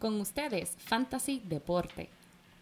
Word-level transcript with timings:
Con 0.00 0.18
ustedes, 0.18 0.76
Fantasy 0.78 1.42
Deporte. 1.44 2.08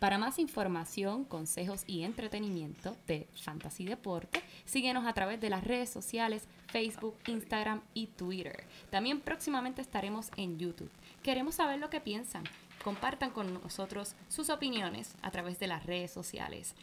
Para 0.01 0.19
más 0.19 0.41
información, 0.41 1.25
consejos 1.25 1.85
y 1.87 2.03
entretenimiento 2.03 2.97
de 3.07 3.29
Fantasy 3.45 3.85
Deporte, 3.85 4.43
síguenos 4.65 5.07
a 5.07 5.13
través 5.13 5.41
de 5.41 5.49
las 5.49 5.63
redes 5.63 5.89
sociales 5.89 6.49
Facebook, 6.67 7.15
Instagram 7.29 7.81
y 7.95 8.09
Twitter. 8.09 8.65
También 8.91 9.21
próximamente 9.21 9.81
estaremos 9.81 10.33
en 10.37 10.59
YouTube. 10.59 10.91
Queremos 11.23 11.55
saber 11.55 11.79
lo 11.79 11.91
que 11.91 12.01
piensan. 12.01 12.43
Compartan 12.83 13.31
con 13.31 13.55
nosotros 13.55 14.17
sus 14.29 14.51
opiniones 14.51 15.15
a 15.23 15.31
través 15.31 15.61
de 15.61 15.69
las 15.69 15.87
redes 15.87 16.11
sociales. 16.11 16.75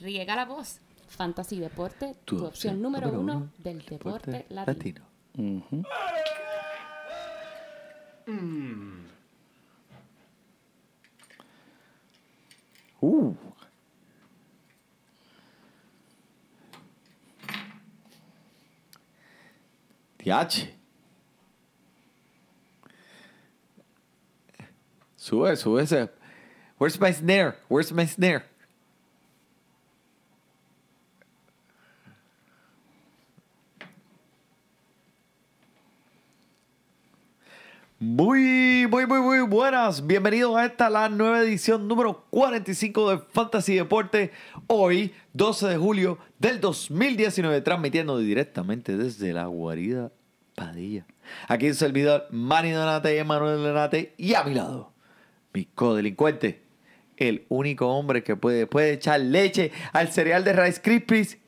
Riega 0.00 0.36
la 0.36 0.46
voz. 0.46 0.80
Fantasy 1.08 1.60
Deporte, 1.60 2.16
tu, 2.24 2.46
opción 2.46 2.80
número 2.80 3.10
uno 3.10 3.50
del 3.58 3.84
deporte, 3.84 4.46
latino. 4.48 5.02
Uh. 8.26 8.97
Diache. 20.18 20.68
Sube, 25.16 25.56
sube 25.56 25.80
ese. 25.82 26.08
Where's 26.76 26.98
my 27.00 27.12
snare? 27.12 27.56
Where's 27.68 27.92
my 27.92 28.06
snare? 28.06 28.44
Muy, 38.00 38.86
muy, 38.88 39.08
muy, 39.08 39.20
muy 39.20 39.40
buenas. 39.40 40.06
Bienvenidos 40.06 40.56
a 40.56 40.66
esta, 40.66 40.88
la 40.88 41.08
nueva 41.08 41.40
edición 41.40 41.88
número 41.88 42.26
45 42.30 43.10
de 43.10 43.18
Fantasy 43.18 43.74
Deporte. 43.74 44.30
Hoy, 44.68 45.12
12 45.32 45.66
de 45.66 45.76
julio 45.78 46.18
del 46.38 46.60
2019, 46.60 47.60
transmitiendo 47.62 48.16
directamente 48.18 48.96
desde 48.96 49.32
la 49.32 49.46
guarida 49.46 50.12
Padilla. 50.54 51.06
Aquí 51.48 51.66
el 51.66 51.74
servidor 51.74 52.28
Manny 52.30 52.70
Donate 52.70 53.18
Emanuel 53.18 53.64
Donate. 53.64 54.14
Y 54.16 54.34
a 54.34 54.44
mi 54.44 54.54
lado, 54.54 54.92
mi 55.52 55.64
codelincuente, 55.64 56.62
el 57.16 57.46
único 57.48 57.88
hombre 57.88 58.22
que 58.22 58.36
puede, 58.36 58.68
puede 58.68 58.92
echar 58.92 59.18
leche 59.18 59.72
al 59.92 60.12
cereal 60.12 60.44
de 60.44 60.52
Rice 60.52 60.80
Krispies 60.80 61.38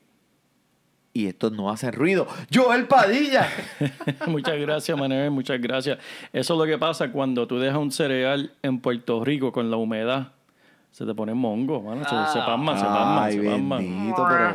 y 1.13 1.27
estos 1.27 1.53
no 1.53 1.71
hacen 1.71 1.93
ruido. 1.93 2.27
Joel 2.55 2.87
Padilla. 2.87 3.49
muchas 4.27 4.59
gracias, 4.59 4.97
Manuel, 4.99 5.31
muchas 5.31 5.61
gracias. 5.61 5.99
Eso 6.33 6.55
es 6.55 6.59
lo 6.59 6.67
que 6.67 6.79
pasa 6.79 7.11
cuando 7.13 7.47
tú 7.47 7.59
dejas 7.59 7.79
un 7.79 7.91
cereal 7.91 8.53
en 8.63 8.81
Puerto 8.81 9.25
Rico 9.25 9.53
con 9.53 9.71
la 9.71 9.77
humedad. 9.77 10.33
Se 10.93 11.07
te 11.07 11.15
pone 11.15 11.33
mongo, 11.35 11.81
mano. 11.81 12.03
Se, 12.03 12.11
se 12.33 12.39
pasma, 12.41 12.77
se 12.77 12.85
pasma, 12.85 13.25
Ay, 13.25 13.39
se 13.39 13.49
pasma. 13.49 13.77
bendito, 13.77 14.27
pero 14.29 14.49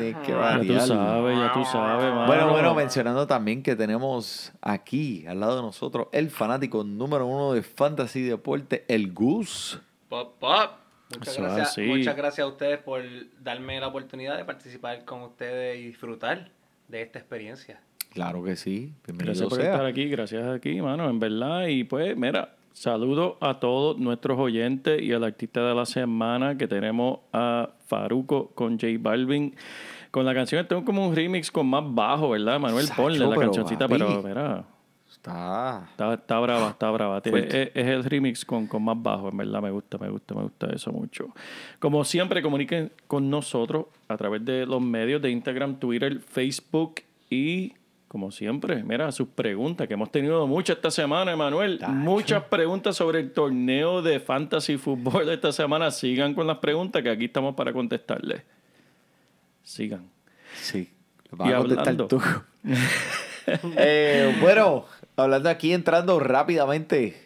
que 0.00 0.12
Ya 0.12 0.22
tú 0.22 0.38
variar. 0.38 0.80
sabes, 0.80 1.38
ya 1.38 1.52
tú 1.52 1.64
sabes, 1.66 2.14
mano. 2.14 2.26
Bueno, 2.26 2.48
bueno, 2.50 2.74
mencionando 2.74 3.26
también 3.26 3.62
que 3.62 3.76
tenemos 3.76 4.52
aquí 4.62 5.26
al 5.26 5.40
lado 5.40 5.56
de 5.56 5.62
nosotros 5.62 6.06
el 6.12 6.30
fanático 6.30 6.82
número 6.82 7.26
uno 7.26 7.52
de 7.52 7.62
Fantasy 7.62 8.22
Deporte, 8.22 8.86
el 8.88 9.12
Gus. 9.12 9.78
Pop, 10.08 10.36
pop. 10.40 10.70
Muchas 11.14 11.34
Eso 11.34 11.42
gracias, 11.42 11.68
así. 11.70 11.82
muchas 11.82 12.16
gracias 12.16 12.44
a 12.44 12.48
ustedes 12.48 12.78
por 12.78 13.02
darme 13.40 13.78
la 13.80 13.86
oportunidad 13.88 14.36
de 14.36 14.44
participar 14.44 15.04
con 15.04 15.22
ustedes 15.22 15.78
y 15.78 15.86
disfrutar 15.86 16.50
de 16.88 17.02
esta 17.02 17.18
experiencia. 17.18 17.80
Claro 18.12 18.42
que 18.42 18.56
sí. 18.56 18.92
Bienvenido 19.06 19.32
Gracias 19.34 19.48
por 19.48 19.58
sea. 19.60 19.72
estar 19.72 19.86
aquí, 19.86 20.08
gracias 20.08 20.46
aquí, 20.48 20.80
mano, 20.80 21.08
en 21.08 21.18
verdad. 21.20 21.66
Y 21.66 21.84
pues, 21.84 22.16
mira, 22.16 22.56
saludo 22.72 23.36
a 23.40 23.60
todos 23.60 23.98
nuestros 23.98 24.38
oyentes 24.38 25.00
y 25.02 25.12
al 25.12 25.22
artista 25.24 25.66
de 25.68 25.74
la 25.74 25.86
semana 25.86 26.56
que 26.56 26.66
tenemos 26.66 27.20
a 27.32 27.70
Faruco 27.86 28.48
con 28.54 28.72
J 28.78 28.88
Balvin. 28.98 29.54
Con 30.10 30.24
la 30.24 30.34
canción 30.34 30.66
tengo 30.66 30.84
como 30.84 31.06
un 31.06 31.14
remix 31.14 31.50
con 31.50 31.66
más 31.66 31.84
bajo, 31.86 32.30
¿verdad, 32.30 32.58
Manuel? 32.58 32.86
Sacho, 32.86 33.02
Ponle 33.02 33.18
la 33.18 33.36
cancioncita, 33.36 33.86
papi. 33.86 34.00
pero 34.00 34.22
mira, 34.22 34.64
Está. 35.26 35.88
está, 35.90 36.14
está 36.14 36.38
brava, 36.38 36.70
está 36.70 36.90
brava. 36.92 37.20
Es, 37.24 37.70
el 37.74 38.04
remix 38.04 38.44
con, 38.44 38.68
con 38.68 38.84
más 38.84 39.02
bajo, 39.02 39.28
en 39.28 39.36
verdad, 39.36 39.60
me 39.60 39.72
gusta, 39.72 39.98
me 39.98 40.08
gusta, 40.08 40.36
me 40.36 40.42
gusta 40.42 40.68
eso 40.72 40.92
mucho. 40.92 41.34
Como 41.80 42.04
siempre, 42.04 42.40
comuniquen 42.42 42.92
con 43.08 43.28
nosotros 43.28 43.86
a 44.06 44.16
través 44.16 44.44
de 44.44 44.66
los 44.66 44.80
medios 44.80 45.20
de 45.20 45.32
Instagram, 45.32 45.80
Twitter, 45.80 46.20
Facebook 46.20 47.02
y, 47.28 47.74
como 48.06 48.30
siempre, 48.30 48.84
mira, 48.84 49.10
sus 49.10 49.26
preguntas, 49.26 49.88
que 49.88 49.94
hemos 49.94 50.12
tenido 50.12 50.46
muchas 50.46 50.76
esta 50.76 50.92
semana, 50.92 51.32
Emanuel. 51.32 51.80
Muchas 51.88 52.44
preguntas 52.44 52.94
sobre 52.94 53.18
el 53.18 53.32
torneo 53.32 54.02
de 54.02 54.20
Fantasy 54.20 54.76
Fútbol 54.76 55.26
de 55.26 55.34
esta 55.34 55.50
semana. 55.50 55.90
Sigan 55.90 56.34
con 56.34 56.46
las 56.46 56.58
preguntas, 56.58 57.02
que 57.02 57.10
aquí 57.10 57.24
estamos 57.24 57.56
para 57.56 57.72
contestarles. 57.72 58.42
Sigan. 59.64 60.08
Sí. 60.54 60.88
Y 61.32 61.36
Vas 61.36 61.52
a 61.52 61.56
contestar 61.56 61.88
hablando. 61.88 62.06
tú. 62.06 62.22
Eh, 63.76 64.36
bueno, 64.40 64.86
hablando 65.16 65.48
aquí, 65.48 65.72
entrando 65.72 66.18
rápidamente 66.20 67.16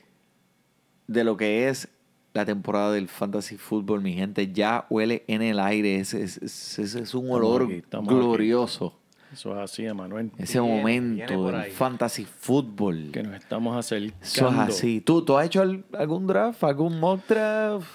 de 1.07 1.25
lo 1.25 1.37
que 1.37 1.69
es 1.69 1.89
la 2.33 2.45
temporada 2.45 2.93
del 2.93 3.09
Fantasy 3.09 3.57
Football, 3.57 4.01
mi 4.03 4.13
gente, 4.15 4.53
ya 4.53 4.87
huele 4.89 5.25
en 5.27 5.43
el 5.43 5.59
aire. 5.59 5.97
Ese, 5.99 6.23
es 6.23 6.39
un 6.39 6.85
Estamos 7.03 7.31
olor 7.31 7.63
aquí, 7.65 7.75
estamos 7.75 8.09
glorioso. 8.15 8.97
Eso 9.33 9.53
es 9.57 9.59
así, 9.61 9.87
Emanuel. 9.87 10.31
Ese 10.39 10.61
Viene, 10.61 10.77
momento 10.77 11.47
del. 11.53 11.71
Fantasy 11.71 12.25
Football. 12.25 13.11
Que 13.13 13.23
nos 13.23 13.35
estamos 13.37 13.77
acercando. 13.77 14.17
Eso 14.23 14.49
es 14.49 14.57
así. 14.59 15.01
¿Tú, 15.01 15.23
¿Tú 15.25 15.37
has 15.39 15.47
hecho 15.47 15.63
al- 15.63 15.85
algún 15.97 16.27
draft? 16.27 16.63
¿Algún 16.65 16.99
mock 16.99 17.27
draft? 17.29 17.87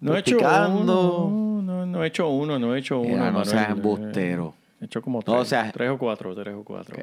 No 0.00 0.14
he 0.14 0.20
hecho 0.20 0.36
uno. 0.38 1.62
No, 1.62 1.84
no 1.86 2.04
he 2.04 2.06
hecho 2.06 2.28
uno, 2.28 2.58
no 2.60 2.74
he 2.74 2.78
hecho 2.78 2.98
uno. 3.00 3.08
Mira, 3.08 3.26
no 3.26 3.38
Manuel. 3.38 3.46
seas 3.46 3.70
embustero. 3.70 4.54
He 4.80 4.84
hecho 4.84 5.02
como 5.02 5.18
No, 5.18 5.24
tres, 5.24 5.40
o 5.40 5.44
sea- 5.44 5.72
tres 5.72 5.90
o 5.90 5.98
cuatro, 5.98 6.34
tres 6.36 6.54
o 6.54 6.62
cuatro. 6.62 6.96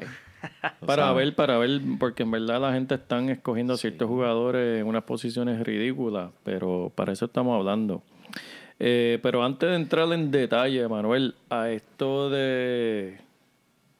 Para 0.86 1.04
sabes. 1.08 1.24
ver, 1.26 1.34
para 1.34 1.58
ver, 1.58 1.80
porque 1.98 2.22
en 2.22 2.30
verdad 2.30 2.60
la 2.60 2.72
gente 2.72 2.94
están 2.94 3.28
escogiendo 3.28 3.74
a 3.74 3.76
ciertos 3.76 4.08
jugadores 4.08 4.80
en 4.80 4.86
unas 4.86 5.04
posiciones 5.04 5.60
ridículas, 5.64 6.30
pero 6.44 6.92
para 6.94 7.12
eso 7.12 7.24
estamos 7.26 7.56
hablando. 7.58 8.02
Eh, 8.78 9.18
pero 9.22 9.42
antes 9.44 9.68
de 9.68 9.74
entrar 9.76 10.12
en 10.12 10.30
detalle, 10.30 10.86
Manuel, 10.88 11.34
a 11.48 11.70
esto 11.70 12.28
de, 12.30 13.16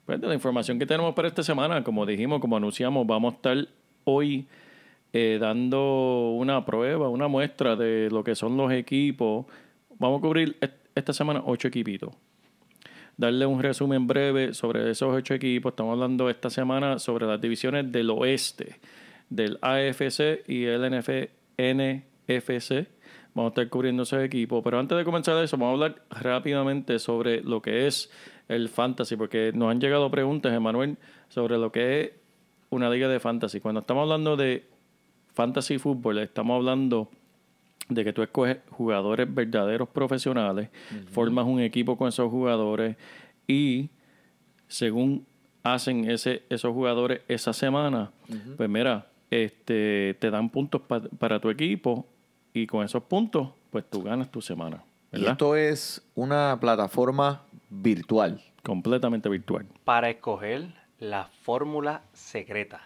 pues, 0.04 0.20
de 0.20 0.26
la 0.28 0.34
información 0.34 0.78
que 0.78 0.86
tenemos 0.86 1.14
para 1.14 1.28
esta 1.28 1.42
semana, 1.42 1.82
como 1.82 2.04
dijimos, 2.04 2.40
como 2.40 2.56
anunciamos, 2.56 3.06
vamos 3.06 3.32
a 3.32 3.36
estar 3.36 3.68
hoy 4.04 4.46
eh, 5.12 5.38
dando 5.40 6.32
una 6.36 6.64
prueba, 6.66 7.08
una 7.08 7.26
muestra 7.28 7.74
de 7.74 8.10
lo 8.10 8.22
que 8.22 8.34
son 8.34 8.56
los 8.56 8.70
equipos. 8.70 9.46
Vamos 9.98 10.18
a 10.18 10.22
cubrir 10.22 10.56
est- 10.60 10.74
esta 10.94 11.12
semana 11.14 11.42
ocho 11.46 11.68
equipitos 11.68 12.10
darle 13.16 13.46
un 13.46 13.62
resumen 13.62 14.06
breve 14.06 14.54
sobre 14.54 14.90
esos 14.90 15.14
ocho 15.14 15.34
equipos. 15.34 15.72
Estamos 15.72 15.92
hablando 15.92 16.28
esta 16.28 16.50
semana 16.50 16.98
sobre 16.98 17.26
las 17.26 17.40
divisiones 17.40 17.90
del 17.90 18.10
oeste, 18.10 18.78
del 19.30 19.58
AFC 19.62 20.48
y 20.48 20.64
el 20.64 20.82
NF 20.90 21.08
NFC. 21.56 22.86
Vamos 23.34 23.50
a 23.50 23.52
estar 23.52 23.68
cubriendo 23.68 24.04
esos 24.04 24.22
equipos. 24.22 24.62
Pero 24.64 24.78
antes 24.78 24.96
de 24.96 25.04
comenzar 25.04 25.42
eso, 25.42 25.56
vamos 25.56 25.80
a 25.80 25.84
hablar 25.84 26.02
rápidamente 26.10 26.98
sobre 26.98 27.42
lo 27.42 27.60
que 27.60 27.86
es 27.86 28.10
el 28.48 28.68
fantasy, 28.68 29.16
porque 29.16 29.52
nos 29.54 29.70
han 29.70 29.80
llegado 29.80 30.10
preguntas, 30.10 30.52
Emanuel, 30.52 30.96
sobre 31.28 31.58
lo 31.58 31.72
que 31.72 32.00
es 32.00 32.10
una 32.70 32.88
liga 32.88 33.08
de 33.08 33.20
fantasy. 33.20 33.60
Cuando 33.60 33.80
estamos 33.80 34.02
hablando 34.02 34.36
de 34.36 34.66
fantasy 35.34 35.78
fútbol, 35.78 36.18
estamos 36.18 36.56
hablando 36.56 37.10
de 37.88 38.04
que 38.04 38.12
tú 38.12 38.22
escoges 38.22 38.58
jugadores 38.70 39.32
verdaderos 39.32 39.88
profesionales, 39.88 40.68
formas 41.12 41.46
un 41.46 41.60
equipo 41.60 41.96
con 41.96 42.08
esos 42.08 42.30
jugadores 42.30 42.96
y 43.46 43.90
según 44.68 45.24
hacen 45.62 46.10
ese, 46.10 46.42
esos 46.48 46.72
jugadores 46.72 47.20
esa 47.28 47.52
semana, 47.52 48.10
pues 48.56 48.68
mira, 48.68 49.06
este, 49.30 50.14
te 50.18 50.30
dan 50.30 50.48
puntos 50.50 50.80
pa- 50.82 51.02
para 51.18 51.40
tu 51.40 51.50
equipo 51.50 52.06
y 52.52 52.66
con 52.66 52.84
esos 52.84 53.02
puntos, 53.04 53.50
pues 53.70 53.84
tú 53.88 54.02
ganas 54.02 54.30
tu 54.30 54.40
semana, 54.40 54.82
esto 55.12 55.56
es 55.56 56.02
una 56.14 56.58
plataforma 56.60 57.42
virtual. 57.70 58.40
Completamente 58.62 59.28
virtual. 59.28 59.64
Para 59.84 60.10
escoger 60.10 60.66
la 60.98 61.26
fórmula 61.42 62.02
secreta. 62.12 62.80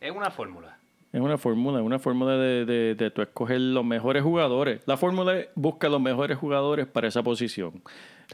Es 0.00 0.12
una 0.14 0.30
fórmula. 0.30 0.76
Es 1.14 1.20
una 1.20 1.38
fórmula, 1.38 1.78
es 1.78 1.84
una 1.84 2.00
fórmula 2.00 2.36
de, 2.36 2.64
de, 2.64 2.96
de 2.96 3.10
tú 3.12 3.22
escoger 3.22 3.60
los 3.60 3.84
mejores 3.84 4.24
jugadores. 4.24 4.80
La 4.84 4.96
fórmula 4.96 5.38
es 5.38 5.48
busca 5.54 5.88
los 5.88 6.00
mejores 6.00 6.36
jugadores 6.36 6.88
para 6.88 7.06
esa 7.06 7.22
posición. 7.22 7.82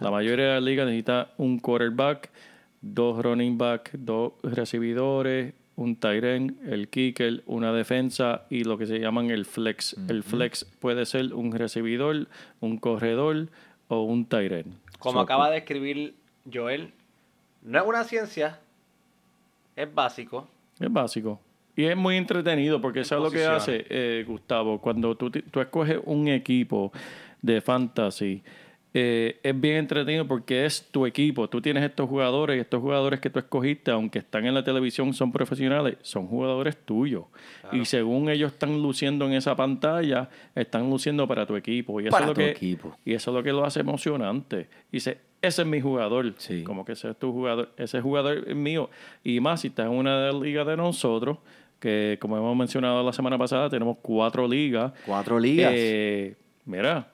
La 0.01 0.11
mayoría 0.11 0.47
de 0.47 0.55
las 0.55 0.63
ligas 0.63 0.87
necesita 0.87 1.31
un 1.37 1.59
quarterback, 1.59 2.31
dos 2.81 3.23
running 3.23 3.59
back, 3.59 3.91
dos 3.93 4.33
recibidores, 4.43 5.53
un 5.77 5.95
tight 5.97 6.25
end, 6.25 6.73
el 6.73 6.89
kicker, 6.89 7.43
una 7.45 7.71
defensa 7.75 8.47
y 8.49 8.65
lo 8.65 8.79
que 8.79 8.87
se 8.87 8.99
llaman 8.99 9.31
el 9.31 9.45
flex. 9.45 9.95
El 10.09 10.23
flex 10.23 10.65
puede 10.65 11.05
ser 11.05 11.35
un 11.35 11.53
recibidor, 11.53 12.29
un 12.61 12.79
corredor 12.79 13.49
o 13.89 14.05
un 14.05 14.25
tight 14.25 14.53
end. 14.53 14.75
Como 14.99 15.19
So, 15.19 15.21
acaba 15.21 15.51
de 15.51 15.59
escribir 15.59 16.15
Joel, 16.51 16.95
no 17.61 17.79
es 17.79 17.87
una 17.87 18.05
ciencia, 18.05 18.59
es 19.77 19.95
básico, 19.95 20.49
Es 20.79 20.91
básico. 20.91 21.39
Y 21.81 21.87
es 21.87 21.97
muy 21.97 22.17
entretenido 22.17 22.79
porque 22.79 23.01
eso 23.01 23.17
es 23.17 23.23
lo 23.23 23.31
que 23.31 23.47
hace, 23.47 23.87
eh, 23.89 24.23
Gustavo, 24.29 24.79
cuando 24.83 25.15
tú, 25.17 25.31
tú 25.31 25.61
escoges 25.63 25.99
un 26.05 26.29
equipo 26.29 26.93
de 27.41 27.63
fantasy, 27.63 28.43
eh, 28.93 29.41
es 29.43 29.59
bien 29.59 29.77
entretenido 29.77 30.29
porque 30.29 30.67
es 30.67 30.89
tu 30.91 31.07
equipo. 31.07 31.49
Tú 31.49 31.63
tienes 31.63 31.83
estos 31.83 32.07
jugadores 32.07 32.59
y 32.59 32.61
estos 32.61 32.83
jugadores 32.83 33.19
que 33.19 33.31
tú 33.31 33.39
escogiste, 33.39 33.91
aunque 33.93 34.19
están 34.19 34.45
en 34.45 34.53
la 34.53 34.63
televisión, 34.63 35.15
son 35.15 35.33
profesionales, 35.33 35.97
son 36.03 36.27
jugadores 36.27 36.77
tuyos. 36.85 37.25
Y 37.73 37.87
según 37.87 38.29
ellos 38.29 38.53
están 38.53 38.83
luciendo 38.83 39.25
en 39.25 39.33
esa 39.33 39.57
pantalla, 39.57 40.29
están 40.55 40.91
luciendo 40.91 41.27
para 41.27 41.47
tu 41.47 41.57
equipo. 41.57 41.99
Y 41.99 42.09
eso, 42.09 42.11
Para 42.11 42.27
es 42.27 42.29
lo 42.29 42.35
tu 42.35 42.41
que, 42.41 42.51
equipo. 42.51 42.95
y 43.07 43.15
eso 43.15 43.31
es 43.31 43.35
lo 43.35 43.43
que 43.43 43.53
lo 43.53 43.65
hace 43.65 43.81
emocionante. 43.81 44.69
Dice, 44.93 45.17
ese 45.41 45.63
es 45.63 45.69
mi 45.69 45.81
jugador. 45.81 46.35
Sí. 46.37 46.63
Como 46.63 46.85
que 46.85 46.93
ese 46.93 47.09
es 47.09 47.17
tu 47.19 47.33
jugador, 47.33 47.71
ese 47.79 48.03
jugador 48.03 48.45
es 48.47 48.55
mío. 48.55 48.91
Y 49.25 49.41
más 49.41 49.63
si 49.63 49.69
estás 49.69 49.87
en 49.87 49.93
una 49.93 50.21
de 50.21 50.33
las 50.33 50.43
ligas 50.43 50.67
de 50.67 50.77
nosotros, 50.77 51.39
que 51.81 52.19
como 52.21 52.37
hemos 52.37 52.57
mencionado 52.57 53.03
la 53.03 53.13
semana 53.13 53.37
pasada, 53.39 53.69
tenemos 53.69 53.97
cuatro 54.03 54.47
ligas. 54.47 54.93
Cuatro 55.05 55.41
ligas. 55.41 55.73
Eh, 55.75 56.37
mira, 56.67 57.09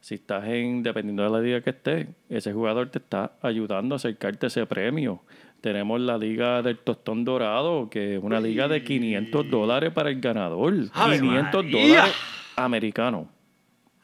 si 0.00 0.16
estás 0.16 0.46
en, 0.48 0.82
dependiendo 0.82 1.22
de 1.22 1.30
la 1.30 1.40
liga 1.40 1.60
que 1.60 1.70
estés, 1.70 2.08
ese 2.28 2.52
jugador 2.52 2.88
te 2.90 2.98
está 2.98 3.32
ayudando 3.42 3.94
a 3.94 3.96
acercarte 3.96 4.46
a 4.46 4.48
ese 4.48 4.66
premio. 4.66 5.20
Tenemos 5.60 6.00
la 6.00 6.18
liga 6.18 6.62
del 6.62 6.78
tostón 6.78 7.24
dorado, 7.24 7.88
que 7.90 8.16
es 8.16 8.22
una 8.22 8.40
liga 8.40 8.68
de 8.68 8.84
500 8.84 9.50
dólares 9.50 9.92
para 9.92 10.10
el 10.10 10.20
ganador. 10.20 10.74
¡Ave 10.92 11.20
500 11.20 11.64
María! 11.64 11.80
dólares 11.80 12.14
americanos. 12.56 13.26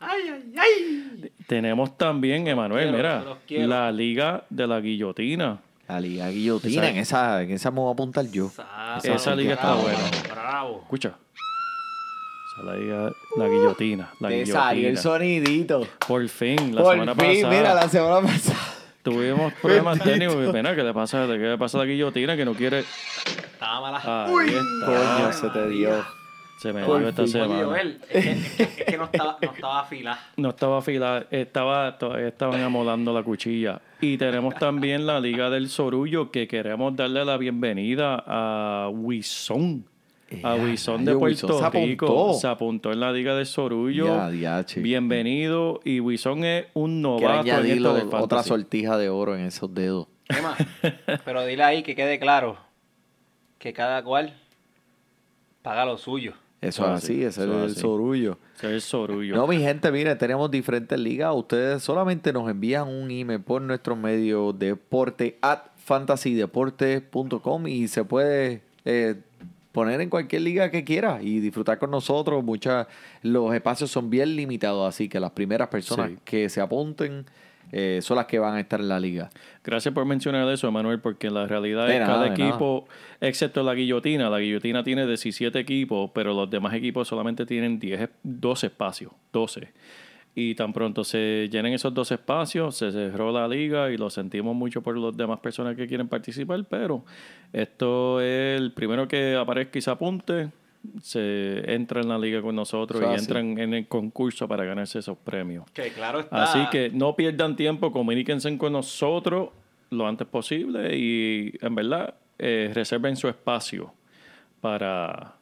¡Ay, 0.01 0.23
ay, 0.33 0.55
ay! 0.57 1.31
Tenemos 1.47 1.97
también, 1.97 2.47
Emanuel, 2.49 2.93
mira, 2.93 3.25
la 3.49 3.93
liga 3.93 4.45
de 4.51 4.67
la 4.67 4.81
guillotina. 4.81 5.61
La 5.89 6.01
liga 6.01 6.29
guillotina, 6.29 6.89
en 6.89 6.97
esa, 6.97 7.43
en 7.43 7.51
esa 7.51 7.71
me 7.71 7.81
voy 7.81 7.91
a 7.91 7.93
apuntar 7.93 8.25
yo. 8.31 8.51
Esa 9.03 9.35
liga 9.35 9.55
está 9.55 9.67
bravo, 9.75 9.83
buena. 9.83 9.99
Bravo. 10.33 10.81
Escucha. 10.83 11.15
Esa 12.57 12.75
liga, 12.75 13.11
la 13.37 13.49
guillotina. 13.49 14.11
La 14.21 14.29
Te 14.29 14.47
salió 14.47 14.89
el 14.89 14.95
guillotina. 14.97 15.03
sonidito. 15.03 15.89
Por 16.07 16.27
fin, 16.29 16.75
la 16.75 16.83
Por 16.83 16.93
semana 16.95 17.15
fin, 17.15 17.43
pasada. 17.43 17.51
mira, 17.59 17.75
la 17.75 17.89
semana 17.89 18.27
pasada. 18.27 18.59
Tuvimos 19.03 19.53
problemas 19.61 19.99
técnicos. 20.01 20.37
Qué 20.37 20.53
pena, 20.53 20.75
¿qué 20.75 20.83
le 20.83 20.95
pasa? 20.95 21.27
¿Qué 21.27 21.37
le 21.37 21.59
pasa 21.59 21.77
a 21.77 21.81
la 21.83 21.87
guillotina 21.87 22.37
que 22.37 22.45
no 22.47 22.55
quiere? 22.55 22.81
Estaba 22.81 23.81
mala. 23.83 24.25
Ahí 24.27 24.49
está. 24.49 24.87
Coño, 24.87 25.33
se 25.33 25.49
te 25.51 25.69
dio. 25.69 26.05
Se 26.65 26.73
me 26.73 26.83
Por 26.83 27.01
dio 27.01 27.09
esta 27.11 27.27
semana. 27.27 27.63
Joel, 27.63 28.01
es 28.09 28.25
que, 28.25 28.31
es 28.33 28.57
que- 28.57 28.63
es 28.63 28.85
que 28.87 28.97
no 28.97 29.05
estaba, 29.05 29.37
no 29.43 29.53
estaba 29.53 29.81
afilada. 29.81 30.19
No 30.39 30.49
estaba 30.49 30.79
afilada, 30.79 31.27
estaba, 31.31 31.99
todavía 31.99 32.29
estaban 32.29 32.59
amolando 32.63 33.13
la 33.13 33.23
cuchilla. 33.23 33.83
Y 34.01 34.17
tenemos 34.17 34.55
también 34.55 35.05
la 35.07 35.21
Liga 35.21 35.51
del 35.51 35.69
Sorullo, 35.69 36.31
que 36.31 36.49
queremos 36.49 36.97
darle 36.97 37.23
la 37.23 37.37
bienvenida 37.37 38.23
a 38.27 38.89
Wison. 38.89 39.85
A 40.43 40.57
Eh, 40.57 40.65
Wison 40.65 41.05
de 41.05 41.11
rayo, 41.11 41.21
Puerto 41.21 41.47
Wison 41.49 41.71
se 41.71 41.79
Rico. 41.81 42.07
apuntó. 42.07 42.33
Se 42.39 42.47
apuntó 42.47 42.93
en 42.93 43.01
la 43.01 43.13
Liga 43.13 43.35
del 43.37 43.45
Sorullo. 43.45 44.31
Ya. 44.33 44.65
Bienvenido. 44.77 45.81
Y 45.85 46.01
Wison 46.01 46.45
es 46.45 46.65
un 46.73 47.03
Quiero 47.03 47.19
novato 47.35 47.61
en 47.61 47.67
esto 47.67 47.95
de 47.95 48.03
otra 48.05 48.19
fantasy. 48.21 48.49
sortija 48.49 48.97
de 48.97 49.11
oro 49.11 49.35
en 49.37 49.43
esos 49.45 49.75
dedos. 49.75 50.07
Emma, 50.31 50.57
pero 51.27 51.45
dile 51.45 51.63
ahí 51.63 51.83
que 51.83 51.95
quede 51.95 52.19
claro 52.19 52.57
que 53.59 53.75
cada 53.75 54.03
cual 54.03 54.33
paga 55.61 55.85
lo 55.85 55.99
suyo. 55.99 56.33
Eso 56.69 56.85
es 56.85 56.91
así, 57.05 57.23
ese 57.25 57.45
es 57.45 57.49
el 57.51 57.77
sorullo. 57.77 58.39
Ese 58.57 58.67
es 58.69 58.73
el 58.73 58.81
Sorullo. 58.81 59.35
No, 59.37 59.47
mi 59.47 59.59
gente, 59.59 59.91
mire, 59.93 60.15
tenemos 60.17 60.51
diferentes 60.51 60.99
ligas. 60.99 61.33
Ustedes 61.35 61.83
solamente 61.83 62.33
nos 62.33 62.49
envían 62.51 62.89
un 62.89 63.11
email 63.11 63.41
por 63.41 63.61
nuestro 63.63 63.97
medio 63.97 64.53
deporte 64.53 65.39
at 65.43 65.61
fantasydeporte.com 65.77 67.67
y 67.67 67.89
se 67.89 68.05
puede 68.05 68.63
eh, 68.85 69.17
poner 69.73 70.01
en 70.01 70.09
cualquier 70.11 70.43
liga 70.43 70.71
que 70.71 70.85
quiera 70.85 71.21
y 71.23 71.41
disfrutar 71.41 71.79
con 71.79 71.91
nosotros. 71.91 72.43
Muchas, 72.45 72.87
los 73.23 73.55
espacios 73.55 73.91
son 73.91 74.11
bien 74.11 74.37
limitados, 74.37 74.89
así 74.89 75.09
que 75.09 75.21
las 75.21 75.33
primeras 75.33 75.69
personas 75.69 76.11
Sí. 76.11 76.19
que 76.25 76.49
se 76.49 76.61
apunten 76.61 77.27
eh, 77.77 77.99
son 78.03 78.19
las 78.19 78.27
que 78.27 78.39
van 78.39 78.55
a 78.55 78.61
estar 78.61 78.79
en 78.79 78.89
la 78.89 79.01
liga. 79.01 79.31
Gracias 79.65 79.93
por 79.93 80.05
mencionar 80.05 80.49
eso, 80.49 80.69
Emanuel, 80.69 81.01
porque 81.01 81.29
la 81.29 81.49
realidad 81.49 81.89
De 81.89 81.95
es 81.95 82.01
nada, 82.01 82.13
cada 82.13 82.29
nada. 82.29 82.35
equipo, 82.49 82.87
excepto 83.21 83.65
la 83.65 83.75
guillotina, 83.75 84.31
la 84.31 84.39
guillotina 84.39 84.85
tiene 84.85 85.05
17 85.09 85.59
equipos, 85.59 86.13
pero 86.15 86.33
los 86.35 86.49
demás 86.49 86.73
equipos 86.75 87.09
solamente 87.09 87.45
tienen 87.47 87.81
10, 87.81 88.11
12 88.23 88.67
espacios, 88.69 89.11
12. 89.33 89.73
Y 90.37 90.55
tan 90.55 90.73
pronto 90.73 91.03
se 91.03 91.49
llenen 91.51 91.73
esos 91.73 91.93
dos 91.93 92.13
espacios, 92.13 92.77
se 92.77 92.93
cerró 92.93 93.33
la 93.33 93.49
liga 93.49 93.91
y 93.91 93.97
lo 93.97 94.09
sentimos 94.09 94.55
mucho 94.55 94.81
por 94.81 94.97
las 94.97 95.17
demás 95.17 95.41
personas 95.41 95.75
que 95.75 95.89
quieren 95.89 96.07
participar, 96.07 96.65
pero 96.71 97.05
esto 97.53 98.21
es 98.21 98.61
el 98.61 98.73
primero 98.73 99.09
que 99.09 99.35
aparezca 99.35 99.81
y 99.81 99.83
se 99.83 99.91
apunte, 99.91 100.51
se 101.01 101.73
entra 101.75 102.01
en 102.01 102.09
la 102.09 102.19
liga 102.19 102.43
con 102.43 102.55
nosotros 102.55 103.01
y 103.03 103.19
entran 103.19 103.59
en 103.59 103.75
el 103.75 103.89
concurso 103.89 104.47
para 104.49 104.65
ganarse 104.65 104.99
esos 104.99 105.17
premios. 105.19 105.65
Que 105.73 105.91
claro 105.93 106.21
está. 106.21 106.43
Así 106.45 106.67
que 106.71 106.91
no 106.91 107.17
pierdan 107.17 107.57
tiempo, 107.57 107.93
comuníquense 107.93 108.57
con 108.59 108.73
nosotros 108.73 109.51
lo 109.91 110.07
antes 110.07 110.27
posible 110.27 110.97
y 110.97 111.53
en 111.61 111.75
verdad 111.75 112.15
eh, 112.39 112.71
reserven 112.75 113.17
su 113.17 113.29
espacio 113.29 113.95
para... 114.61 115.35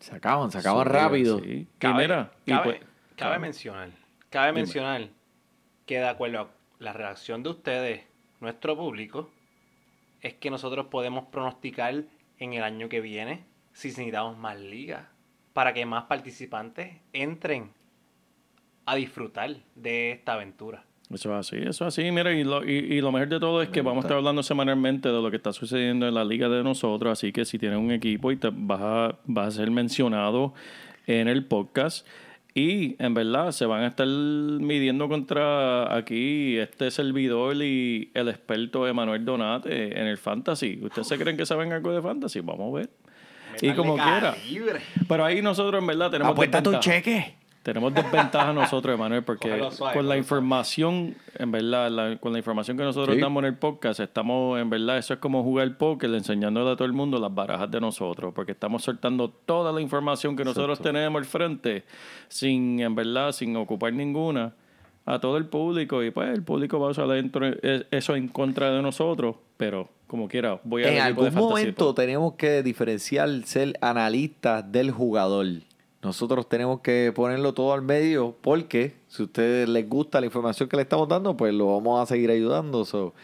Se 0.00 0.16
acaban, 0.16 0.50
se 0.50 0.58
acaban 0.58 0.86
rápido. 0.86 1.38
sí. 1.38 1.66
Cabe, 1.78 2.02
mira, 2.02 2.32
y 2.44 2.50
cabe, 2.50 2.64
pues- 2.64 2.80
cabe 3.14 3.38
mencionar, 3.38 3.90
cabe 4.30 4.48
Dime. 4.48 4.60
mencionar 4.60 5.08
que 5.86 5.98
de 5.98 6.08
acuerdo 6.08 6.40
a 6.40 6.48
la 6.80 6.92
reacción 6.92 7.42
de 7.44 7.50
ustedes, 7.50 8.02
nuestro 8.40 8.76
público, 8.76 9.30
es 10.20 10.34
que 10.34 10.50
nosotros 10.50 10.86
podemos 10.86 11.26
pronosticar 11.26 12.02
en 12.38 12.52
el 12.54 12.64
año 12.64 12.88
que 12.88 13.00
viene 13.00 13.44
si 13.72 13.88
necesitamos 13.88 14.38
más 14.38 14.58
ligas 14.60 15.06
para 15.52 15.72
que 15.72 15.84
más 15.84 16.04
participantes 16.04 16.96
entren 17.12 17.70
a 18.86 18.94
disfrutar 18.96 19.56
de 19.74 20.12
esta 20.12 20.34
aventura. 20.34 20.84
Eso 21.10 21.38
es 21.38 21.48
así, 21.48 21.56
eso 21.56 21.86
es 21.86 21.98
así. 21.98 22.10
Mira, 22.10 22.32
y 22.32 22.42
lo, 22.42 22.64
y, 22.64 22.72
y 22.72 23.00
lo 23.00 23.12
mejor 23.12 23.28
de 23.28 23.38
todo 23.38 23.60
es 23.60 23.68
que 23.68 23.82
vamos 23.82 24.04
a 24.04 24.06
estar 24.06 24.16
hablando 24.16 24.42
semanalmente 24.42 25.10
de 25.10 25.20
lo 25.20 25.30
que 25.30 25.36
está 25.36 25.52
sucediendo 25.52 26.08
en 26.08 26.14
la 26.14 26.24
liga 26.24 26.48
de 26.48 26.62
nosotros. 26.62 27.12
Así 27.12 27.32
que 27.32 27.44
si 27.44 27.58
tienes 27.58 27.78
un 27.78 27.90
equipo 27.90 28.32
y 28.32 28.36
te 28.36 28.50
vas 28.50 28.80
a, 28.80 29.18
vas 29.26 29.48
a 29.48 29.50
ser 29.50 29.70
mencionado 29.70 30.54
en 31.06 31.28
el 31.28 31.44
podcast. 31.44 32.06
Y 32.54 33.02
en 33.02 33.14
verdad 33.14 33.50
se 33.52 33.64
van 33.64 33.82
a 33.82 33.86
estar 33.86 34.06
midiendo 34.06 35.08
contra 35.08 35.94
aquí 35.94 36.58
este 36.58 36.90
servidor 36.90 37.56
y 37.56 38.10
el 38.12 38.28
experto 38.28 38.86
Emanuel 38.86 39.24
Donate 39.24 39.98
en 39.98 40.06
el 40.06 40.18
fantasy. 40.18 40.78
¿Ustedes 40.82 41.08
se 41.08 41.18
creen 41.18 41.36
que 41.36 41.46
saben 41.46 41.72
algo 41.72 41.92
de 41.92 42.02
fantasy? 42.02 42.40
Vamos 42.40 42.74
a 42.74 42.78
ver. 42.78 42.90
Y 43.60 43.72
como 43.74 43.94
quiera. 43.94 44.34
Pero 45.08 45.24
ahí 45.24 45.42
nosotros 45.42 45.80
en 45.80 45.86
verdad 45.86 46.10
tenemos 46.10 46.32
Apuesta 46.32 46.62
tu 46.62 46.78
cheque. 46.78 47.34
Tenemos 47.62 47.94
desventaja 47.94 48.52
nosotros, 48.52 48.92
Emanuel, 48.96 49.22
porque 49.22 49.64
suave, 49.70 49.94
con 49.96 50.08
la 50.08 50.16
información, 50.16 51.14
en 51.38 51.52
verdad, 51.52 51.92
la- 51.92 52.16
con 52.18 52.32
la 52.32 52.38
información 52.38 52.76
que 52.76 52.82
nosotros 52.82 53.14
Sí. 53.14 53.22
damos 53.22 53.40
en 53.44 53.50
el 53.50 53.56
podcast, 53.56 54.00
estamos, 54.00 54.60
en 54.60 54.68
verdad, 54.68 54.98
eso 54.98 55.14
es 55.14 55.20
como 55.20 55.44
jugar 55.44 55.76
póker, 55.76 56.12
enseñándole 56.12 56.72
a 56.72 56.74
todo 56.74 56.86
el 56.86 56.92
mundo 56.92 57.20
las 57.20 57.32
barajas 57.32 57.70
de 57.70 57.80
nosotros, 57.80 58.32
porque 58.34 58.50
estamos 58.50 58.82
soltando 58.82 59.28
toda 59.30 59.70
la 59.70 59.80
información 59.80 60.34
que 60.34 60.42
nosotros 60.44 60.80
tenemos 60.80 61.20
al 61.20 61.24
frente, 61.24 61.84
sin, 62.26 62.80
en 62.80 62.96
verdad, 62.96 63.30
sin 63.30 63.54
ocupar 63.56 63.92
ninguna, 63.92 64.52
a 65.04 65.18
todo 65.20 65.36
el 65.36 65.46
público, 65.46 66.02
y 66.02 66.10
pues 66.10 66.30
el 66.30 66.42
público 66.42 66.78
va 66.78 66.88
a 66.88 66.90
usar 66.90 67.08
dentro, 67.08 67.46
eh, 67.46 67.86
eso 67.90 68.14
en 68.14 68.28
contra 68.28 68.70
de 68.70 68.82
nosotros, 68.82 69.36
pero 69.56 69.88
como 70.06 70.28
quiera, 70.28 70.60
voy 70.62 70.84
a 70.84 70.92
En 70.92 71.00
algún 71.00 71.32
momento 71.34 71.94
tenemos 71.94 72.34
que 72.34 72.62
diferenciar 72.62 73.28
ser 73.44 73.78
analistas 73.80 74.70
del 74.70 74.90
jugador. 74.90 75.46
Nosotros 76.02 76.48
tenemos 76.48 76.80
que 76.80 77.12
ponerlo 77.14 77.54
todo 77.54 77.72
al 77.72 77.82
medio 77.82 78.36
porque 78.40 78.96
si 79.08 79.22
a 79.22 79.26
ustedes 79.26 79.68
les 79.68 79.88
gusta 79.88 80.20
la 80.20 80.26
información 80.26 80.68
que 80.68 80.76
le 80.76 80.82
estamos 80.82 81.08
dando, 81.08 81.36
pues 81.36 81.54
lo 81.54 81.74
vamos 81.74 82.02
a 82.02 82.06
seguir 82.06 82.30
ayudando. 82.30 82.84
So, 82.84 83.14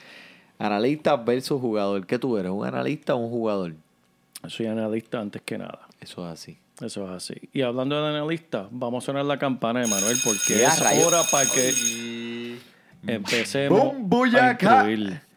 analista 0.58 1.16
versus 1.16 1.60
jugador. 1.60 2.06
¿Qué 2.06 2.18
tú 2.18 2.38
eres? 2.38 2.52
¿Un 2.52 2.64
analista 2.64 3.16
o 3.16 3.18
un 3.18 3.30
jugador? 3.30 3.74
Soy 4.46 4.66
analista 4.66 5.20
antes 5.20 5.42
que 5.42 5.58
nada. 5.58 5.88
Eso 6.00 6.24
es 6.24 6.32
así. 6.32 6.58
Eso 6.80 7.04
es 7.04 7.10
así. 7.10 7.34
Y 7.52 7.62
hablando 7.62 8.00
de 8.00 8.08
analista, 8.16 8.68
vamos 8.70 9.04
a 9.04 9.06
sonar 9.06 9.24
la 9.24 9.38
campana 9.38 9.80
de 9.80 9.88
Manuel 9.88 10.16
porque 10.24 10.62
es 10.64 10.80
rayos. 10.80 11.06
hora 11.06 11.22
para 11.30 11.44
que 11.50 12.56
empecemos. 13.06 13.80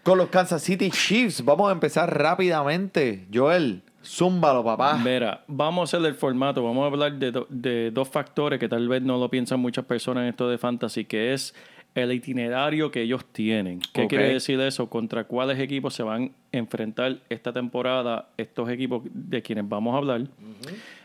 Con 0.03 0.17
los 0.17 0.29
Kansas 0.29 0.61
City 0.63 0.89
Chiefs. 0.91 1.43
Vamos 1.45 1.69
a 1.69 1.73
empezar 1.73 2.15
rápidamente. 2.15 3.27
Joel, 3.33 3.83
zúmbalo, 4.03 4.63
papá. 4.63 4.97
Mira, 4.97 5.43
vamos 5.47 5.81
a 5.93 5.97
hacer 5.97 6.07
el 6.07 6.15
formato. 6.15 6.63
Vamos 6.63 6.83
a 6.83 6.87
hablar 6.87 7.13
de, 7.13 7.31
do- 7.31 7.47
de 7.49 7.91
dos 7.91 8.07
factores 8.09 8.59
que 8.59 8.67
tal 8.67 8.87
vez 8.87 9.01
no 9.01 9.17
lo 9.19 9.29
piensan 9.29 9.59
muchas 9.59 9.85
personas 9.85 10.23
en 10.23 10.29
esto 10.29 10.49
de 10.49 10.57
fantasy, 10.57 11.05
que 11.05 11.33
es 11.33 11.53
el 11.93 12.11
itinerario 12.13 12.89
que 12.89 13.01
ellos 13.01 13.25
tienen. 13.31 13.79
¿Qué 13.93 14.07
quiere 14.07 14.33
decir 14.33 14.59
eso? 14.61 14.89
Contra 14.89 15.25
cuáles 15.25 15.59
equipos 15.59 15.93
se 15.93 16.03
van 16.03 16.31
a 16.53 16.57
enfrentar 16.57 17.17
esta 17.29 17.51
temporada 17.53 18.29
estos 18.37 18.69
equipos 18.69 19.03
de 19.13 19.41
quienes 19.41 19.67
vamos 19.69 19.93
a 19.93 19.97
hablar. 19.97 20.21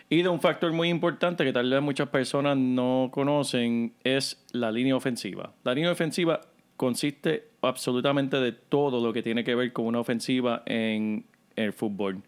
Y 0.08 0.22
de 0.22 0.28
un 0.28 0.40
factor 0.40 0.72
muy 0.72 0.88
importante 0.88 1.44
que 1.44 1.52
tal 1.52 1.68
vez 1.68 1.82
muchas 1.82 2.08
personas 2.08 2.56
no 2.56 3.10
conocen 3.12 3.92
es 4.04 4.40
la 4.52 4.70
línea 4.70 4.94
ofensiva. 4.94 5.52
La 5.64 5.74
línea 5.74 5.90
ofensiva 5.90 6.40
consiste 6.76 7.48
absolutamente 7.60 8.36
de 8.36 8.52
todo 8.52 9.04
lo 9.04 9.12
que 9.12 9.22
tiene 9.22 9.42
que 9.42 9.56
ver 9.56 9.72
con 9.72 9.86
una 9.86 9.98
ofensiva 9.98 10.62
en 10.66 11.24
el 11.56 11.72
fútbol. 11.72 12.22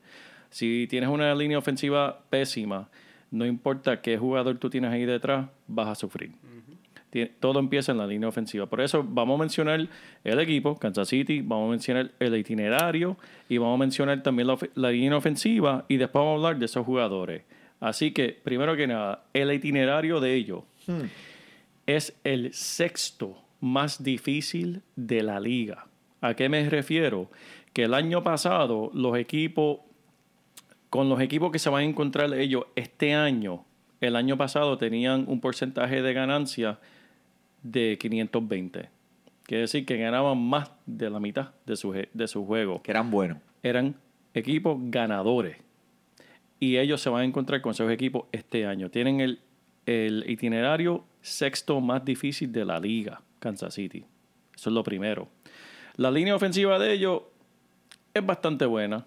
Si 0.50 0.87
tienes 0.88 1.08
una 1.08 1.32
línea 1.37 1.58
ofensiva 1.58 2.20
pésima, 2.30 2.88
no 3.30 3.47
importa 3.47 4.00
qué 4.00 4.18
jugador 4.18 4.58
tú 4.58 4.70
tienes 4.70 4.90
ahí 4.90 5.04
detrás, 5.04 5.47
vas 5.68 5.88
a 5.88 5.94
sufrir. 5.94 6.32
Todo 7.40 7.58
empieza 7.58 7.92
en 7.92 7.99
la 7.99 8.06
línea 8.06 8.28
ofensiva. 8.28 8.66
Por 8.66 8.80
eso 8.80 9.04
vamos 9.06 9.38
a 9.38 9.40
mencionar 9.40 9.88
el 10.25 10.40
equipo, 10.40 10.76
Kansas 10.78 11.08
City, 11.08 11.42
vamos 11.42 11.68
a 11.68 11.70
mencionar 11.70 12.11
el 12.18 12.37
itinerario 12.37 13.16
y 13.49 13.58
vamos 13.58 13.76
a 13.76 13.78
mencionar 13.78 14.23
también 14.23 14.49
la, 14.49 14.58
la 14.75 14.90
línea 14.90 15.16
ofensiva 15.16 15.85
y 15.88 15.97
después 15.97 16.20
vamos 16.20 16.32
a 16.32 16.47
hablar 16.49 16.58
de 16.58 16.66
esos 16.66 16.85
jugadores. 16.85 17.42
Así 17.80 18.12
que, 18.12 18.30
primero 18.30 18.76
que 18.76 18.87
nada, 18.87 19.25
el 19.32 19.52
itinerario 19.52 20.20
de 20.20 20.35
ellos 20.35 20.62
es 21.87 22.18
el 22.25 22.52
sexto 22.52 23.38
más 23.61 24.02
difícil 24.02 24.82
de 24.97 25.23
la 25.23 25.38
liga. 25.40 25.87
¿A 26.20 26.35
qué 26.35 26.49
me 26.49 26.68
refiero? 26.68 27.30
Que 27.73 27.85
el 27.85 27.94
año 27.94 28.23
pasado 28.25 28.90
los 28.94 29.16
equipos, 29.16 29.78
con 30.90 31.08
los 31.08 31.20
equipos 31.20 31.52
que 31.52 31.58
se 31.58 31.70
van 31.70 31.82
a 31.82 31.85
encontrar 31.85 32.32
ellos 32.35 32.64
este 32.75 33.14
año, 33.14 33.64
el 34.00 34.16
año 34.16 34.37
pasado 34.37 34.78
tenían 34.78 35.25
un 35.28 35.40
porcentaje 35.40 36.02
de 36.02 36.12
ganancia 36.12 36.78
de 37.62 37.97
520. 38.00 38.88
Quiere 39.44 39.61
decir 39.62 39.87
que 39.87 39.97
ganaban 39.97 40.38
más 40.38 40.70
de 40.87 41.11
la 41.11 41.20
mitad 41.20 41.50
de 41.66 41.76
su, 41.76 41.92
de 41.92 42.28
su 42.28 42.44
juego 42.44 42.82
Que 42.82 42.90
eran 42.90 43.11
buenos. 43.11 43.38
eran 43.62 43.94
equipos 44.35 44.78
ganadores. 44.80 45.56
Y 46.60 46.76
ellos 46.76 47.00
se 47.00 47.08
van 47.10 47.22
a 47.22 47.24
encontrar 47.24 47.60
con 47.60 47.72
esos 47.72 47.90
equipos 47.90 48.24
este 48.32 48.66
año. 48.66 48.90
Tienen 48.90 49.20
el, 49.20 49.40
el 49.86 50.24
itinerario 50.28 51.04
sexto 51.20 51.80
más 51.80 52.04
difícil 52.04 52.52
de 52.52 52.64
la 52.64 52.78
liga, 52.78 53.20
Kansas 53.38 53.74
City. 53.74 54.04
Eso 54.54 54.70
es 54.70 54.74
lo 54.74 54.82
primero. 54.82 55.28
La 55.96 56.10
línea 56.10 56.34
ofensiva 56.34 56.78
de 56.78 56.92
ellos 56.92 57.22
es 58.14 58.24
bastante 58.24 58.66
buena. 58.66 59.06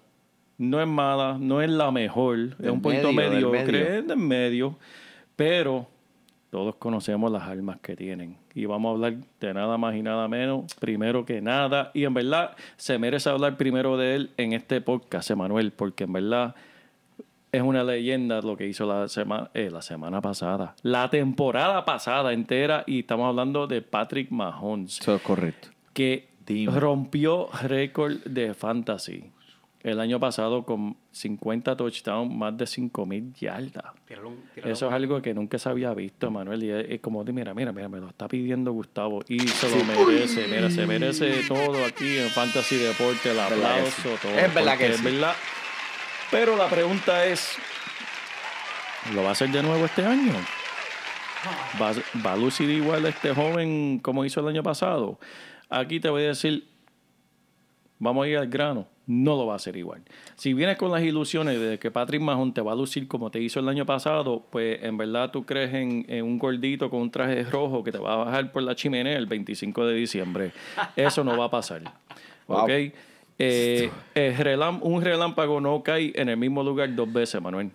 No 0.58 0.80
es 0.80 0.86
mala, 0.86 1.36
no 1.38 1.60
es 1.60 1.70
la 1.70 1.90
mejor. 1.90 2.56
es 2.60 2.70
un 2.70 2.80
poquito 2.80 3.12
medio, 3.12 3.50
mediocre, 3.50 3.84
medio. 3.84 4.02
del 4.02 4.16
medio. 4.16 4.78
Pero 5.36 5.88
todos 6.50 6.76
conocemos 6.76 7.32
las 7.32 7.44
armas 7.44 7.78
que 7.80 7.96
tienen. 7.96 8.36
Y 8.54 8.66
vamos 8.66 8.90
a 8.90 8.92
hablar 8.92 9.14
de 9.40 9.54
nada 9.54 9.78
más 9.78 9.94
y 9.96 10.02
nada 10.02 10.28
menos, 10.28 10.72
primero 10.74 11.24
que 11.24 11.40
nada. 11.40 11.90
Y 11.94 12.04
en 12.04 12.12
verdad, 12.12 12.54
se 12.76 12.98
merece 12.98 13.30
hablar 13.30 13.56
primero 13.56 13.96
de 13.96 14.14
él 14.14 14.30
en 14.36 14.52
este 14.52 14.82
podcast, 14.82 15.30
Emanuel, 15.30 15.72
porque 15.72 16.04
en 16.04 16.12
verdad 16.12 16.54
es 17.52 17.60
una 17.62 17.84
leyenda 17.84 18.40
lo 18.40 18.56
que 18.56 18.66
hizo 18.66 18.86
la, 18.86 19.06
sema- 19.08 19.50
eh, 19.52 19.68
la 19.70 19.82
semana 19.82 20.22
pasada. 20.22 20.74
La 20.82 21.10
temporada 21.10 21.84
pasada 21.84 22.32
entera. 22.32 22.82
Y 22.86 23.00
estamos 23.00 23.28
hablando 23.28 23.66
de 23.66 23.82
Patrick 23.82 24.30
Mahomes, 24.30 24.98
Eso 25.00 25.14
es 25.16 25.22
correcto. 25.22 25.68
que 25.92 26.28
Dime. 26.46 26.80
rompió 26.80 27.48
récord 27.62 28.14
de 28.24 28.54
fantasy. 28.54 29.30
El 29.82 29.98
año 30.00 30.18
pasado 30.20 30.64
con 30.64 30.96
50 31.10 31.76
touchdowns, 31.76 32.32
más 32.32 32.56
de 32.56 32.64
5.000 32.66 33.34
yardas. 33.34 33.84
Tíralo 34.06 34.32
Eso 34.56 34.86
es 34.86 34.92
algo 34.92 35.20
que 35.20 35.34
nunca 35.34 35.58
se 35.58 35.68
había 35.68 35.92
visto, 35.92 36.30
Manuel. 36.30 36.62
Y 36.62 36.70
es, 36.70 36.86
es 36.88 37.00
como, 37.00 37.24
de, 37.24 37.32
mira, 37.32 37.52
mira, 37.52 37.72
mira, 37.72 37.88
me 37.88 37.98
lo 37.98 38.08
está 38.08 38.28
pidiendo 38.28 38.72
Gustavo. 38.72 39.22
Y 39.28 39.40
se 39.40 39.68
lo 39.68 39.84
merece, 39.84 40.46
mira, 40.46 40.70
se 40.70 40.86
merece 40.86 41.42
todo 41.48 41.84
aquí 41.84 42.16
en 42.16 42.28
Fantasy 42.28 42.76
Deporte, 42.76 43.30
el 43.32 43.36
verdad 43.36 43.48
que 43.48 43.54
aplauso, 43.66 44.08
todo. 44.22 44.38
Es 44.38 44.54
verdad 44.54 44.78
que 44.78 44.86
es 44.86 44.96
sí. 44.98 45.02
Pero 46.32 46.56
la 46.56 46.66
pregunta 46.66 47.26
es, 47.26 47.58
¿lo 49.14 49.22
va 49.22 49.28
a 49.28 49.32
hacer 49.32 49.50
de 49.50 49.62
nuevo 49.62 49.84
este 49.84 50.02
año? 50.02 50.32
¿Va, 51.80 51.92
va 52.24 52.32
a 52.32 52.36
lucir 52.36 52.70
igual 52.70 53.04
este 53.04 53.34
joven 53.34 53.98
como 53.98 54.24
hizo 54.24 54.40
el 54.40 54.48
año 54.48 54.62
pasado? 54.62 55.20
Aquí 55.68 56.00
te 56.00 56.08
voy 56.08 56.22
a 56.22 56.28
decir, 56.28 56.66
vamos 57.98 58.24
a 58.24 58.28
ir 58.28 58.38
al 58.38 58.48
grano, 58.48 58.86
no 59.06 59.36
lo 59.36 59.44
va 59.44 59.52
a 59.52 59.56
hacer 59.56 59.76
igual. 59.76 60.00
Si 60.36 60.54
vienes 60.54 60.78
con 60.78 60.90
las 60.90 61.02
ilusiones 61.02 61.60
de 61.60 61.78
que 61.78 61.90
Patrick 61.90 62.22
Mahon 62.22 62.54
te 62.54 62.62
va 62.62 62.72
a 62.72 62.76
lucir 62.76 63.06
como 63.08 63.30
te 63.30 63.38
hizo 63.38 63.60
el 63.60 63.68
año 63.68 63.84
pasado, 63.84 64.46
pues 64.50 64.82
en 64.82 64.96
verdad 64.96 65.30
tú 65.30 65.44
crees 65.44 65.74
en, 65.74 66.06
en 66.08 66.24
un 66.24 66.38
gordito 66.38 66.88
con 66.88 67.02
un 67.02 67.10
traje 67.10 67.42
rojo 67.44 67.84
que 67.84 67.92
te 67.92 67.98
va 67.98 68.14
a 68.14 68.16
bajar 68.24 68.52
por 68.52 68.62
la 68.62 68.74
chimenea 68.74 69.18
el 69.18 69.26
25 69.26 69.84
de 69.84 69.94
diciembre. 69.96 70.52
Eso 70.96 71.24
no 71.24 71.36
va 71.36 71.44
a 71.46 71.50
pasar. 71.50 71.82
Wow. 72.48 72.64
¿Ok? 72.64 72.70
Eh, 73.44 73.90
el 74.14 74.36
relám- 74.36 74.80
un 74.82 75.02
relámpago 75.02 75.60
no 75.60 75.82
cae 75.82 76.12
en 76.14 76.28
el 76.28 76.36
mismo 76.36 76.62
lugar 76.62 76.94
dos 76.94 77.12
veces, 77.12 77.40
Manuel. 77.42 77.70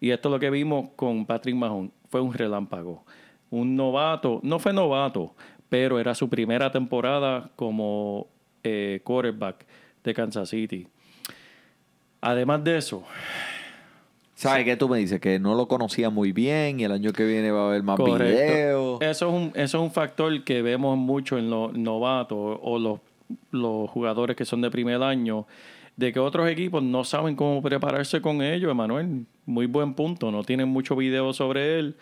Y 0.00 0.10
esto 0.10 0.28
es 0.28 0.32
lo 0.32 0.38
que 0.40 0.50
vimos 0.50 0.90
con 0.96 1.24
Patrick 1.26 1.54
Mahon. 1.54 1.92
Fue 2.10 2.20
un 2.20 2.34
relámpago. 2.34 3.04
Un 3.50 3.76
novato, 3.76 4.40
no 4.42 4.58
fue 4.58 4.72
novato, 4.72 5.34
pero 5.68 5.98
era 6.00 6.14
su 6.14 6.28
primera 6.28 6.70
temporada 6.70 7.50
como 7.56 8.26
eh, 8.64 9.00
quarterback 9.04 9.64
de 10.04 10.14
Kansas 10.14 10.48
City. 10.48 10.86
Además 12.20 12.62
de 12.64 12.76
eso, 12.78 13.04
¿Sabes 14.34 14.64
qué 14.64 14.76
tú 14.76 14.88
me 14.88 14.98
dices? 14.98 15.20
Que 15.20 15.38
no 15.38 15.54
lo 15.54 15.68
conocía 15.68 16.10
muy 16.10 16.32
bien 16.32 16.80
y 16.80 16.84
el 16.84 16.90
año 16.90 17.12
que 17.12 17.24
viene 17.24 17.52
va 17.52 17.62
a 17.64 17.68
haber 17.68 17.84
más 17.84 17.96
correcto. 17.96 18.24
videos. 18.24 19.00
Eso 19.00 19.28
es, 19.28 19.32
un, 19.34 19.42
eso 19.54 19.78
es 19.78 19.82
un 19.84 19.90
factor 19.92 20.42
que 20.42 20.62
vemos 20.62 20.98
mucho 20.98 21.38
en 21.38 21.48
los 21.48 21.72
novatos 21.74 22.58
o 22.60 22.78
los, 22.80 22.98
los 23.50 23.90
jugadores 23.90 24.36
que 24.36 24.44
son 24.44 24.60
de 24.60 24.70
primer 24.70 25.02
año, 25.02 25.46
de 25.96 26.12
que 26.12 26.20
otros 26.20 26.48
equipos 26.48 26.82
no 26.82 27.04
saben 27.04 27.36
cómo 27.36 27.62
prepararse 27.62 28.20
con 28.20 28.42
ellos, 28.42 28.70
Emanuel. 28.70 29.26
Muy 29.46 29.66
buen 29.66 29.94
punto, 29.94 30.30
no 30.30 30.42
tienen 30.44 30.68
mucho 30.68 30.96
video 30.96 31.32
sobre 31.32 31.78
él. 31.78 31.96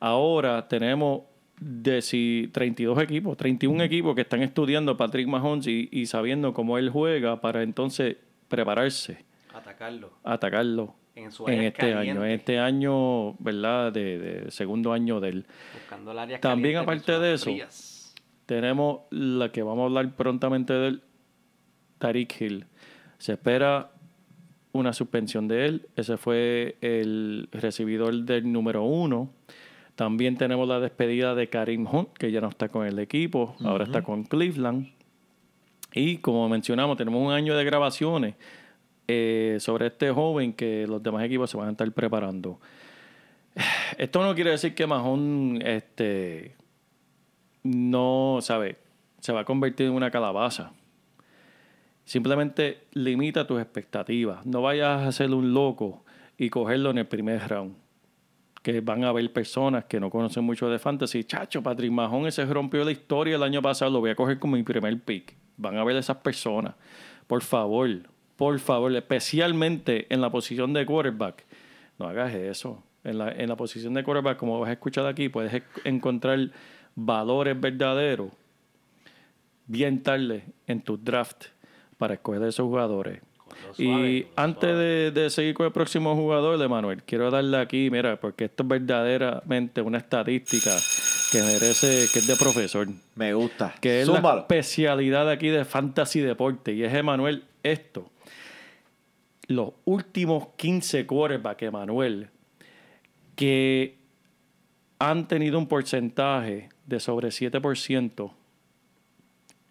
Ahora 0.00 0.68
tenemos 0.68 1.22
de 1.60 2.02
si 2.02 2.50
32 2.52 3.02
equipos, 3.02 3.36
31 3.36 3.82
equipos 3.82 4.14
que 4.14 4.20
están 4.22 4.42
estudiando 4.42 4.92
a 4.92 4.96
Patrick 4.96 5.26
Mahomes 5.26 5.66
y, 5.66 5.88
y 5.90 6.06
sabiendo 6.06 6.52
cómo 6.52 6.76
él 6.78 6.90
juega 6.90 7.40
para 7.40 7.62
entonces 7.62 8.16
prepararse, 8.48 9.24
Atacarlo. 9.54 10.12
atacarlo 10.22 10.94
En 11.14 11.32
su 11.32 11.48
en 11.48 11.62
este 11.62 11.94
año, 11.94 12.24
en 12.24 12.30
este 12.30 12.58
año, 12.58 13.32
¿verdad? 13.38 13.90
De, 13.90 14.18
de 14.18 14.50
segundo 14.50 14.92
año 14.92 15.18
del, 15.18 15.46
Buscando 15.72 16.12
el 16.12 16.18
área 16.18 16.40
También, 16.40 16.76
aparte 16.76 17.18
de 17.18 17.34
eso, 17.34 17.44
frías. 17.44 17.95
Tenemos 18.46 19.00
la 19.10 19.50
que 19.50 19.62
vamos 19.62 19.82
a 19.82 19.86
hablar 19.86 20.16
prontamente 20.16 20.72
del 20.72 21.02
Tariq 21.98 22.40
Hill. 22.40 22.66
Se 23.18 23.32
espera 23.32 23.90
una 24.72 24.92
suspensión 24.92 25.48
de 25.48 25.66
él. 25.66 25.88
Ese 25.96 26.16
fue 26.16 26.76
el 26.80 27.48
recibidor 27.52 28.14
del 28.22 28.50
número 28.50 28.84
uno. 28.84 29.30
También 29.96 30.36
tenemos 30.36 30.68
la 30.68 30.78
despedida 30.78 31.34
de 31.34 31.48
Karim 31.48 31.86
Hunt, 31.90 32.12
que 32.12 32.30
ya 32.30 32.40
no 32.40 32.48
está 32.48 32.68
con 32.68 32.86
el 32.86 32.98
equipo, 32.98 33.56
ahora 33.64 33.84
está 33.84 34.02
con 34.02 34.24
Cleveland. 34.24 34.92
Y 35.94 36.18
como 36.18 36.48
mencionamos, 36.48 36.98
tenemos 36.98 37.26
un 37.26 37.32
año 37.32 37.56
de 37.56 37.64
grabaciones 37.64 38.34
eh, 39.08 39.56
sobre 39.60 39.86
este 39.86 40.10
joven 40.10 40.52
que 40.52 40.86
los 40.86 41.02
demás 41.02 41.24
equipos 41.24 41.50
se 41.50 41.56
van 41.56 41.68
a 41.68 41.70
estar 41.70 41.90
preparando. 41.92 42.60
Esto 43.98 44.22
no 44.22 44.34
quiere 44.34 44.50
decir 44.50 44.74
que 44.74 44.86
Mahón 44.86 45.62
este, 45.64 46.54
no, 47.66 48.38
sabe, 48.40 48.78
se 49.20 49.32
va 49.32 49.40
a 49.40 49.44
convertir 49.44 49.86
en 49.86 49.92
una 49.92 50.10
calabaza. 50.10 50.72
Simplemente 52.04 52.84
limita 52.92 53.46
tus 53.46 53.60
expectativas. 53.60 54.46
No 54.46 54.62
vayas 54.62 55.02
a 55.02 55.10
ser 55.10 55.32
un 55.32 55.52
loco 55.52 56.04
y 56.38 56.50
cogerlo 56.50 56.90
en 56.90 56.98
el 56.98 57.06
primer 57.06 57.48
round. 57.48 57.74
Que 58.62 58.80
van 58.80 59.04
a 59.04 59.08
haber 59.08 59.32
personas 59.32 59.86
que 59.86 59.98
no 59.98 60.08
conocen 60.08 60.44
mucho 60.44 60.68
de 60.68 60.78
fantasy. 60.78 61.24
Chacho, 61.24 61.62
Patrick 61.62 61.90
Mahón 61.90 62.26
ese 62.26 62.44
rompió 62.44 62.84
la 62.84 62.92
historia 62.92 63.34
el 63.34 63.42
año 63.42 63.60
pasado. 63.60 63.90
Lo 63.90 64.00
voy 64.00 64.10
a 64.10 64.14
coger 64.14 64.38
como 64.38 64.56
mi 64.56 64.62
primer 64.62 65.00
pick. 65.00 65.36
Van 65.56 65.76
a 65.76 65.84
ver 65.84 65.96
esas 65.96 66.18
personas. 66.18 66.74
Por 67.26 67.42
favor, 67.42 67.88
por 68.36 68.58
favor, 68.60 68.94
especialmente 68.94 70.06
en 70.08 70.20
la 70.20 70.30
posición 70.30 70.72
de 70.72 70.86
quarterback. 70.86 71.44
No 71.98 72.06
hagas 72.06 72.34
eso. 72.34 72.84
En 73.02 73.18
la, 73.18 73.32
en 73.32 73.48
la 73.48 73.56
posición 73.56 73.94
de 73.94 74.04
quarterback, 74.04 74.36
como 74.36 74.60
vas 74.60 74.68
a 74.68 74.72
escuchar 74.72 75.06
aquí, 75.06 75.28
puedes 75.28 75.62
encontrar 75.84 76.50
valores 76.96 77.58
verdaderos 77.60 78.30
bien 79.66 80.02
tarde 80.02 80.44
en 80.66 80.80
tu 80.80 80.96
draft 80.96 81.44
para 81.98 82.14
escoger 82.14 82.42
esos 82.42 82.66
jugadores. 82.66 83.20
Suave, 83.72 84.10
Y 84.10 84.26
antes 84.36 84.76
de, 84.76 85.10
de 85.12 85.30
seguir 85.30 85.54
con 85.54 85.66
el 85.66 85.72
próximo 85.72 86.14
jugador, 86.14 86.60
Emanuel, 86.60 87.02
quiero 87.04 87.30
darle 87.30 87.56
aquí, 87.58 87.90
mira, 87.90 88.18
porque 88.20 88.46
esto 88.46 88.62
es 88.64 88.68
verdaderamente 88.68 89.80
una 89.80 89.98
estadística 89.98 90.72
que 91.32 91.42
merece, 91.42 92.06
que 92.12 92.18
es 92.20 92.26
de 92.26 92.36
profesor, 92.36 92.86
Me 93.14 93.34
gusta. 93.34 93.74
que 93.80 94.02
es 94.02 94.08
la 94.08 94.16
Zúmbalo. 94.16 94.40
especialidad 94.40 95.28
aquí 95.30 95.48
de 95.48 95.64
Fantasy 95.64 96.20
Deporte, 96.20 96.72
y 96.74 96.82
es 96.84 96.92
Emanuel 96.94 97.44
esto. 97.62 98.10
Los 99.48 99.70
últimos 99.84 100.48
15 100.56 101.06
quarterbacks, 101.06 101.62
Emanuel, 101.62 102.28
que 103.36 103.96
han 104.98 105.28
tenido 105.28 105.58
un 105.58 105.66
porcentaje 105.66 106.68
de 106.86 107.00
sobre 107.00 107.28
7% 107.28 108.32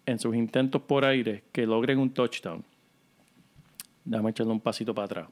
en 0.06 0.18
sus 0.18 0.36
intentos 0.36 0.82
por 0.82 1.04
aire 1.04 1.42
que 1.52 1.66
logren 1.66 1.98
un 1.98 2.10
touchdown. 2.10 2.64
Déjame 4.04 4.30
echarle 4.30 4.52
un 4.52 4.60
pasito 4.60 4.94
para 4.94 5.06
atrás. 5.06 5.28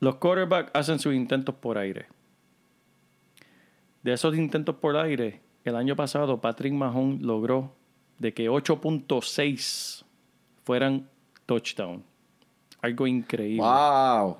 Los 0.00 0.16
quarterbacks 0.16 0.70
hacen 0.74 0.98
sus 0.98 1.14
intentos 1.14 1.54
por 1.54 1.78
aire. 1.78 2.06
De 4.02 4.12
esos 4.12 4.36
intentos 4.36 4.76
por 4.76 4.96
aire, 4.96 5.40
el 5.64 5.74
año 5.74 5.96
pasado 5.96 6.40
Patrick 6.40 6.72
Mahomes 6.72 7.20
logró 7.22 7.74
de 8.18 8.32
que 8.32 8.48
8.6 8.48 10.04
fueran 10.62 11.08
touchdown. 11.46 12.04
Algo 12.80 13.06
increíble. 13.06 13.62
¡Wow! 13.62 14.36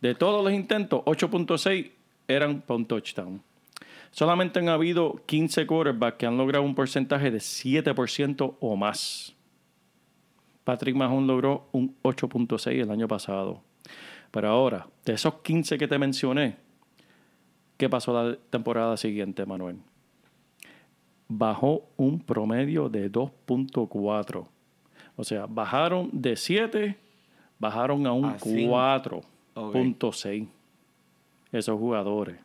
De 0.00 0.14
todos 0.14 0.42
los 0.42 0.52
intentos, 0.52 1.02
8.6 1.04 1.90
eran 2.28 2.60
para 2.60 2.76
un 2.76 2.86
touchdown. 2.86 3.42
Solamente 4.10 4.58
han 4.58 4.68
habido 4.68 5.20
15 5.26 5.66
quarterbacks 5.66 6.18
que 6.18 6.26
han 6.26 6.36
logrado 6.36 6.64
un 6.64 6.74
porcentaje 6.74 7.30
de 7.30 7.38
7% 7.38 8.56
o 8.60 8.76
más. 8.76 9.34
Patrick 10.64 10.96
Mahomes 10.96 11.26
logró 11.26 11.68
un 11.72 11.94
8.6 12.02 12.82
el 12.82 12.90
año 12.90 13.06
pasado. 13.06 13.62
Pero 14.30 14.48
ahora, 14.48 14.88
de 15.04 15.12
esos 15.12 15.34
15 15.42 15.78
que 15.78 15.86
te 15.86 15.98
mencioné, 15.98 16.56
¿qué 17.76 17.88
pasó 17.88 18.12
la 18.12 18.36
temporada 18.50 18.96
siguiente, 18.96 19.46
Manuel? 19.46 19.76
Bajó 21.28 21.88
un 21.96 22.20
promedio 22.20 22.88
de 22.88 23.10
2.4. 23.10 24.46
O 25.16 25.24
sea, 25.24 25.46
bajaron 25.46 26.10
de 26.12 26.36
7, 26.36 26.96
bajaron 27.58 28.06
a 28.06 28.12
un 28.12 28.24
A 28.24 28.38
cinco. 28.38 28.72
4.6 31.52 31.58
esos 31.58 31.78
jugadores. 31.78 32.36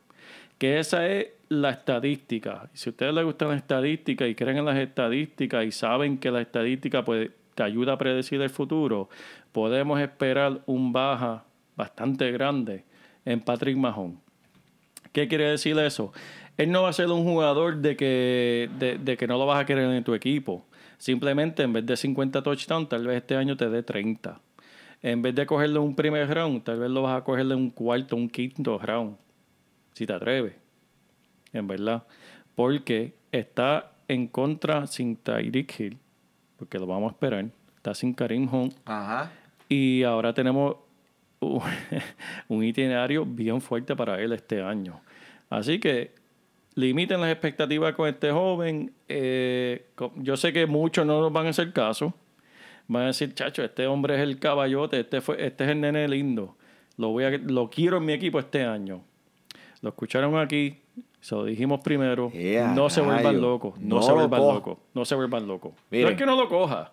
Que 0.57 0.79
esa 0.79 1.07
es 1.07 1.27
la 1.49 1.71
estadística. 1.71 2.69
Si 2.73 2.89
a 2.89 2.91
ustedes 2.91 3.13
les 3.13 3.25
gustan 3.25 3.49
las 3.49 3.57
estadísticas 3.57 4.29
y 4.29 4.35
creen 4.35 4.57
en 4.57 4.65
las 4.65 4.77
estadísticas 4.77 5.65
y 5.65 5.71
saben 5.71 6.17
que 6.17 6.31
la 6.31 6.41
estadística 6.41 7.03
pues, 7.03 7.31
te 7.55 7.63
ayuda 7.63 7.93
a 7.93 7.97
predecir 7.97 8.41
el 8.41 8.49
futuro, 8.49 9.09
podemos 9.51 9.99
esperar 9.99 10.61
un 10.65 10.93
baja 10.93 11.45
bastante 11.75 12.31
grande 12.31 12.85
en 13.25 13.41
Patrick 13.41 13.77
Mahomes. 13.77 14.19
¿Qué 15.11 15.27
quiere 15.27 15.49
decir 15.49 15.77
eso? 15.79 16.13
Él 16.57 16.71
no 16.71 16.83
va 16.83 16.89
a 16.89 16.93
ser 16.93 17.07
un 17.07 17.23
jugador 17.23 17.77
de 17.77 17.95
que, 17.95 18.69
de 18.77 19.17
que 19.17 19.27
no 19.27 19.37
lo 19.37 19.45
vas 19.45 19.61
a 19.61 19.65
querer 19.65 19.91
en 19.91 20.03
tu 20.03 20.13
equipo. 20.13 20.65
Simplemente 20.97 21.63
en 21.63 21.73
vez 21.73 21.85
de 21.85 21.97
50 21.97 22.43
touchdowns, 22.43 22.87
tal 22.87 23.07
vez 23.07 23.17
este 23.17 23.35
año 23.35 23.57
te 23.57 23.67
dé 23.69 23.81
30. 23.81 24.39
En 25.03 25.21
vez 25.21 25.33
de 25.33 25.45
cogerle 25.45 25.79
un 25.79 25.95
primer 25.95 26.27
round, 26.33 26.63
tal 26.63 26.79
vez 26.79 26.89
lo 26.89 27.01
vas 27.03 27.17
a 27.19 27.23
cogerle 27.23 27.55
un 27.55 27.69
cuarto, 27.71 28.15
un 28.15 28.29
quinto 28.29 28.77
round. 28.77 29.15
Si 29.93 30.05
te 30.05 30.13
atreves. 30.13 30.53
En 31.53 31.67
verdad. 31.67 32.03
Porque 32.55 33.13
está 33.31 33.91
en 34.07 34.27
contra 34.27 34.85
sin 34.87 35.15
Tyreek 35.15 35.79
Hill. 35.79 35.97
Porque 36.57 36.77
lo 36.77 36.85
vamos 36.85 37.09
a 37.09 37.13
esperar. 37.13 37.45
Está 37.75 37.93
sin 37.95 38.13
Karim 38.13 38.47
Hunt. 38.53 38.75
Ajá. 38.85 39.31
Y 39.67 40.03
ahora 40.03 40.33
tenemos 40.33 40.75
un- 41.39 42.63
itinerario 42.63 43.25
bien 43.25 43.59
fuerte 43.59 43.95
para 43.95 44.21
él 44.21 44.33
este 44.33 44.61
año. 44.61 45.01
Así 45.49 45.79
que 45.79 46.11
limiten 46.75 47.19
las 47.21 47.31
expectativas 47.31 47.95
con 47.95 48.07
este 48.07 48.31
joven. 48.31 48.93
Eh, 49.09 49.87
yo 50.17 50.37
sé 50.37 50.53
que 50.53 50.67
muchos 50.67 51.05
no 51.07 51.19
nos 51.21 51.33
van 51.33 51.47
a 51.47 51.49
hacer 51.49 51.73
caso. 51.73 52.13
Van 52.91 53.03
a 53.03 53.07
decir, 53.07 53.33
chacho, 53.33 53.63
este 53.63 53.87
hombre 53.87 54.15
es 54.15 54.21
el 54.21 54.37
caballote, 54.37 54.99
este, 54.99 55.21
fue, 55.21 55.45
este 55.45 55.63
es 55.63 55.69
el 55.69 55.79
nene 55.81 56.07
lindo. 56.09 56.57
Lo, 56.97 57.09
voy 57.09 57.23
a, 57.23 57.29
lo 57.29 57.69
quiero 57.69 57.97
en 57.97 58.05
mi 58.05 58.11
equipo 58.13 58.37
este 58.39 58.63
año. 58.65 59.01
Lo 59.81 59.89
escucharon 59.89 60.37
aquí, 60.37 60.77
se 61.21 61.33
lo 61.35 61.45
dijimos 61.45 61.79
primero. 61.79 62.29
¡Ea, 62.33 62.67
no 62.73 62.89
se 62.89 62.99
vuelvan 63.01 63.39
locos, 63.39 63.79
no, 63.79 63.95
No 63.95 64.01
se 64.01 64.09
lo 64.09 64.15
vuelvan 64.15 64.39
coja. 64.41 64.53
locos, 64.55 64.77
no 64.93 65.05
se 65.05 65.15
vuelvan 65.15 65.47
locos. 65.47 65.71
Miren. 65.89 66.05
No 66.07 66.11
es 66.11 66.17
que 66.17 66.25
no 66.25 66.35
lo 66.35 66.49
coja, 66.49 66.91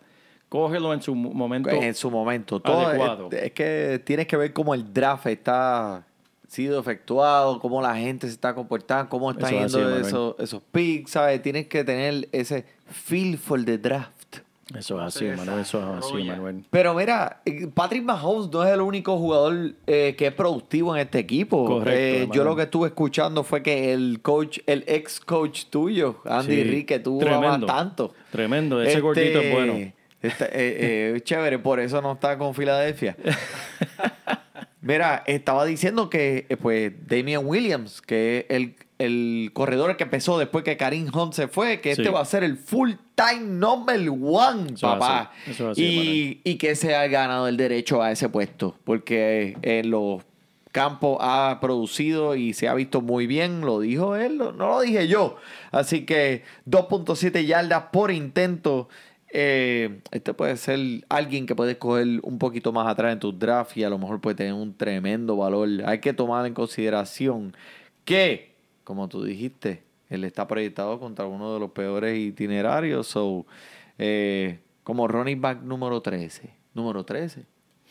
cógelo 0.49 0.95
en 0.95 1.02
su 1.02 1.14
mo- 1.17 1.33
momento. 1.33 1.69
en 1.71 1.95
su 1.95 2.11
momento. 2.11 2.61
Todo 2.61 2.87
adecuado. 2.87 3.28
Es, 3.33 3.43
es 3.43 3.52
que 3.52 4.00
tienes 4.05 4.26
que 4.28 4.37
ver 4.37 4.52
cómo 4.52 4.75
el 4.75 4.93
draft 4.95 5.26
está 5.26 6.07
sido 6.47 6.78
efectuado, 6.81 7.59
cómo 7.59 7.83
la 7.83 7.97
gente 7.97 8.26
se 8.28 8.33
está 8.35 8.55
comportando, 8.55 9.11
cómo 9.11 9.31
están 9.33 9.52
es 9.52 9.73
yendo 9.73 9.97
así, 9.97 10.07
esos, 10.07 10.37
esos 10.38 10.62
picks, 10.71 11.11
¿sabes? 11.11 11.43
Tienes 11.43 11.67
que 11.67 11.83
tener 11.85 12.28
ese 12.33 12.64
feel 12.87 13.37
for 13.37 13.62
the 13.64 13.76
draft. 13.76 14.12
Eso 14.77 15.01
es 15.01 15.17
así, 15.17 15.25
Manuel, 15.25 15.61
eso 15.61 15.79
es 15.99 16.05
así. 16.05 16.25
Manuel. 16.25 16.63
Pero 16.69 16.93
mira, 16.93 17.41
eh, 17.47 17.69
Patrick 17.73 18.03
Mahomes 18.03 18.51
no 18.53 18.63
es 18.65 18.71
el 18.75 18.83
único 18.83 19.17
jugador 19.17 19.73
eh, 19.87 20.15
que 20.19 20.27
es 20.27 20.33
productivo 20.35 20.95
en 20.95 21.01
este 21.03 21.19
equipo. 21.21 21.65
Correcto, 21.65 21.91
Eh, 21.99 22.19
yo 22.19 22.25
Emanuel. 22.25 22.45
lo 22.49 22.57
que 22.57 22.63
estuve 22.65 22.89
escuchando 22.89 23.45
fue 23.45 23.63
que 23.63 23.95
el 23.95 24.21
coach, 24.21 24.59
el 24.67 24.85
ex 24.87 25.21
coach 25.21 25.65
tuyo, 25.71 26.21
Andy 26.26 26.54
Sí, 26.57 26.65
Rick, 26.65 26.89
que 26.89 26.99
tú 26.99 27.19
tremendo. 27.19 27.67
tanto. 27.67 28.15
Tremendo, 28.31 28.81
ese 28.83 28.91
Este, 28.91 29.00
gordito 29.00 29.41
es 29.41 29.52
bueno. 29.54 29.73
eh, 29.75 29.93
eh, 30.23 31.21
chévere, 31.23 31.59
por 31.59 31.81
eso 31.81 32.02
no 32.02 32.13
está 32.13 32.37
con 32.37 32.54
Filadelfia. 32.54 33.17
Mira, 34.81 35.23
estaba 35.26 35.65
diciendo 35.65 36.09
que 36.09 36.47
pues 36.61 36.93
Damian 37.07 37.45
Williams, 37.45 38.00
que 38.00 38.47
es 38.49 38.57
el, 38.57 38.75
el 38.99 39.50
corredor 39.52 39.97
que 39.97 40.04
empezó 40.04 40.39
después 40.39 40.65
que 40.65 40.76
Karim 40.76 41.08
Hunt 41.15 41.32
se 41.32 41.49
fue, 41.49 41.80
que 41.80 41.93
este 41.93 42.11
va 42.11 42.21
a 42.21 42.25
ser 42.25 42.43
el 42.45 42.56
full 42.56 42.93
time 43.15 43.41
number 43.43 43.97
one, 44.08 44.65
Eso 44.65 44.75
es 44.75 44.80
papá. 44.80 45.32
eso 45.47 45.73
y, 45.76 46.41
y 46.45 46.56
que 46.56 46.75
se 46.75 46.95
ha 46.95 47.06
ganado 47.06 47.49
el 47.49 47.56
derecho 47.56 48.02
a 48.02 48.11
ese 48.11 48.28
puesto, 48.28 48.75
porque 48.84 49.56
en 49.63 49.91
los 49.91 50.23
campos 50.73 51.19
ha 51.21 51.58
producido 51.61 52.34
y 52.34 52.52
se 52.52 52.69
ha 52.69 52.75
visto 52.75 53.00
muy 53.00 53.26
bien, 53.26 53.63
lo 53.63 53.80
dijo 53.80 54.17
él, 54.17 54.39
no 54.39 54.52
lo 54.52 54.80
dije 54.80 55.08
yo. 55.08 55.37
Así 55.71 56.04
que 56.04 56.43
2.7 56.67 57.45
yardas 57.47 57.84
por 57.93 58.11
intento. 58.11 58.89
Eh, 59.30 60.00
este 60.11 60.32
puede 60.32 60.56
ser 60.56 60.78
alguien 61.11 61.47
que 61.47 61.54
puedes 61.54 61.76
coger 61.76 62.21
un 62.23 62.39
poquito 62.39 62.73
más 62.73 62.87
atrás 62.87 63.13
en 63.13 63.19
tu 63.21 63.32
draft 63.32 63.76
y 63.76 63.84
a 63.84 63.91
lo 63.91 63.99
mejor 63.99 64.21
puede 64.21 64.37
tener 64.37 64.54
un 64.54 64.75
tremendo 64.75 65.37
valor. 65.37 65.69
Hay 65.84 65.99
que 66.00 66.13
tomar 66.13 66.47
en 66.47 66.54
consideración 66.54 67.54
que, 68.04 68.54
como 68.89 69.07
tú 69.07 69.23
dijiste, 69.23 69.83
él 70.09 70.25
está 70.25 70.49
proyectado 70.49 70.99
contra 70.99 71.27
uno 71.27 71.53
de 71.53 71.61
los 71.61 71.73
peores 71.73 72.19
itinerarios. 72.19 73.07
So, 73.07 73.45
eh, 73.99 74.61
como 74.83 75.07
running 75.07 75.43
back 75.43 75.61
número 75.61 76.01
13. 76.01 76.51
Número 76.73 77.05
13. 77.05 77.45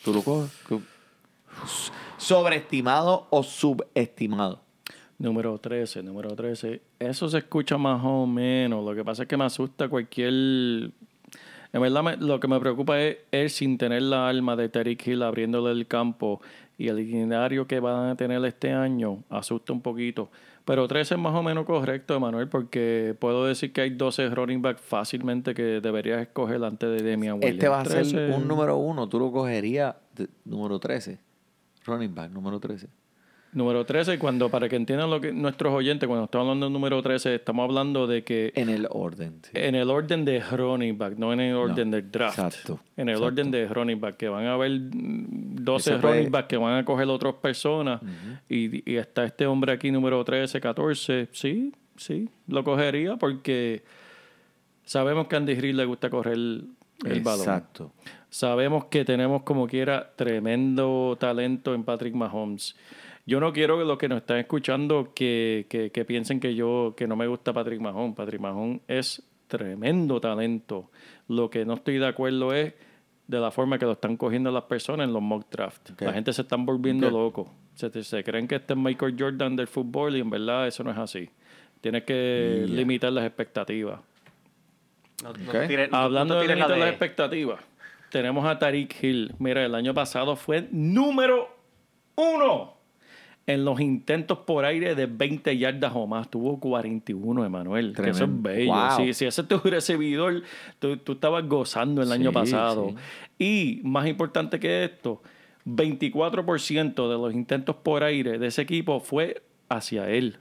¿Tú 0.03 0.11
lo 0.11 0.23
coges? 0.23 0.49
¿Sobreestimado 2.17 3.27
o 3.29 3.43
subestimado? 3.43 4.61
Número 5.19 5.57
13, 5.59 6.01
número 6.01 6.35
13. 6.35 6.81
Eso 6.97 7.29
se 7.29 7.37
escucha 7.39 7.77
más 7.77 8.01
o 8.03 8.25
menos. 8.25 8.83
Lo 8.83 8.95
que 8.95 9.03
pasa 9.03 9.23
es 9.23 9.29
que 9.29 9.37
me 9.37 9.45
asusta 9.45 9.87
cualquier... 9.87 10.33
En 11.73 11.81
verdad, 11.81 12.01
me- 12.01 12.17
lo 12.17 12.39
que 12.39 12.47
me 12.47 12.59
preocupa 12.59 12.99
es 12.99 13.17
él 13.31 13.49
sin 13.51 13.77
tener 13.77 14.01
la 14.01 14.27
alma 14.29 14.55
de 14.55 14.69
Terry 14.69 14.97
Hill 15.03 15.21
abriéndole 15.21 15.71
el 15.71 15.85
campo 15.85 16.41
y 16.77 16.87
el 16.89 16.99
itinerario 16.99 17.65
que 17.65 17.79
van 17.79 18.09
a 18.09 18.15
tener 18.15 18.43
este 18.45 18.71
año 18.71 19.23
asusta 19.29 19.73
un 19.73 19.81
poquito. 19.81 20.29
Pero 20.63 20.87
13 20.87 21.15
es 21.15 21.19
más 21.19 21.33
o 21.33 21.41
menos 21.41 21.65
correcto, 21.65 22.15
Emanuel, 22.15 22.49
porque 22.49 23.15
puedo 23.17 23.45
decir 23.45 23.71
que 23.71 23.81
hay 23.81 23.89
12 23.91 24.29
running 24.29 24.61
back 24.61 24.77
fácilmente 24.79 25.53
que 25.53 25.79
deberías 25.81 26.21
escoger 26.21 26.63
antes 26.63 26.89
de 26.89 27.09
Damian 27.09 27.35
Williams. 27.35 27.53
Este 27.53 27.67
va 27.69 27.81
a 27.81 27.85
ser 27.85 28.01
13, 28.03 28.33
un 28.35 28.47
número 28.47 28.77
uno. 28.77 29.07
Tú 29.07 29.17
lo 29.19 29.31
cogerías 29.31 29.95
número 30.43 30.77
13. 30.77 31.19
Running 31.85 32.13
back, 32.13 32.31
número 32.31 32.59
13. 32.59 32.87
Número 33.53 33.85
13, 33.85 34.19
cuando 34.19 34.49
para 34.49 34.67
que 34.69 34.75
entiendan 34.75 35.09
lo 35.09 35.21
que 35.21 35.31
nuestros 35.31 35.73
oyentes, 35.73 36.05
cuando 36.07 36.25
estamos 36.25 36.45
hablando 36.45 36.65
del 36.67 36.73
número 36.73 37.01
13, 37.01 37.35
estamos 37.35 37.63
hablando 37.63 38.05
de 38.05 38.23
que 38.23 38.51
En 38.55 38.69
el 38.69 38.87
orden. 38.91 39.39
sí. 39.43 39.51
en 39.53 39.73
el 39.75 39.89
orden 39.89 40.25
de 40.25 40.41
running 40.41 40.97
back, 40.97 41.17
no 41.17 41.31
en 41.33 41.39
el 41.39 41.55
orden 41.55 41.89
del 41.89 42.11
draft. 42.11 42.37
exacto, 42.37 42.79
En 42.97 43.07
el 43.09 43.15
exacto. 43.15 43.25
orden 43.27 43.51
de 43.51 43.67
running 43.67 43.99
back, 44.01 44.17
que 44.17 44.27
van 44.29 44.45
a 44.45 44.53
haber 44.53 44.71
mm, 44.71 45.55
12 45.63 45.89
Ese 45.91 45.99
puede- 45.99 46.13
running 46.15 46.31
back 46.31 46.47
que 46.47 46.57
van 46.57 46.77
a 46.77 46.85
coger 46.85 47.07
otras 47.07 47.35
personas. 47.35 48.01
y, 48.49 48.91
y 48.91 48.97
está 48.97 49.23
este 49.23 49.47
hombre 49.47 49.71
aquí, 49.71 49.91
número 49.91 50.23
13, 50.23 50.59
14. 50.59 51.29
Sí, 51.31 51.73
sí, 51.95 52.29
lo 52.47 52.63
cogería 52.63 53.15
porque 53.15 53.81
sabemos 54.83 55.27
que 55.27 55.35
a 55.35 55.39
Andy 55.39 55.55
Reid 55.55 55.75
le 55.75 55.85
gusta 55.85 56.09
correr 56.09 56.33
el, 56.33 56.67
el 57.05 57.21
balón. 57.21 57.39
Exacto. 57.39 57.91
Sabemos 58.29 58.85
que 58.85 59.05
tenemos 59.05 59.43
como 59.43 59.67
quiera 59.67 60.11
tremendo 60.15 61.15
talento 61.19 61.73
en 61.73 61.83
Patrick 61.85 62.13
Mahomes. 62.13 62.75
Yo 63.27 63.39
no 63.39 63.53
quiero 63.53 63.77
que 63.77 63.83
los 63.85 63.97
que 63.99 64.07
nos 64.09 64.17
están 64.21 64.37
escuchando 64.37 65.11
que, 65.13 65.67
que- 65.69 65.91
que 65.91 66.05
piensen 66.05 66.39
que 66.39 66.55
yo 66.55 66.93
que 66.97 67.05
no 67.07 67.15
me 67.15 67.27
gusta 67.27 67.53
Patrick 67.53 67.79
Mahomes. 67.81 68.15
Patrick 68.15 68.39
Mahomes 68.41 68.79
es 68.87 69.21
tremendo 69.47 70.19
talento. 70.19 70.89
Lo 71.27 71.49
que 71.49 71.65
no 71.65 71.73
estoy 71.75 71.97
de 71.99 72.07
acuerdo 72.07 72.53
es 72.53 72.73
de 73.27 73.39
la 73.39 73.51
forma 73.51 73.77
que 73.77 73.85
lo 73.85 73.91
están 73.91 74.15
cogiendo 74.15 74.49
las 74.51 74.63
personas 74.63 75.05
en 75.07 75.13
los 75.13 75.21
mock 75.21 75.45
draft. 75.51 75.89
La 75.99 76.13
gente 76.13 76.31
se 76.31 76.41
están 76.43 76.65
volviendo 76.65 77.07
Ok. 77.07 77.13
loco. 77.13 77.53
Se, 77.75 78.03
se 78.03 78.23
creen 78.23 78.47
que 78.47 78.55
este 78.55 78.73
es 78.73 78.79
Michael 78.79 79.15
Jordan 79.19 79.55
del 79.57 79.67
fútbol 79.67 80.15
y 80.15 80.21
en 80.21 80.29
verdad 80.29 80.65
eso 80.65 80.83
no 80.85 80.91
es 80.91 80.97
así. 80.97 81.29
Tienes 81.81 82.03
que 82.05 82.65
limitar 82.67 83.11
las 83.11 83.25
expectativas. 83.25 83.99
No, 85.23 85.33
no 85.33 85.97
Hablando 85.97 86.35
no 86.35 86.39
de 86.41 86.47
la 86.47 86.55
limitar 86.55 86.77
las 86.77 86.89
expectativas, 86.89 87.59
tenemos 88.09 88.45
a 88.45 88.57
Tariq 88.57 89.03
Hill. 89.03 89.33
Mira, 89.39 89.65
el 89.65 89.75
año 89.75 89.93
pasado 89.93 90.35
fue 90.37 90.67
número 90.71 91.49
uno 92.15 92.76
en 93.47 93.63
los 93.63 93.79
intentos 93.79 94.39
por 94.39 94.65
aire 94.65 94.93
de 94.93 95.05
20 95.05 95.57
yardas 95.57 95.93
o 95.95 96.05
más. 96.05 96.29
Tuvo 96.29 96.59
41, 96.59 97.45
Emanuel. 97.45 97.93
Que 97.95 98.09
eso 98.09 98.25
es 98.25 98.41
bello. 98.41 98.73
Wow. 98.73 98.97
Si, 98.97 99.13
si 99.13 99.25
ese 99.25 99.41
es 99.41 99.47
tu 99.47 99.57
recibidor, 99.59 100.43
tú, 100.79 100.97
tú 100.97 101.13
estabas 101.13 101.47
gozando 101.47 102.01
el 102.01 102.11
año 102.11 102.29
Sí, 102.29 102.33
pasado. 102.33 102.93
Y 103.39 103.79
más 103.83 104.05
importante 104.05 104.59
que 104.59 104.83
esto, 104.83 105.21
24% 105.65 107.09
de 107.09 107.17
los 107.17 107.33
intentos 107.33 107.77
por 107.77 108.03
aire 108.03 108.37
de 108.37 108.47
ese 108.47 108.61
equipo 108.61 108.99
fue 108.99 109.41
hacia 109.69 110.09
él. 110.09 110.37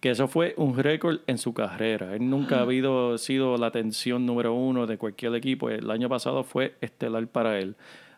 Que 0.00 0.10
eso 0.10 0.26
fue 0.26 0.54
un 0.56 0.78
récord 0.78 1.20
en 1.26 1.36
su 1.36 1.52
carrera. 1.52 2.14
Él 2.14 2.28
nunca 2.28 2.58
ha 2.58 2.62
habido 2.62 3.18
sido 3.18 3.56
la 3.58 3.66
atención 3.66 4.24
número 4.24 4.54
uno 4.54 4.86
de 4.86 4.96
cualquier 4.96 5.34
equipo. 5.34 5.68
El 5.68 5.90
año 5.90 6.08
pasado 6.08 6.42
fue 6.42 6.74
estelar 6.80 7.26
para 7.26 7.58
él. 7.58 7.76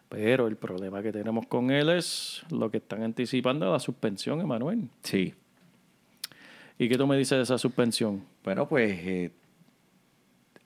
Pero 0.09 0.47
el 0.47 0.57
problema 0.57 1.03
que 1.03 1.13
tenemos 1.13 1.47
con 1.47 1.71
él 1.71 1.89
es 1.91 2.43
lo 2.51 2.71
que 2.71 2.77
están 2.79 3.03
anticipando 3.03 3.71
la 3.71 3.81
suspensión, 3.81 4.41
Emanuel. 4.41 4.89
Sí. 5.03 5.35
¿Y 6.79 6.89
qué 6.89 6.97
tú 6.97 7.07
me 7.07 7.17
dices 7.17 7.39
de 7.39 7.43
esa 7.43 7.59
suspensión? 7.59 8.25
Bueno, 8.45 8.69
pues 8.69 8.93
eh, 9.01 9.31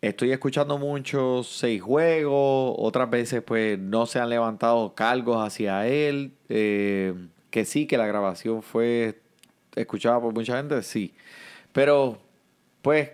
estoy 0.01 0.33
escuchando 0.33 0.77
muchos 0.77 1.47
seis 1.49 1.81
juegos, 1.81 2.75
otras 2.79 3.09
veces 3.09 3.43
pues 3.43 3.79
no 3.79 4.07
se 4.07 4.19
han 4.19 4.29
levantado 4.29 4.95
cargos 4.95 5.37
hacia 5.39 5.87
él, 5.87 6.33
eh, 6.49 7.15
que 7.51 7.65
sí, 7.65 7.87
que 7.87 7.97
la 7.97 8.07
grabación 8.07 8.63
fue 8.63 9.21
escuchada 9.77 10.21
por 10.21 10.35
mucha 10.35 10.57
gente, 10.57 10.83
sí. 10.83 11.15
Pero 11.73 12.19
pues 12.83 13.11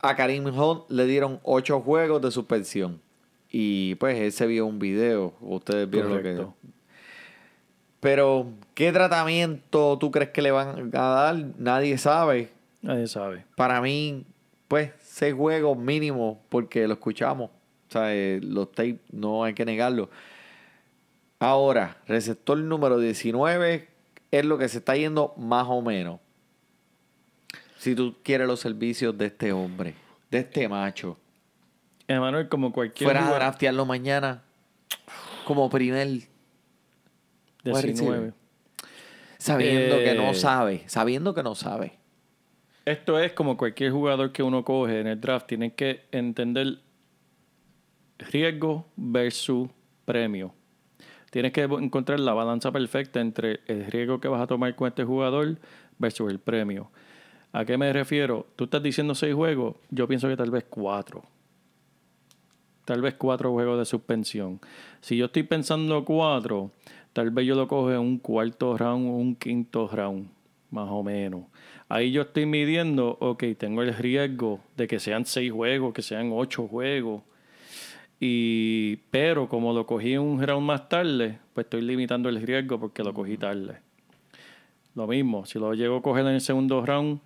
a 0.00 0.16
Karim 0.16 0.46
Hunt 0.46 0.88
le 0.90 1.06
dieron 1.06 1.40
ocho 1.42 1.80
juegos 1.80 2.22
de 2.22 2.30
suspensión. 2.30 3.00
Y 3.50 3.94
pues 3.96 4.18
él 4.18 4.32
se 4.32 4.46
vio 4.46 4.66
un 4.66 4.78
video, 4.78 5.34
ustedes 5.40 5.88
vieron 5.88 6.16
lo 6.16 6.22
que... 6.22 6.46
Pero, 8.00 8.46
¿qué 8.74 8.92
tratamiento 8.92 9.98
tú 9.98 10.10
crees 10.10 10.30
que 10.30 10.42
le 10.42 10.52
van 10.52 10.90
a 10.94 11.00
dar? 11.00 11.36
Nadie 11.58 11.98
sabe. 11.98 12.50
Nadie 12.80 13.08
sabe. 13.08 13.44
Para 13.56 13.80
mí, 13.80 14.24
pues, 14.68 14.92
seis 15.00 15.34
juegos 15.34 15.76
mínimo, 15.76 16.40
porque 16.48 16.86
lo 16.86 16.94
escuchamos. 16.94 17.50
O 17.50 17.92
sea, 17.92 18.14
eh, 18.14 18.40
los 18.42 18.70
tapes 18.70 19.00
no 19.10 19.42
hay 19.42 19.54
que 19.54 19.64
negarlo. 19.64 20.10
Ahora, 21.40 21.96
receptor 22.06 22.58
número 22.58 22.98
19 22.98 23.88
es 24.30 24.44
lo 24.44 24.58
que 24.58 24.68
se 24.68 24.78
está 24.78 24.96
yendo 24.96 25.34
más 25.36 25.66
o 25.68 25.80
menos. 25.82 26.20
Si 27.78 27.94
tú 27.94 28.16
quieres 28.22 28.46
los 28.46 28.60
servicios 28.60 29.16
de 29.16 29.26
este 29.26 29.52
hombre, 29.52 29.94
de 30.30 30.38
este 30.38 30.68
macho. 30.68 31.16
Emanuel, 32.08 32.48
como 32.48 32.72
cualquier 32.72 33.06
Fuera 33.10 33.28
a 33.28 33.34
draftearlo 33.34 33.84
mañana 33.86 34.42
como 35.44 35.68
primer, 35.70 36.06
wide 36.08 36.28
19. 37.64 37.82
receiver. 37.92 38.34
sabiendo 39.38 39.96
que 39.98 40.14
no 40.14 40.30
Eh, 40.30 40.34
sabe, 40.34 40.82
sabiendo 40.86 41.34
que 41.34 41.42
no 41.42 41.54
sabe. 41.54 41.92
Esto 42.84 43.18
es 43.18 43.32
como 43.32 43.56
cualquier 43.58 43.92
jugador 43.92 44.32
que 44.32 44.42
uno 44.42 44.64
coge 44.64 45.00
en 45.00 45.06
el 45.06 45.20
draft. 45.20 45.46
Tienes 45.46 45.74
que 45.74 46.06
entender 46.10 46.78
riesgo 48.18 48.86
versus 48.96 49.68
premio. 50.06 50.54
Tienes 51.30 51.52
que 51.52 51.62
encontrar 51.64 52.20
la 52.20 52.32
balanza 52.32 52.72
perfecta 52.72 53.20
entre 53.20 53.60
el 53.66 53.84
riesgo 53.86 54.18
que 54.20 54.28
vas 54.28 54.40
a 54.40 54.46
tomar 54.46 54.74
con 54.74 54.88
este 54.88 55.04
jugador 55.04 55.58
versus 55.98 56.30
el 56.30 56.38
premio. 56.38 56.90
¿A 57.52 57.66
qué 57.66 57.76
me 57.76 57.92
refiero? 57.92 58.46
Tú 58.56 58.64
estás 58.64 58.82
diciendo 58.82 59.14
seis 59.14 59.34
juegos, 59.34 59.76
yo 59.90 60.08
pienso 60.08 60.26
que 60.28 60.36
tal 60.36 60.50
vez 60.50 60.64
cuatro. 60.68 61.22
Tal 62.88 63.02
vez 63.02 63.16
cuatro 63.18 63.52
juegos 63.52 63.78
de 63.78 63.84
suspensión. 63.84 64.60
Si 65.02 65.18
yo 65.18 65.26
estoy 65.26 65.42
pensando 65.42 66.06
cuatro, 66.06 66.70
tal 67.12 67.30
vez 67.30 67.46
yo 67.46 67.54
lo 67.54 67.68
cojo 67.68 67.92
en 67.92 67.98
un 67.98 68.18
cuarto 68.18 68.78
round 68.78 69.08
o 69.08 69.10
un 69.10 69.34
quinto 69.36 69.86
round, 69.88 70.30
más 70.70 70.88
o 70.88 71.02
menos. 71.02 71.42
Ahí 71.90 72.12
yo 72.12 72.22
estoy 72.22 72.46
midiendo, 72.46 73.18
ok, 73.20 73.44
tengo 73.58 73.82
el 73.82 73.92
riesgo 73.92 74.60
de 74.74 74.88
que 74.88 75.00
sean 75.00 75.26
seis 75.26 75.52
juegos, 75.52 75.92
que 75.92 76.00
sean 76.00 76.30
ocho 76.32 76.66
juegos. 76.66 77.24
Y, 78.20 78.96
pero 79.10 79.50
como 79.50 79.74
lo 79.74 79.84
cogí 79.84 80.16
un 80.16 80.42
round 80.42 80.66
más 80.66 80.88
tarde, 80.88 81.40
pues 81.52 81.66
estoy 81.66 81.82
limitando 81.82 82.30
el 82.30 82.40
riesgo 82.40 82.80
porque 82.80 83.04
lo 83.04 83.12
cogí 83.12 83.36
tarde. 83.36 83.80
Lo 84.94 85.06
mismo, 85.06 85.44
si 85.44 85.58
lo 85.58 85.74
llego 85.74 85.98
a 85.98 86.02
coger 86.02 86.24
en 86.24 86.32
el 86.32 86.40
segundo 86.40 86.86
round, 86.86 87.20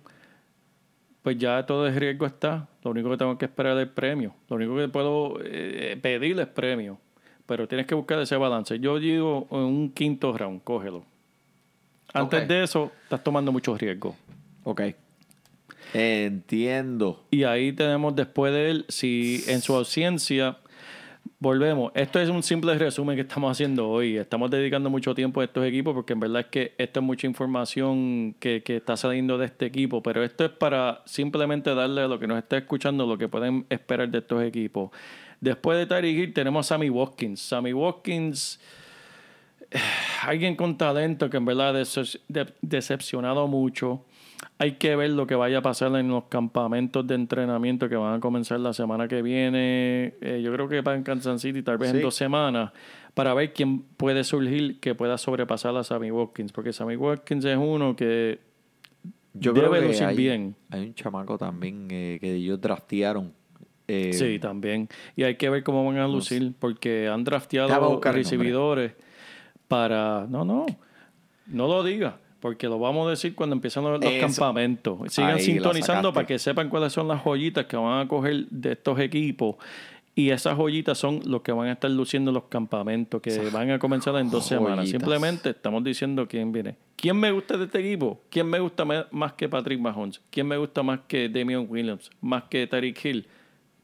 pues 1.23 1.37
ya 1.37 1.65
todo 1.65 1.87
el 1.87 1.95
riesgo 1.95 2.25
está. 2.25 2.67
Lo 2.83 2.91
único 2.91 3.09
que 3.09 3.17
tengo 3.17 3.37
que 3.37 3.45
esperar 3.45 3.77
es 3.77 3.83
el 3.83 3.89
premio. 3.89 4.35
Lo 4.49 4.57
único 4.57 4.75
que 4.75 4.89
puedo 4.89 5.39
eh, 5.43 5.97
pedir 6.01 6.39
es 6.39 6.47
premio. 6.47 6.99
Pero 7.45 7.67
tienes 7.67 7.87
que 7.87 7.95
buscar 7.95 8.19
ese 8.19 8.35
balance. 8.35 8.77
Yo 8.79 8.99
digo 8.99 9.47
en 9.51 9.59
un 9.59 9.91
quinto 9.91 10.37
round, 10.37 10.63
cógelo. 10.63 11.05
Antes 12.13 12.47
de 12.47 12.63
eso, 12.63 12.91
estás 13.03 13.23
tomando 13.23 13.51
muchos 13.51 13.79
riesgos. 13.79 14.15
Ok. 14.63 14.81
Entiendo. 15.93 17.23
Y 17.31 17.43
ahí 17.43 17.71
tenemos 17.71 18.15
después 18.15 18.53
de 18.53 18.69
él, 18.69 18.85
si 18.89 19.43
en 19.47 19.61
su 19.61 19.75
ausencia, 19.75 20.57
volvemos. 21.39 21.91
Esto 21.95 22.19
es 22.19 22.29
un 22.29 22.41
simple 22.43 22.77
resumen 22.77 23.15
que 23.15 23.21
estamos 23.23 23.51
haciendo 23.51 23.89
hoy. 23.89 24.17
Estamos 24.17 24.49
dedicando 24.49 24.89
mucho 24.89 25.13
tiempo 25.13 25.41
a 25.41 25.43
estos 25.43 25.65
equipos 25.65 25.93
porque 25.93 26.13
en 26.13 26.19
verdad 26.19 26.41
es 26.41 26.47
que 26.47 26.73
esto 26.77 26.99
es 27.01 27.05
mucha 27.05 27.27
información 27.27 28.35
que, 28.39 28.63
que 28.63 28.77
está 28.77 28.95
saliendo 28.97 29.37
de 29.37 29.45
este 29.47 29.65
equipo, 29.65 30.01
pero 30.01 30.23
esto 30.23 30.45
es 30.45 30.51
para 30.51 31.01
simplemente 31.05 31.73
darle 31.75 32.01
a 32.01 32.07
lo 32.07 32.19
que 32.19 32.27
nos 32.27 32.37
está 32.37 32.57
escuchando 32.57 33.05
lo 33.05 33.17
que 33.17 33.27
pueden 33.27 33.65
esperar 33.69 34.09
de 34.09 34.19
estos 34.19 34.43
equipos. 34.43 34.91
Después 35.41 35.77
de 35.77 35.85
Tyreek 35.85 36.17
Hill 36.17 36.33
tenemos 36.33 36.65
a 36.65 36.69
Sammy 36.75 36.89
Watkins. 36.89 37.41
Sammy 37.41 37.73
Watkins 37.73 38.59
alguien 40.25 40.55
con 40.55 40.77
talento 40.77 41.29
que 41.29 41.37
en 41.37 41.45
verdad 41.45 41.75
ha 41.75 41.79
decep- 41.81 42.21
de- 42.27 42.53
decepcionado 42.61 43.47
mucho. 43.47 44.05
Hay 44.63 44.73
que 44.75 44.95
ver 44.95 45.09
lo 45.09 45.27
que 45.27 45.35
vaya 45.35 45.57
a 45.57 45.61
pasar 45.61 45.93
en 45.97 46.07
los 46.07 46.23
campamentos 46.29 47.05
de 47.05 47.15
entrenamiento 47.15 47.89
que 47.89 47.97
van 47.97 48.13
a 48.15 48.19
comenzar 48.21 48.61
la 48.61 48.71
semana 48.71 49.09
que 49.09 49.21
viene. 49.21 50.13
Eh, 50.21 50.41
yo 50.41 50.53
creo 50.53 50.69
que 50.69 50.81
para 50.81 50.95
en 50.95 51.03
Kansas 51.03 51.41
City, 51.41 51.61
tal 51.63 51.77
vez 51.77 51.91
Sí. 51.91 51.97
en 51.97 52.01
dos 52.03 52.15
semanas, 52.15 52.71
para 53.13 53.33
ver 53.33 53.51
quién 53.51 53.81
puede 53.81 54.23
surgir 54.23 54.79
que 54.79 54.95
pueda 54.95 55.17
sobrepasar 55.17 55.75
a 55.75 55.83
Sammy 55.83 56.11
Watkins. 56.11 56.53
Porque 56.53 56.71
Sammy 56.71 56.95
Watkins 56.95 57.43
es 57.43 57.57
uno 57.57 57.93
que 57.93 58.39
Yo 59.33 59.51
debe 59.51 59.67
creo 59.67 59.81
que 59.81 59.87
lucir 59.89 60.05
hay, 60.05 60.15
bien. 60.15 60.55
hay 60.69 60.85
un 60.87 60.93
chamaco 60.95 61.37
también 61.37 61.89
eh, 61.91 62.17
que 62.21 62.33
ellos 62.35 62.61
draftearon. 62.61 63.33
eh, 63.89 64.13
Sí, 64.13 64.39
también. 64.39 64.87
Y 65.17 65.23
hay 65.23 65.35
que 65.35 65.49
ver 65.49 65.61
cómo 65.63 65.83
van 65.85 65.97
a 65.97 66.07
lucir, 66.07 66.53
porque 66.57 67.09
han 67.09 67.25
drafteado 67.25 67.99
recibidores 68.01 68.93
para... 69.67 70.25
No, 70.29 70.45
no, 70.45 70.65
no 71.47 71.67
lo 71.67 71.83
diga, 71.83 72.17
porque 72.43 72.67
lo 72.67 72.77
vamos 72.77 73.07
a 73.07 73.11
decir 73.11 73.35
cuando 73.35 73.55
empiezan 73.55 73.85
los, 73.85 74.01
Eso. 74.01 74.19
campamentos. 74.19 74.99
Sigan 75.13 75.35
Ahí 75.35 75.41
sintonizando 75.41 76.11
para 76.11 76.27
que 76.27 76.37
sepan 76.37 76.67
cuáles 76.67 76.91
son 76.91 77.07
las 77.07 77.23
joyitas 77.23 77.67
que 77.67 77.77
van 77.77 78.01
a 78.01 78.07
coger 78.09 78.47
de 78.49 78.73
estos 78.73 78.99
equipos. 78.99 79.55
Y 80.13 80.29
esas 80.29 80.57
joyitas 80.57 80.97
son 80.97 81.21
los 81.25 81.41
que 81.41 81.53
van 81.53 81.69
a 81.69 81.71
estar 81.71 81.89
luciendo 81.89 82.31
en 82.31 82.35
los 82.35 82.43
campamentos, 82.49 83.21
que 83.21 83.49
van 83.49 83.71
a 83.71 83.79
comenzar 83.79 84.17
en 84.17 84.29
dos 84.29 84.45
semanas. 84.45 84.89
Simplemente 84.89 85.51
estamos 85.51 85.85
diciendo 85.85 86.27
quién 86.27 86.51
viene. 86.51 86.75
¿Quién 86.97 87.15
me 87.15 87.31
gusta 87.31 87.55
de 87.55 87.63
este 87.63 87.79
equipo? 87.79 88.19
¿Quién 88.29 88.49
me 88.49 88.59
gusta 88.59 88.83
más 88.83 89.33
que 89.37 89.47
Patrick 89.47 89.79
Mahomes? 89.79 90.19
¿Quién 90.29 90.45
me 90.45 90.57
gusta 90.57 90.83
más 90.83 90.99
que 91.07 91.29
Damian 91.29 91.65
Williams? 91.69 92.11
¿Más 92.19 92.43
que 92.49 92.67
Tariq 92.67 93.05
Hill? 93.05 93.25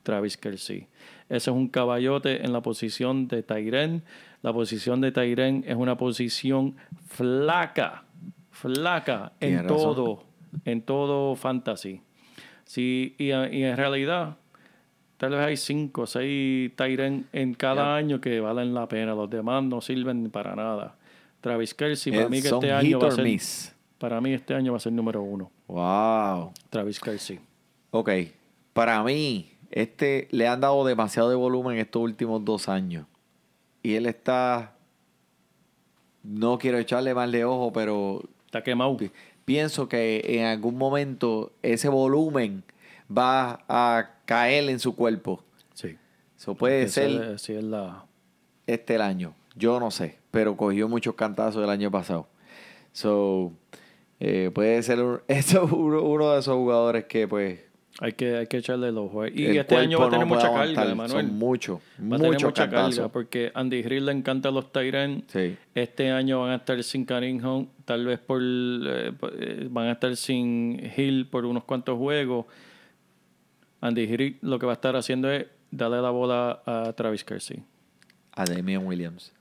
Travis 0.04 0.36
Kelsey. 0.36 0.88
Ese 1.30 1.50
es 1.50 1.56
un 1.56 1.70
caballote 1.70 2.44
en 2.44 2.52
la 2.52 2.62
posición 2.62 3.30
de 3.30 3.42
Tyren. 3.42 4.04
La 4.42 4.52
posición 4.52 5.00
de 5.00 5.14
Tyren 5.14 5.64
es 5.66 5.76
una 5.76 5.98
posición 5.98 6.76
flaca, 7.08 8.04
flaca 8.60 9.32
en 9.40 9.64
razón. 9.64 9.78
todo, 9.78 10.24
en 10.66 10.82
todo 10.82 11.36
fantasy. 11.36 12.02
Sí, 12.66 13.16
y, 13.18 13.28
y 13.28 13.64
en 13.64 13.78
realidad, 13.78 14.38
tal 15.18 15.32
vez 15.32 15.40
hay 15.40 15.58
cinco 15.58 16.02
o 16.02 16.08
seis 16.08 16.72
Tyren 16.76 17.28
en 17.32 17.54
cada 17.54 17.96
año 17.96 18.20
que 18.20 18.40
valen 18.40 18.74
la 18.74 18.88
pena. 18.88 19.16
Los 19.16 19.30
demás 19.30 19.64
no 19.64 19.82
sirven 19.82 20.30
para 20.30 20.56
nada. 20.56 20.98
Travis 21.42 21.74
Kelsey, 21.74 22.12
para 22.12 22.26
eh, 22.26 22.30
mí 22.30 22.42
que 22.42 22.50
este 22.50 22.72
año 22.72 23.00
va 23.00 23.08
a 23.08 23.12
ser, 23.12 23.24
miss. 23.24 23.74
para 23.98 24.20
mí 24.20 24.34
este 24.34 24.54
año 24.54 24.74
va 24.74 24.78
a 24.78 24.82
ser 24.82 24.92
número 24.92 25.24
uno. 25.24 25.52
Wow. 25.68 26.52
Travis 26.70 27.00
Kelsey. 27.00 27.40
Ok. 27.92 28.10
Para 28.74 29.02
mí, 29.04 29.54
este 29.72 30.28
le 30.32 30.48
han 30.48 30.60
dado 30.60 30.86
demasiado 30.86 31.30
de 31.30 31.36
volumen 31.36 31.78
estos 31.78 32.02
últimos 32.02 32.44
dos 32.44 32.68
años. 32.68 33.06
Y 33.82 33.96
él 33.96 34.06
está. 34.06 34.76
No 36.24 36.58
quiero 36.58 36.78
echarle 36.78 37.14
mal 37.14 37.32
de 37.32 37.46
ojo, 37.46 37.72
pero 37.72 38.22
Está 38.50 38.64
quemado. 38.64 38.98
pi- 38.98 39.12
pienso 39.46 39.88
que 39.88 40.22
en 40.26 40.46
algún 40.46 40.76
momento 40.76 41.52
ese 41.62 41.88
volumen 41.88 42.64
va 43.16 43.64
a 43.68 44.10
caer 44.26 44.70
en 44.70 44.80
su 44.80 44.96
cuerpo. 44.96 45.44
Sí. 45.76 45.96
Eso 46.36 46.56
puede 46.56 46.88
ser 46.90 47.34
es- 47.34 47.42
sí 47.44 47.54
es 47.54 47.64
la... 47.64 48.06
este 48.66 48.96
el 48.96 49.02
año. 49.02 49.36
Yo 49.56 49.80
no 49.80 49.92
sé, 49.92 50.18
pero 50.32 50.58
cogió 50.58 50.88
muchos 50.88 51.14
cantazos 51.16 51.64
el 51.64 51.70
año 51.70 51.92
pasado. 51.92 52.28
So, 52.92 53.54
eh, 54.20 54.50
puede 54.54 54.82
ser 54.82 55.00
un- 55.04 55.22
eso 55.28 55.66
es 55.66 55.72
uno, 55.72 56.02
uno 56.02 56.32
de 56.34 56.40
esos 56.40 56.56
jugadores 56.56 57.06
que, 57.06 57.28
pues. 57.28 57.60
Hay 58.02 58.14
que, 58.14 58.38
hay 58.38 58.48
que 58.48 58.58
echarle 58.58 58.88
el 58.88 58.98
ojo. 58.98 59.28
Y 59.28 59.46
el 59.46 59.58
este 59.58 59.76
año 59.76 60.00
va 60.00 60.08
a 60.08 60.10
tener 60.10 60.26
no 60.26 60.34
mucha 60.34 60.54
carga, 60.54 60.96
Manuel. 60.96 61.28
Son 61.28 61.38
muchos, 61.38 61.80
Va 62.00 62.16
a 62.16 62.20
tener 62.20 62.42
mucha 62.42 62.70
carga 62.70 63.10
porque 63.10 63.52
Andy 63.54 63.82
Grill 63.82 64.06
le 64.06 64.14
encanta 64.14 64.52
los 64.52 64.72
Tyrants. 64.72 65.26
Sí. 65.28 65.58
Este 65.76 66.10
año 66.10 66.42
van 66.42 66.52
a 66.52 66.56
estar 66.56 66.82
sin 66.82 67.06
Hunt, 67.12 67.70
tal 67.84 68.06
vez 68.06 68.20
por, 68.20 68.42
eh, 68.42 69.12
eh, 69.34 69.68
van 69.70 69.88
a 69.88 69.92
estar 69.92 70.16
sin 70.16 70.92
Hill 70.96 71.28
por 71.28 71.46
unos 71.46 71.66
cuantos 71.66 71.98
juegos. 71.98 72.46
Andy 73.82 74.06
Grill 74.06 74.38
lo 74.42 74.60
que 74.60 74.66
va 74.66 74.74
a 74.74 74.76
estar 74.76 74.96
haciendo 74.96 75.30
es 75.30 75.48
darle 75.70 76.02
la 76.02 76.10
bola 76.10 76.62
a 76.66 76.94
Travis 76.94 77.26
Kelsey. 77.26 77.64
A 78.32 78.46
Damian 78.46 78.86
Williams. 78.86 79.34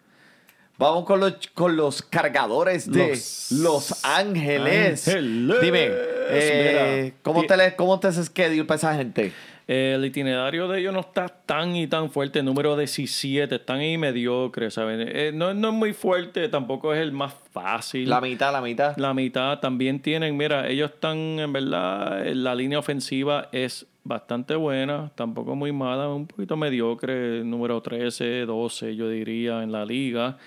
Vamos 0.79 1.05
con 1.07 1.19
los, 1.19 1.35
con 1.55 1.77
los 1.77 2.03
cargadores 2.03 2.91
de 2.91 3.09
Los 3.09 3.51
Los, 3.51 4.05
Ángeles. 4.05 5.09
Ángeles. 5.09 5.61
Dime, 5.61 5.89
eh, 6.31 7.11
Mira, 7.11 7.19
¿cómo, 7.23 7.41
ti- 7.43 7.47
te 7.49 7.57
le, 7.57 7.75
¿cómo 7.75 7.99
te 7.99 8.13
schedule 8.13 8.65
para 8.65 8.77
esa 8.79 8.95
gente? 8.95 9.33
El 9.67 10.03
itinerario 10.05 10.67
de 10.69 10.81
ellos 10.81 10.95
no 10.95 11.01
está 11.01 11.29
tan 11.29 11.77
y 11.77 11.89
tan 11.89 12.11
fuerte. 12.11 12.43
Número 12.43 12.75
17, 12.77 13.57
están 13.57 13.81
ahí 13.81 13.99
mediocres, 13.99 14.73
¿saben? 14.75 15.01
Eh, 15.07 15.31
no, 15.35 15.53
no 15.53 15.69
es 15.69 15.75
muy 15.75 15.93
fuerte, 15.93 16.49
tampoco 16.49 16.95
es 16.95 17.01
el 17.03 17.13
más 17.13 17.35
fácil. 17.53 18.09
La 18.09 18.21
mitad, 18.21 18.51
la 18.53 18.63
mitad. 18.63 18.97
La 18.97 19.13
mitad 19.13 19.59
también 19.59 20.01
tienen, 20.01 20.37
mira, 20.39 20.69
ellos 20.69 20.93
están, 20.93 21.19
en 21.41 21.53
verdad, 21.53 22.25
la 22.33 22.55
línea 22.55 22.79
ofensiva 22.79 23.49
es 23.53 23.85
bastante 24.09 24.57
buena, 24.57 25.13
tampoco 25.15 25.55
muy 25.55 25.71
mala, 25.71 26.09
un 26.09 26.27
poquito 26.27 26.57
mediocre, 26.57 27.45
número 27.45 27.83
13, 27.83 28.47
12, 28.47 28.97
yo 28.97 29.09
diría, 29.11 29.63
en 29.63 29.71
la 29.71 29.85
liga. 29.85 30.39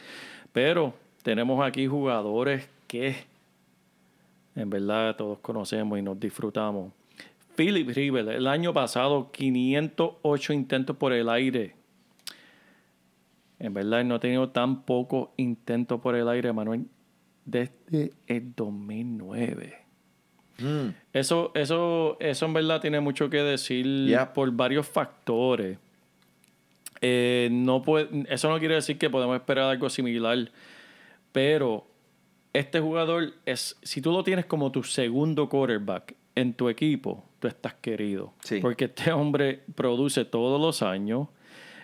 Pero 0.51 0.95
tenemos 1.21 1.63
aquí 1.63 1.85
jugadores 1.85 2.67
que 2.87 3.15
en 4.55 4.69
verdad 4.69 5.15
todos 5.15 5.39
conocemos 5.39 5.99
y 5.99 6.01
nos 6.01 6.19
disfrutamos. 6.19 6.91
Philip 7.55 7.89
River, 7.89 8.29
el 8.29 8.47
año 8.47 8.73
pasado 8.73 9.31
508 9.31 10.53
intentos 10.53 10.97
por 10.97 11.13
el 11.13 11.29
aire. 11.29 11.75
En 13.59 13.75
verdad 13.75 14.03
no 14.03 14.15
ha 14.15 14.19
tenido 14.19 14.49
tan 14.49 14.81
pocos 14.81 15.29
intentos 15.37 16.01
por 16.01 16.15
el 16.15 16.27
aire, 16.27 16.51
Manuel, 16.51 16.87
desde 17.45 18.13
el 18.25 18.55
2009. 18.55 19.80
Mm. 20.61 20.93
Eso, 21.13 21.51
eso, 21.55 22.17
eso 22.19 22.45
en 22.45 22.53
verdad 22.53 22.81
tiene 22.81 22.99
mucho 22.99 23.29
que 23.29 23.43
decir 23.43 24.17
por 24.33 24.51
varios 24.51 24.87
factores. 24.87 25.77
Eh, 27.01 27.49
no 27.51 27.81
puede, 27.81 28.25
eso 28.29 28.49
no 28.49 28.59
quiere 28.59 28.75
decir 28.75 28.97
que 28.97 29.09
podemos 29.09 29.35
esperar 29.35 29.71
algo 29.71 29.89
similar, 29.89 30.51
pero 31.31 31.87
este 32.53 32.79
jugador 32.79 33.33
es, 33.45 33.77
si 33.81 34.01
tú 34.01 34.11
lo 34.11 34.23
tienes 34.23 34.45
como 34.45 34.71
tu 34.71 34.83
segundo 34.83 35.49
quarterback 35.49 36.15
en 36.35 36.53
tu 36.53 36.69
equipo, 36.69 37.25
tú 37.39 37.47
estás 37.47 37.73
querido. 37.75 38.33
Porque 38.61 38.85
este 38.85 39.11
hombre 39.11 39.61
produce 39.75 40.25
todos 40.25 40.61
los 40.61 40.81
años. 40.81 41.27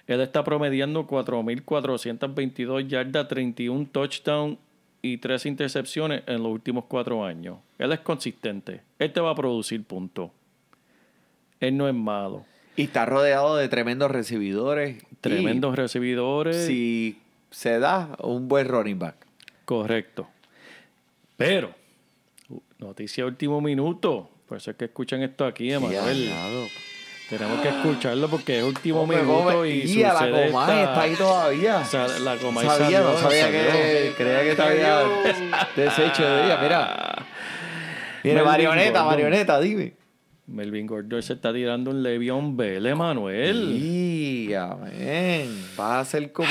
Él 0.05 0.21
está 0.21 0.43
promediando 0.43 1.05
4.422 1.07 2.87
yardas, 2.87 3.27
31 3.27 3.87
touchdowns 3.91 4.57
y 5.01 5.17
3 5.17 5.45
intercepciones 5.45 6.23
en 6.27 6.43
los 6.43 6.51
últimos 6.51 6.85
4 6.85 7.23
años. 7.23 7.57
Él 7.77 7.91
es 7.91 7.99
consistente. 7.99 8.81
Él 8.99 9.13
te 9.13 9.19
va 9.19 9.31
a 9.31 9.35
producir 9.35 9.83
puntos. 9.83 10.31
Él 11.59 11.77
no 11.77 11.87
es 11.87 11.95
malo. 11.95 12.45
Y 12.75 12.83
está 12.83 13.05
rodeado 13.05 13.55
de 13.55 13.67
tremendos 13.69 14.11
recibidores. 14.11 15.03
Tremendos 15.21 15.75
recibidores. 15.75 16.65
Si 16.65 17.19
se 17.49 17.79
da 17.79 18.15
un 18.21 18.47
buen 18.47 18.67
running 18.67 18.99
back. 18.99 19.15
Correcto. 19.65 20.27
Pero, 21.35 21.73
noticia 22.77 23.25
último 23.25 23.61
minuto. 23.61 24.29
Por 24.47 24.57
eso 24.57 24.71
es 24.71 24.77
que 24.77 24.85
escuchan 24.85 25.21
esto 25.23 25.45
aquí, 25.45 25.71
Emanuel. 25.71 26.29
Tenemos 27.29 27.59
que 27.59 27.67
escucharlo 27.67 28.29
porque 28.29 28.59
es 28.59 28.63
último 28.63 29.05
minuto 29.05 29.65
y, 29.65 29.81
y 29.81 30.01
la 30.01 30.13
Comay 30.13 30.79
está 30.83 31.01
ahí 31.01 31.15
todavía. 31.15 31.77
O 31.79 31.85
sea, 31.85 32.07
la 32.19 32.37
Comay 32.37 32.65
sabía, 32.65 33.01
no 33.01 33.17
sabía 33.17 33.51
que 33.51 34.13
creía 34.15 34.41
que 34.43 34.51
estaba 34.51 34.69
deshecho 35.75 36.23
de 36.23 36.45
ella. 36.45 36.59
Mira. 36.61 37.25
Mira, 38.23 38.43
marioneta, 38.43 39.03
marioneta, 39.03 39.59
dime. 39.59 39.93
Melvin 40.47 40.87
Gordon 40.87 41.21
se 41.21 41.33
está 41.33 41.53
tirando 41.53 41.91
un 41.91 42.01
Levión 42.01 42.55
Bell, 42.55 42.85
Emanuel. 42.85 43.77
Sí, 43.77 44.53
amén. 44.53 45.65
Va 45.77 45.99
a 45.99 46.05
ser 46.05 46.31
como, 46.31 46.47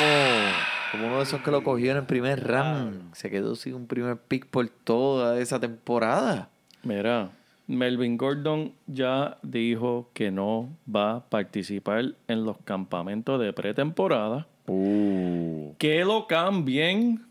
como 0.93 1.07
uno 1.07 1.17
de 1.17 1.23
esos 1.23 1.41
que 1.41 1.51
lo 1.51 1.65
cogió 1.65 1.93
en 1.93 1.97
el 1.97 2.05
primer 2.05 2.47
round. 2.47 3.15
Se 3.15 3.31
quedó 3.31 3.57
sin 3.57 3.75
un 3.75 3.87
primer 3.87 4.19
pick 4.19 4.47
por 4.47 4.69
toda 4.69 5.41
esa 5.41 5.59
temporada. 5.59 6.51
Mira, 6.83 7.31
Melvin 7.67 8.17
Gordon 8.17 8.73
ya 8.87 9.39
dijo 9.43 10.09
que 10.13 10.31
no 10.31 10.69
va 10.93 11.17
a 11.17 11.21
participar 11.29 12.15
en 12.29 12.45
los 12.45 12.59
campamentos 12.59 13.41
de 13.41 13.53
pretemporada. 13.53 14.47
Uh. 14.67 15.75
Que 15.79 16.05
lo 16.05 16.27
cambien. 16.27 17.25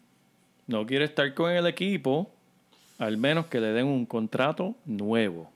No 0.67 0.85
quiere 0.85 1.05
estar 1.05 1.33
con 1.33 1.51
el 1.51 1.67
equipo. 1.67 2.29
Al 2.97 3.17
menos 3.17 3.45
que 3.47 3.59
le 3.59 3.67
den 3.67 3.87
un 3.87 4.05
contrato 4.05 4.75
nuevo. 4.85 5.49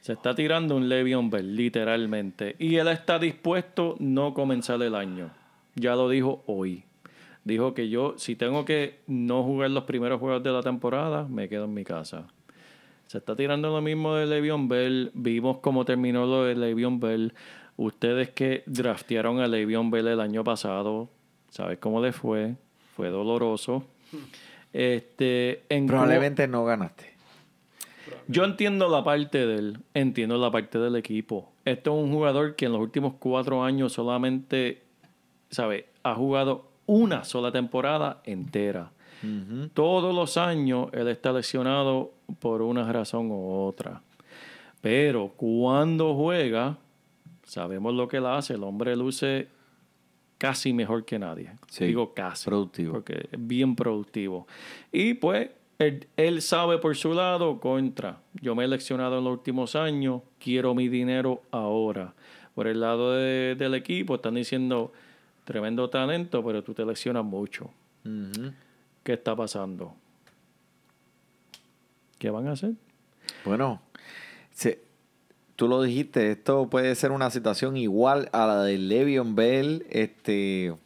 Se 0.00 0.14
está 0.14 0.34
tirando 0.34 0.76
un 0.76 0.88
Le'Veon 0.88 1.30
Bell, 1.30 1.54
literalmente. 1.54 2.56
Y 2.58 2.76
él 2.76 2.88
está 2.88 3.18
dispuesto 3.18 3.96
no 3.98 4.34
comenzar 4.34 4.82
el 4.82 4.94
año. 4.94 5.30
Ya 5.74 5.94
lo 5.94 6.08
dijo 6.08 6.42
hoy. 6.46 6.84
Dijo 7.44 7.74
que 7.74 7.88
yo, 7.88 8.14
si 8.16 8.34
tengo 8.34 8.64
que 8.64 9.00
no 9.06 9.42
jugar 9.42 9.70
los 9.70 9.84
primeros 9.84 10.20
juegos 10.20 10.42
de 10.42 10.50
la 10.50 10.62
temporada, 10.62 11.26
me 11.28 11.48
quedo 11.48 11.64
en 11.64 11.74
mi 11.74 11.84
casa. 11.84 12.26
Se 13.10 13.18
está 13.18 13.34
tirando 13.34 13.70
lo 13.70 13.80
mismo 13.80 14.14
de 14.14 14.24
Le'Veon 14.24 14.68
Bell. 14.68 15.10
Vimos 15.14 15.58
cómo 15.58 15.84
terminó 15.84 16.26
lo 16.26 16.44
de 16.44 16.54
Le'Veon 16.54 17.00
Bell. 17.00 17.34
Ustedes 17.76 18.30
que 18.30 18.62
draftearon 18.66 19.40
a 19.40 19.48
Le'Veon 19.48 19.90
Bell 19.90 20.06
el 20.06 20.20
año 20.20 20.44
pasado, 20.44 21.08
¿sabes 21.48 21.78
cómo 21.78 22.00
le 22.00 22.12
fue? 22.12 22.54
Fue 22.94 23.08
doloroso. 23.08 23.82
Este, 24.72 25.64
Probablemente 25.88 26.46
no 26.46 26.64
ganaste. 26.64 27.12
Yo 28.28 28.44
entiendo 28.44 28.88
la 28.88 29.02
parte 29.02 29.44
del, 29.44 29.80
entiendo 29.92 30.38
la 30.38 30.52
parte 30.52 30.78
del 30.78 30.94
equipo. 30.94 31.50
Esto 31.64 31.98
es 31.98 32.04
un 32.04 32.12
jugador 32.12 32.54
que 32.54 32.66
en 32.66 32.72
los 32.74 32.80
últimos 32.80 33.14
cuatro 33.18 33.64
años 33.64 33.92
solamente, 33.92 34.84
¿sabes? 35.50 35.86
Ha 36.04 36.14
jugado 36.14 36.70
una 36.86 37.24
sola 37.24 37.50
temporada 37.50 38.22
entera. 38.22 38.92
Todos 39.74 40.14
los 40.14 40.36
años 40.36 40.88
él 40.92 41.08
está 41.08 41.32
lesionado 41.32 42.12
por 42.38 42.62
una 42.62 42.90
razón 42.90 43.30
u 43.30 43.66
otra. 43.66 44.02
Pero 44.80 45.28
cuando 45.36 46.14
juega, 46.14 46.78
sabemos 47.44 47.94
lo 47.94 48.08
que 48.08 48.18
él 48.18 48.26
hace. 48.26 48.54
El 48.54 48.64
hombre 48.64 48.96
luce 48.96 49.48
casi 50.38 50.72
mejor 50.72 51.04
que 51.04 51.18
nadie. 51.18 51.52
Digo 51.78 52.14
casi. 52.14 52.46
Productivo. 52.46 52.92
Porque 52.94 53.28
es 53.30 53.46
bien 53.46 53.76
productivo. 53.76 54.46
Y 54.90 55.14
pues 55.14 55.50
él, 56.16 56.42
sabe 56.42 56.78
por 56.78 56.96
su 56.96 57.12
lado 57.12 57.60
contra. 57.60 58.20
Yo 58.40 58.54
me 58.54 58.64
he 58.64 58.68
leccionado 58.68 59.18
en 59.18 59.24
los 59.24 59.32
últimos 59.34 59.76
años. 59.76 60.22
Quiero 60.38 60.74
mi 60.74 60.88
dinero 60.88 61.42
ahora. 61.50 62.14
Por 62.54 62.66
el 62.66 62.80
lado 62.80 63.12
del 63.12 63.74
equipo 63.74 64.16
están 64.16 64.34
diciendo 64.34 64.92
tremendo 65.44 65.88
talento, 65.88 66.44
pero 66.44 66.62
tú 66.62 66.74
te 66.74 66.84
leccionas 66.84 67.24
mucho. 67.24 67.70
¿Qué 69.10 69.14
está 69.14 69.34
pasando? 69.34 69.96
¿Qué 72.20 72.30
van 72.30 72.46
a 72.46 72.52
hacer? 72.52 72.74
Bueno, 73.44 73.82
tú 75.56 75.66
lo 75.66 75.82
dijiste, 75.82 76.30
esto 76.30 76.70
puede 76.70 76.94
ser 76.94 77.10
una 77.10 77.28
situación 77.30 77.76
igual 77.76 78.28
a 78.30 78.46
la 78.46 78.62
de 78.62 78.78
Le'Veon 78.78 79.34
Bell. 79.34 79.84
Este, 79.90 80.76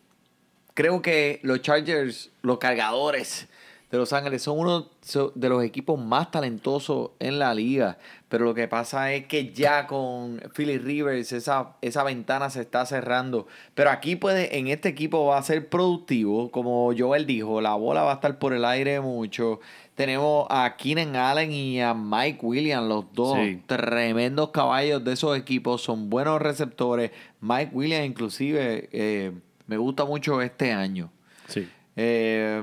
creo 0.72 1.02
que 1.02 1.40
los 1.42 1.60
Chargers, 1.60 2.30
los 2.40 2.56
cargadores 2.56 3.46
de 3.94 4.00
Los 4.00 4.12
Ángeles 4.12 4.42
son 4.42 4.58
uno 4.58 4.88
de 5.36 5.48
los 5.48 5.62
equipos 5.62 6.00
más 6.00 6.32
talentosos 6.32 7.12
en 7.20 7.38
la 7.38 7.54
liga. 7.54 7.96
Pero 8.28 8.44
lo 8.44 8.52
que 8.52 8.66
pasa 8.66 9.12
es 9.12 9.26
que 9.26 9.52
ya 9.52 9.86
con 9.86 10.42
Philly 10.52 10.78
Rivers 10.78 11.30
esa, 11.30 11.76
esa 11.80 12.02
ventana 12.02 12.50
se 12.50 12.62
está 12.62 12.84
cerrando. 12.86 13.46
Pero 13.74 13.90
aquí 13.90 14.16
puede, 14.16 14.58
en 14.58 14.66
este 14.66 14.88
equipo 14.88 15.26
va 15.26 15.38
a 15.38 15.42
ser 15.44 15.68
productivo. 15.68 16.50
Como 16.50 16.92
Joel 16.98 17.24
dijo, 17.24 17.60
la 17.60 17.74
bola 17.74 18.02
va 18.02 18.10
a 18.10 18.14
estar 18.14 18.36
por 18.40 18.52
el 18.52 18.64
aire 18.64 19.00
mucho. 19.00 19.60
Tenemos 19.94 20.48
a 20.50 20.74
Keenan 20.76 21.14
Allen 21.14 21.52
y 21.52 21.80
a 21.80 21.94
Mike 21.94 22.40
Williams, 22.42 22.88
los 22.88 23.04
dos 23.12 23.38
tremendos 23.66 24.50
caballos 24.50 25.04
de 25.04 25.12
esos 25.12 25.38
equipos. 25.38 25.82
Son 25.82 26.10
buenos 26.10 26.42
receptores. 26.42 27.12
Mike 27.40 27.70
Williams 27.72 28.06
inclusive 28.06 28.88
eh, 28.90 29.30
me 29.68 29.76
gusta 29.76 30.04
mucho 30.04 30.42
este 30.42 30.72
año. 30.72 31.12
Sí. 31.46 31.68
Eh, 31.94 32.60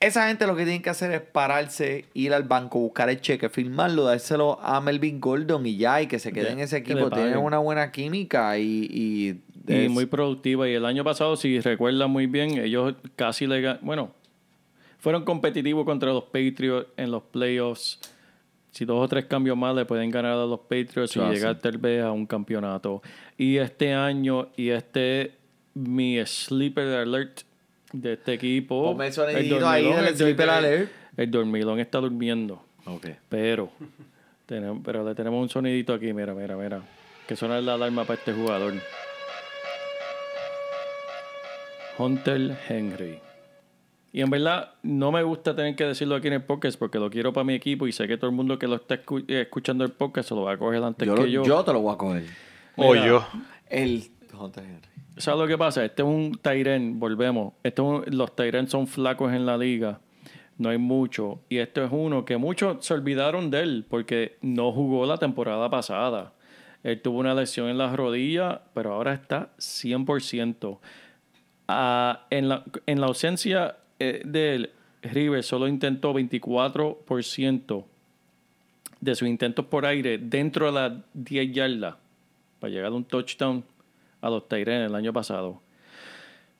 esa 0.00 0.28
gente 0.28 0.46
lo 0.46 0.54
que 0.54 0.64
tiene 0.64 0.80
que 0.80 0.90
hacer 0.90 1.10
es 1.12 1.20
pararse, 1.20 2.04
ir 2.14 2.32
al 2.32 2.44
banco, 2.44 2.78
buscar 2.78 3.10
el 3.10 3.20
cheque, 3.20 3.48
firmarlo, 3.48 4.04
dárselo 4.04 4.60
a 4.60 4.80
Melvin 4.80 5.20
Gordon 5.20 5.66
y 5.66 5.76
ya, 5.76 6.00
y 6.00 6.06
que 6.06 6.18
se 6.18 6.32
quede 6.32 6.52
en 6.52 6.60
ese 6.60 6.78
equipo. 6.78 7.10
Tienen 7.10 7.38
una 7.38 7.58
buena 7.58 7.90
química 7.90 8.58
y... 8.58 9.40
Y, 9.70 9.88
muy 9.90 10.06
productiva. 10.06 10.66
Y 10.66 10.72
el 10.72 10.86
año 10.86 11.04
pasado, 11.04 11.36
si 11.36 11.60
recuerdan 11.60 12.10
muy 12.10 12.26
bien, 12.26 12.56
ellos 12.58 12.94
casi 13.16 13.46
le... 13.46 13.74
Bueno, 13.82 14.12
fueron 14.98 15.24
competitivos 15.24 15.84
contra 15.84 16.12
los 16.12 16.24
Patriots 16.24 16.88
en 16.96 17.10
los 17.10 17.24
playoffs. 17.24 18.00
Si 18.70 18.84
dos 18.84 19.04
o 19.04 19.08
tres 19.08 19.26
cambios 19.26 19.56
más 19.56 19.74
le 19.74 19.84
pueden 19.84 20.10
ganar 20.10 20.32
a 20.32 20.46
los 20.46 20.60
Patriots 20.60 21.16
y 21.16 21.20
llegar 21.20 21.58
tal 21.58 21.76
vez 21.76 22.02
a 22.02 22.12
un 22.12 22.24
campeonato. 22.24 23.02
Y 23.36 23.56
este 23.56 23.92
año, 23.92 24.48
y 24.56 24.70
este 24.70 25.32
mi 25.74 26.24
sleeper 26.24 26.88
alert 26.88 27.42
de 27.92 28.12
este 28.14 28.34
equipo. 28.34 28.96
el 29.00 29.64
ahí 29.64 29.84
del 29.92 30.88
El 31.16 31.30
dormilón 31.30 31.80
está 31.80 31.98
durmiendo. 31.98 32.62
Okay. 32.84 33.16
Pero, 33.28 33.70
tenemos, 34.46 34.80
pero 34.84 35.06
le 35.06 35.14
tenemos 35.14 35.42
un 35.42 35.48
sonidito 35.48 35.92
aquí, 35.92 36.12
mira, 36.12 36.34
mira, 36.34 36.56
mira. 36.56 36.80
Que 37.26 37.36
suena 37.36 37.60
la 37.60 37.74
alarma 37.74 38.04
para 38.04 38.18
este 38.18 38.32
jugador. 38.32 38.74
Hunter 41.98 42.56
Henry. 42.68 43.18
Y 44.12 44.22
en 44.22 44.30
verdad, 44.30 44.72
no 44.82 45.12
me 45.12 45.22
gusta 45.22 45.54
tener 45.54 45.76
que 45.76 45.84
decirlo 45.84 46.14
aquí 46.14 46.28
en 46.28 46.34
el 46.34 46.42
podcast 46.42 46.78
porque 46.78 46.98
lo 46.98 47.10
quiero 47.10 47.32
para 47.32 47.44
mi 47.44 47.54
equipo 47.54 47.86
y 47.86 47.92
sé 47.92 48.08
que 48.08 48.16
todo 48.16 48.30
el 48.30 48.36
mundo 48.36 48.58
que 48.58 48.66
lo 48.66 48.76
está 48.76 48.94
eh, 48.94 49.42
escuchando 49.42 49.84
el 49.84 49.90
podcast 49.92 50.28
se 50.30 50.34
lo 50.34 50.42
va 50.42 50.52
a 50.52 50.56
coger 50.56 50.82
antes 50.82 51.06
Yo, 51.06 51.14
que 51.14 51.20
lo- 51.22 51.26
yo. 51.26 51.44
yo 51.44 51.64
te 51.64 51.72
lo 51.72 51.80
voy 51.80 51.94
a 51.94 51.98
coger. 51.98 52.24
O 52.76 52.94
yo. 52.94 53.26
El 53.68 54.04
Hunter 54.36 54.64
Henry. 54.64 54.88
¿Sabes 55.16 55.40
lo 55.40 55.46
que 55.46 55.58
pasa? 55.58 55.84
Este 55.84 56.02
es 56.02 56.08
un 56.08 56.32
Tyren, 56.40 56.98
volvemos. 57.00 57.54
Este 57.62 57.82
es 57.82 57.88
un- 57.88 58.04
los 58.16 58.34
Tyren 58.36 58.68
son 58.68 58.86
flacos 58.86 59.32
en 59.32 59.46
la 59.46 59.56
liga. 59.58 60.00
No 60.58 60.68
hay 60.70 60.78
mucho. 60.78 61.40
Y 61.48 61.58
este 61.58 61.84
es 61.84 61.90
uno 61.92 62.24
que 62.24 62.36
muchos 62.36 62.84
se 62.84 62.94
olvidaron 62.94 63.50
de 63.50 63.60
él 63.60 63.86
porque 63.88 64.38
no 64.42 64.72
jugó 64.72 65.06
la 65.06 65.16
temporada 65.18 65.68
pasada. 65.70 66.32
Él 66.82 67.00
tuvo 67.02 67.18
una 67.18 67.34
lesión 67.34 67.68
en 67.68 67.78
las 67.78 67.94
rodillas, 67.96 68.60
pero 68.74 68.94
ahora 68.94 69.12
está 69.14 69.50
100%. 69.58 70.78
Ah, 71.68 72.26
en, 72.30 72.48
la, 72.48 72.64
en 72.86 73.00
la 73.00 73.06
ausencia 73.08 73.76
eh, 73.98 74.22
de 74.24 74.54
él, 74.54 74.70
River 75.02 75.42
solo 75.42 75.68
intentó 75.68 76.12
24% 76.14 77.84
de 79.00 79.14
sus 79.14 79.28
intentos 79.28 79.64
por 79.66 79.86
aire 79.86 80.18
dentro 80.18 80.66
de 80.66 80.72
las 80.72 80.92
10 81.14 81.52
yardas 81.52 81.96
para 82.58 82.72
llegar 82.72 82.92
a 82.92 82.94
un 82.94 83.04
touchdown 83.04 83.64
a 84.20 84.30
los 84.30 84.48
Tyrenes 84.48 84.88
el 84.88 84.94
año 84.94 85.12
pasado. 85.12 85.62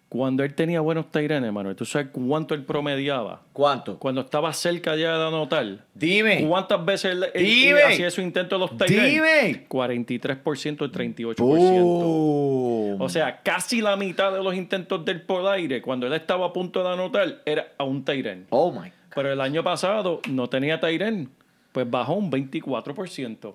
Cuando 0.09 0.43
él 0.43 0.55
tenía 0.55 0.81
buenos 0.81 1.11
Tyrenes, 1.11 1.53
Manuel, 1.53 1.77
¿tú 1.77 1.85
sabes 1.85 2.09
cuánto 2.13 2.55
él 2.55 2.65
promediaba? 2.65 3.43
¿Cuánto? 3.53 3.99
Cuando 3.99 4.23
estaba 4.23 4.51
cerca 4.55 4.97
ya 4.97 5.19
de 5.19 5.27
anotar. 5.27 5.85
Dime. 5.95 6.47
¿Cuántas 6.49 6.83
veces 6.83 7.13
él, 7.13 7.27
él- 7.35 7.77
hacía 7.87 8.11
su 8.11 8.23
intento 8.23 8.55
de 8.55 8.61
los 8.61 8.75
Tyrenes? 8.79 9.13
Dime. 9.13 9.67
43% 9.69 10.87
y 10.87 10.89
38%. 10.89 11.37
Boom. 11.37 13.01
O 13.03 13.09
sea, 13.11 13.43
casi 13.43 13.83
la 13.83 13.97
mitad 13.97 14.33
de 14.33 14.43
los 14.43 14.55
intentos 14.55 15.05
del 15.05 15.21
por 15.21 15.47
aire, 15.47 15.83
cuando 15.83 16.07
él 16.07 16.15
estaba 16.15 16.47
a 16.47 16.53
punto 16.55 16.83
de 16.83 16.89
anotar, 16.91 17.43
era 17.45 17.73
a 17.77 17.85
un 17.85 18.03
Tyren. 18.03 18.47
Oh 18.49 18.73
my. 18.73 18.91
Pero 19.15 19.31
el 19.31 19.41
año 19.43 19.63
pasado 19.63 20.21
no 20.31 20.49
tenía 20.49 20.81
Tyren, 20.81 21.29
pues 21.73 21.89
bajó 21.91 22.15
un 22.15 22.31
24%. 22.31 23.55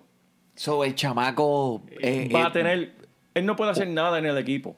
So, 0.55 0.83
el 0.83 0.93
chamaco. 0.93 1.81
eh, 1.99 2.29
Va 2.31 2.41
eh, 2.41 2.43
a 2.43 2.51
tener. 2.51 2.91
Él 3.33 3.45
no 3.45 3.55
puede 3.55 3.71
hacer 3.71 3.87
nada 3.87 4.19
en 4.19 4.25
el 4.25 4.37
equipo. 4.37 4.75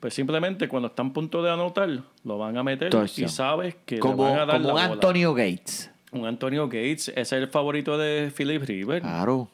Pues 0.00 0.14
simplemente 0.14 0.68
cuando 0.68 0.88
está 0.88 1.02
a 1.02 1.12
punto 1.12 1.42
de 1.42 1.50
anotar, 1.50 1.88
lo 2.24 2.38
van 2.38 2.56
a 2.56 2.62
meter 2.62 2.90
Touchdown. 2.90 3.26
y 3.26 3.28
sabes 3.28 3.76
que 3.84 3.98
Como, 3.98 4.24
le 4.24 4.30
van 4.30 4.40
a 4.40 4.46
dar 4.46 4.56
como 4.62 4.68
la 4.68 4.74
un 4.74 4.80
bola. 4.80 4.92
Antonio 4.92 5.34
Gates. 5.34 5.90
Un 6.12 6.24
Antonio 6.26 6.66
Gates, 6.66 7.08
ese 7.08 7.20
es 7.20 7.32
el 7.32 7.48
favorito 7.48 7.98
de 7.98 8.32
Philip 8.34 8.62
River. 8.62 9.02
Claro. 9.02 9.48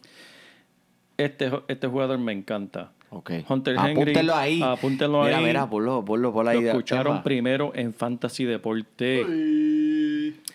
Este, 1.17 1.51
este 1.69 1.87
jugador 1.87 2.19
me 2.19 2.33
encanta. 2.33 2.93
Ok. 3.11 3.31
Hunter 3.49 3.77
Henry, 3.77 3.93
Apúntenlo 3.93 4.35
ahí. 4.35 4.61
apúntenlo 4.63 5.23
mira, 5.23 5.39
ahí. 5.39 5.45
Mira, 5.45 5.71
ponlo, 5.71 6.05
ponlo 6.05 6.33
por 6.33 6.49
ahí. 6.49 6.61
Lo 6.61 6.69
escucharon 6.69 7.23
primero 7.23 7.73
en 7.75 7.95
Fantasy 7.95 8.45
Deporte. 8.45 9.25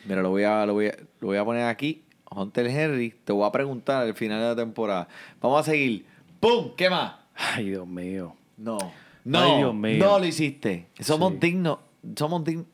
Mira, 0.05 0.21
lo 0.21 0.29
voy, 0.29 0.43
a, 0.43 0.65
lo, 0.65 0.73
voy 0.73 0.87
a, 0.87 0.95
lo 1.21 1.27
voy 1.27 1.37
a 1.37 1.45
poner 1.45 1.63
aquí. 1.65 2.03
Hunter 2.29 2.67
Henry, 2.67 3.15
te 3.23 3.31
voy 3.33 3.47
a 3.47 3.51
preguntar 3.51 4.03
al 4.03 4.13
final 4.13 4.39
de 4.39 4.45
la 4.47 4.55
temporada. 4.55 5.07
Vamos 5.41 5.61
a 5.61 5.71
seguir. 5.71 6.05
¡Pum! 6.39 6.71
¿Qué 6.75 6.89
más? 6.89 7.13
Ay, 7.55 7.69
Dios 7.69 7.87
mío. 7.87 8.35
No. 8.57 8.77
No, 9.23 9.39
Ay, 9.39 9.57
Dios 9.57 9.73
mío. 9.75 9.97
no 10.05 10.19
lo 10.19 10.25
hiciste. 10.25 10.87
Somos 10.99 11.33
Sí. 11.33 11.37
dignos. 11.41 11.79
Somos 12.15 12.43
dignos. 12.43 12.65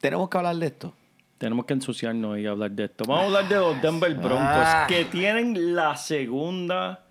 Tenemos 0.00 0.28
que 0.28 0.36
hablar 0.38 0.56
de 0.56 0.66
esto. 0.66 0.94
Tenemos 1.38 1.66
que 1.66 1.74
ensuciarnos 1.74 2.38
y 2.38 2.46
hablar 2.46 2.70
de 2.70 2.84
esto. 2.84 3.04
Vamos 3.06 3.22
a 3.24 3.26
hablar 3.26 3.48
de 3.48 3.56
los 3.56 3.82
Denver 3.82 4.14
Broncos, 4.14 4.38
Ah. 4.40 4.86
que 4.88 5.04
tienen 5.06 5.74
la 5.74 5.96
segunda, 5.96 7.04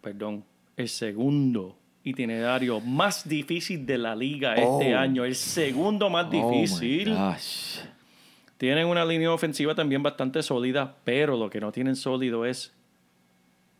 perdón, 0.00 0.44
el 0.76 0.88
segundo 0.88 1.76
itinerario 2.04 2.80
más 2.80 3.26
difícil 3.28 3.84
de 3.86 3.98
la 3.98 4.14
liga 4.14 4.54
este 4.54 4.94
Oh. 4.94 4.98
año. 4.98 5.24
El 5.24 5.34
segundo 5.34 6.10
más 6.10 6.30
difícil. 6.30 7.12
Oh 7.12 7.18
my 7.18 7.32
gosh. 7.32 7.78
Tienen 8.58 8.86
una 8.86 9.04
línea 9.04 9.32
ofensiva 9.32 9.74
también 9.74 10.02
bastante 10.02 10.42
sólida, 10.42 10.96
pero 11.04 11.36
lo 11.36 11.50
que 11.50 11.60
no 11.60 11.72
tienen 11.72 11.96
sólido 11.96 12.44
es 12.46 12.72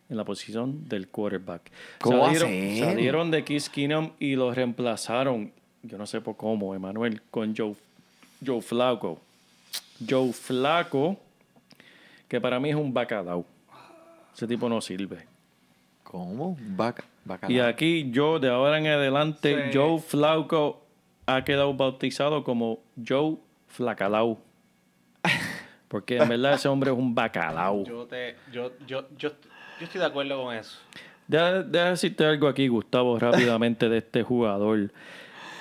en 0.09 0.17
la 0.17 0.23
posición 0.23 0.87
del 0.87 1.07
quarterback. 1.07 1.71
¿Cómo 1.99 2.25
salieron, 2.25 2.87
salieron 2.89 3.31
de 3.31 3.43
Kiss 3.43 3.69
Keenum 3.69 4.11
y 4.19 4.35
los 4.35 4.55
reemplazaron, 4.55 5.51
yo 5.83 5.97
no 5.97 6.05
sé 6.05 6.21
por 6.21 6.35
cómo, 6.35 6.75
Emanuel, 6.75 7.21
con 7.31 7.55
Joe, 7.55 7.75
Joe 8.45 8.61
Flacco. 8.61 9.19
Joe 10.07 10.31
Flacco, 10.33 11.17
que 12.27 12.39
para 12.41 12.59
mí 12.59 12.69
es 12.69 12.75
un 12.75 12.93
bacalao. 12.93 13.45
Ese 14.35 14.47
tipo 14.47 14.67
no 14.67 14.81
sirve. 14.81 15.25
¿Cómo? 16.03 16.57
Baca, 16.59 17.03
bacalao. 17.23 17.55
Y 17.55 17.59
aquí 17.59 18.11
yo, 18.11 18.39
de 18.39 18.49
ahora 18.49 18.77
en 18.77 18.87
adelante, 18.87 19.71
Sí. 19.71 19.77
Joe 19.77 19.99
Flacco 19.99 20.81
ha 21.25 21.43
quedado 21.43 21.73
bautizado 21.73 22.43
como 22.43 22.79
Joe 23.07 23.37
Flacalao. 23.67 24.37
Porque 25.87 26.17
en 26.17 26.27
verdad 26.27 26.55
ese 26.55 26.67
hombre 26.67 26.91
es 26.91 26.97
un 26.97 27.15
bacalao. 27.15 27.83
Yo, 27.85 28.05
te, 28.05 28.35
yo, 28.51 28.71
yo, 28.85 29.07
yo, 29.17 29.31
yo 29.79 29.85
estoy 29.85 29.99
de 29.99 30.05
acuerdo 30.07 30.43
con 30.43 30.55
eso. 30.55 30.79
Deja, 31.27 31.63
deja 31.63 31.89
decirte 31.91 32.25
algo 32.25 32.47
aquí, 32.47 32.67
Gustavo, 32.67 33.17
rápidamente 33.17 33.89
de 33.89 33.97
este 33.97 34.23
jugador. 34.23 34.91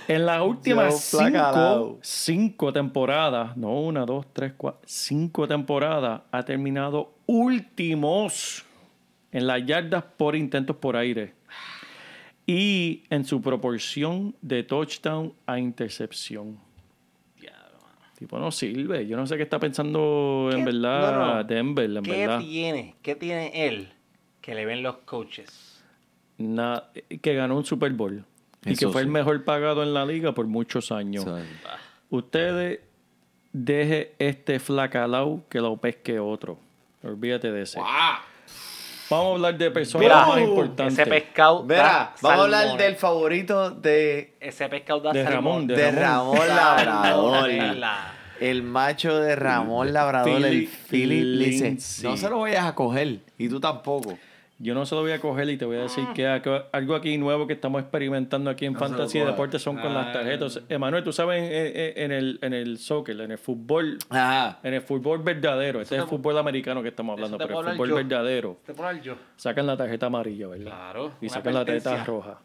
En 0.06 0.26
las 0.26 0.42
últimas 0.42 1.00
cinco, 1.02 1.98
cinco 2.02 2.72
temporadas, 2.72 3.56
no 3.56 3.80
una, 3.80 4.04
dos, 4.04 4.26
tres, 4.34 4.52
cuatro, 4.54 4.82
cinco 4.84 5.48
temporadas, 5.48 6.20
ha 6.30 6.42
terminado 6.42 7.14
últimos 7.26 8.64
en 9.32 9.46
las 9.46 9.64
yardas 9.64 10.04
por 10.16 10.36
intentos 10.36 10.76
por 10.76 10.96
aire 10.96 11.32
y 12.46 13.02
en 13.08 13.24
su 13.24 13.40
proporción 13.40 14.36
de 14.42 14.62
touchdown 14.62 15.32
a 15.46 15.58
intercepción. 15.58 16.58
Tipo, 18.18 18.38
no 18.38 18.52
sirve. 18.52 19.08
Yo 19.08 19.16
no 19.16 19.26
sé 19.26 19.36
qué 19.36 19.42
está 19.42 19.58
pensando 19.58 20.48
en 20.52 20.58
¿Qué? 20.58 20.64
verdad 20.70 21.12
No, 21.12 21.34
no. 21.34 21.44
Denver, 21.44 21.90
en 21.90 22.02
¿Qué 22.04 22.26
verdad. 22.26 22.38
tiene? 22.38 22.94
¿Qué 23.02 23.16
tiene 23.16 23.66
él 23.66 23.93
que 24.44 24.54
le 24.54 24.66
ven 24.66 24.82
los 24.82 24.96
coaches? 25.06 25.80
Na- 26.36 26.84
que 27.22 27.34
ganó 27.34 27.56
un 27.56 27.64
Super 27.64 27.92
Bowl 27.92 28.26
y 28.62 28.76
que 28.76 28.88
fue 28.88 29.00
sí. 29.00 29.06
el 29.06 29.08
mejor 29.08 29.42
pagado 29.42 29.82
en 29.82 29.94
la 29.94 30.04
liga 30.04 30.32
por 30.32 30.46
muchos 30.46 30.92
años. 30.92 31.24
Ustedes 32.10 32.80
deje 33.54 34.12
este 34.18 34.58
flacalao 34.60 35.44
que 35.48 35.60
lo 35.60 35.78
pesque 35.78 36.18
otro. 36.18 36.58
Olvídate 37.02 37.52
de 37.52 37.62
ese. 37.62 37.80
Vamos 39.08 39.32
a 39.32 39.34
hablar 39.34 39.56
de 39.56 39.70
personas 39.70 40.04
Mira, 40.04 40.26
más 40.26 40.40
importantes. 40.40 40.98
ese 40.98 41.06
pescado. 41.06 41.64
Vamos 41.66 42.24
a 42.24 42.42
hablar 42.42 42.76
del 42.76 42.96
favorito 42.96 43.70
de, 43.70 44.34
Ese 44.40 44.68
pescado 44.68 45.00
da 45.00 45.12
De 45.12 45.24
Ramón, 45.24 45.66
de 45.66 45.74
de 45.74 45.90
Ramón 45.90 46.36
Labrador. 46.48 47.48
El 48.40 48.62
macho 48.62 49.18
de 49.20 49.36
Ramón 49.36 49.94
Labrador, 49.94 50.44
el 50.44 50.66
Philip. 50.68 51.24
Lindsay. 51.24 52.10
No 52.10 52.16
se 52.18 52.28
lo 52.28 52.40
vayas 52.40 52.66
a 52.66 52.74
coger. 52.74 53.20
Y 53.38 53.48
tú 53.48 53.58
tampoco. 53.58 54.18
Yo 54.58 54.72
no 54.72 54.86
se 54.86 54.94
lo 54.94 55.00
voy 55.02 55.10
a 55.10 55.20
coger 55.20 55.50
y 55.50 55.56
te 55.56 55.64
voy 55.64 55.76
a 55.78 55.80
decir 55.82 56.06
que 56.14 56.26
ac- 56.28 56.66
algo 56.72 56.94
aquí 56.94 57.18
nuevo 57.18 57.46
que 57.48 57.54
estamos 57.54 57.82
experimentando 57.82 58.48
aquí 58.50 58.66
en 58.66 58.74
No 58.74 58.78
Fantasy 58.78 59.18
y. 59.18 59.22
Deportes 59.22 59.60
son 59.60 59.76
con 59.78 59.92
las 59.92 60.12
tarjetas. 60.12 60.60
Emanuel, 60.68 61.02
tú 61.02 61.12
sabes 61.12 61.42
en, 61.96 62.12
el, 62.12 62.38
en 62.40 62.52
el 62.54 62.78
soccer, 62.78 63.20
en 63.20 63.32
el 63.32 63.38
fútbol, 63.38 63.98
Ajá. 64.10 64.60
en 64.62 64.74
el 64.74 64.80
fútbol 64.80 65.18
verdadero, 65.22 65.80
este 65.80 65.96
es 65.96 66.02
el 66.02 66.08
fútbol 66.08 66.38
americano 66.38 66.82
que 66.82 66.88
estamos 66.90 67.14
hablando, 67.14 67.36
pero 67.36 67.60
el 67.60 67.72
fútbol 67.74 67.88
yo. 67.88 67.94
verdadero, 67.96 68.58
Te 68.64 68.74
puedo 68.74 68.92
yo. 68.92 69.16
sacan 69.36 69.66
la 69.66 69.76
tarjeta 69.76 70.06
amarilla, 70.06 70.46
¿verdad? 70.46 70.64
Claro. 70.66 71.12
Y 71.20 71.28
sacan 71.28 71.54
la 71.54 71.64
tarjeta 71.64 72.04
roja. 72.04 72.38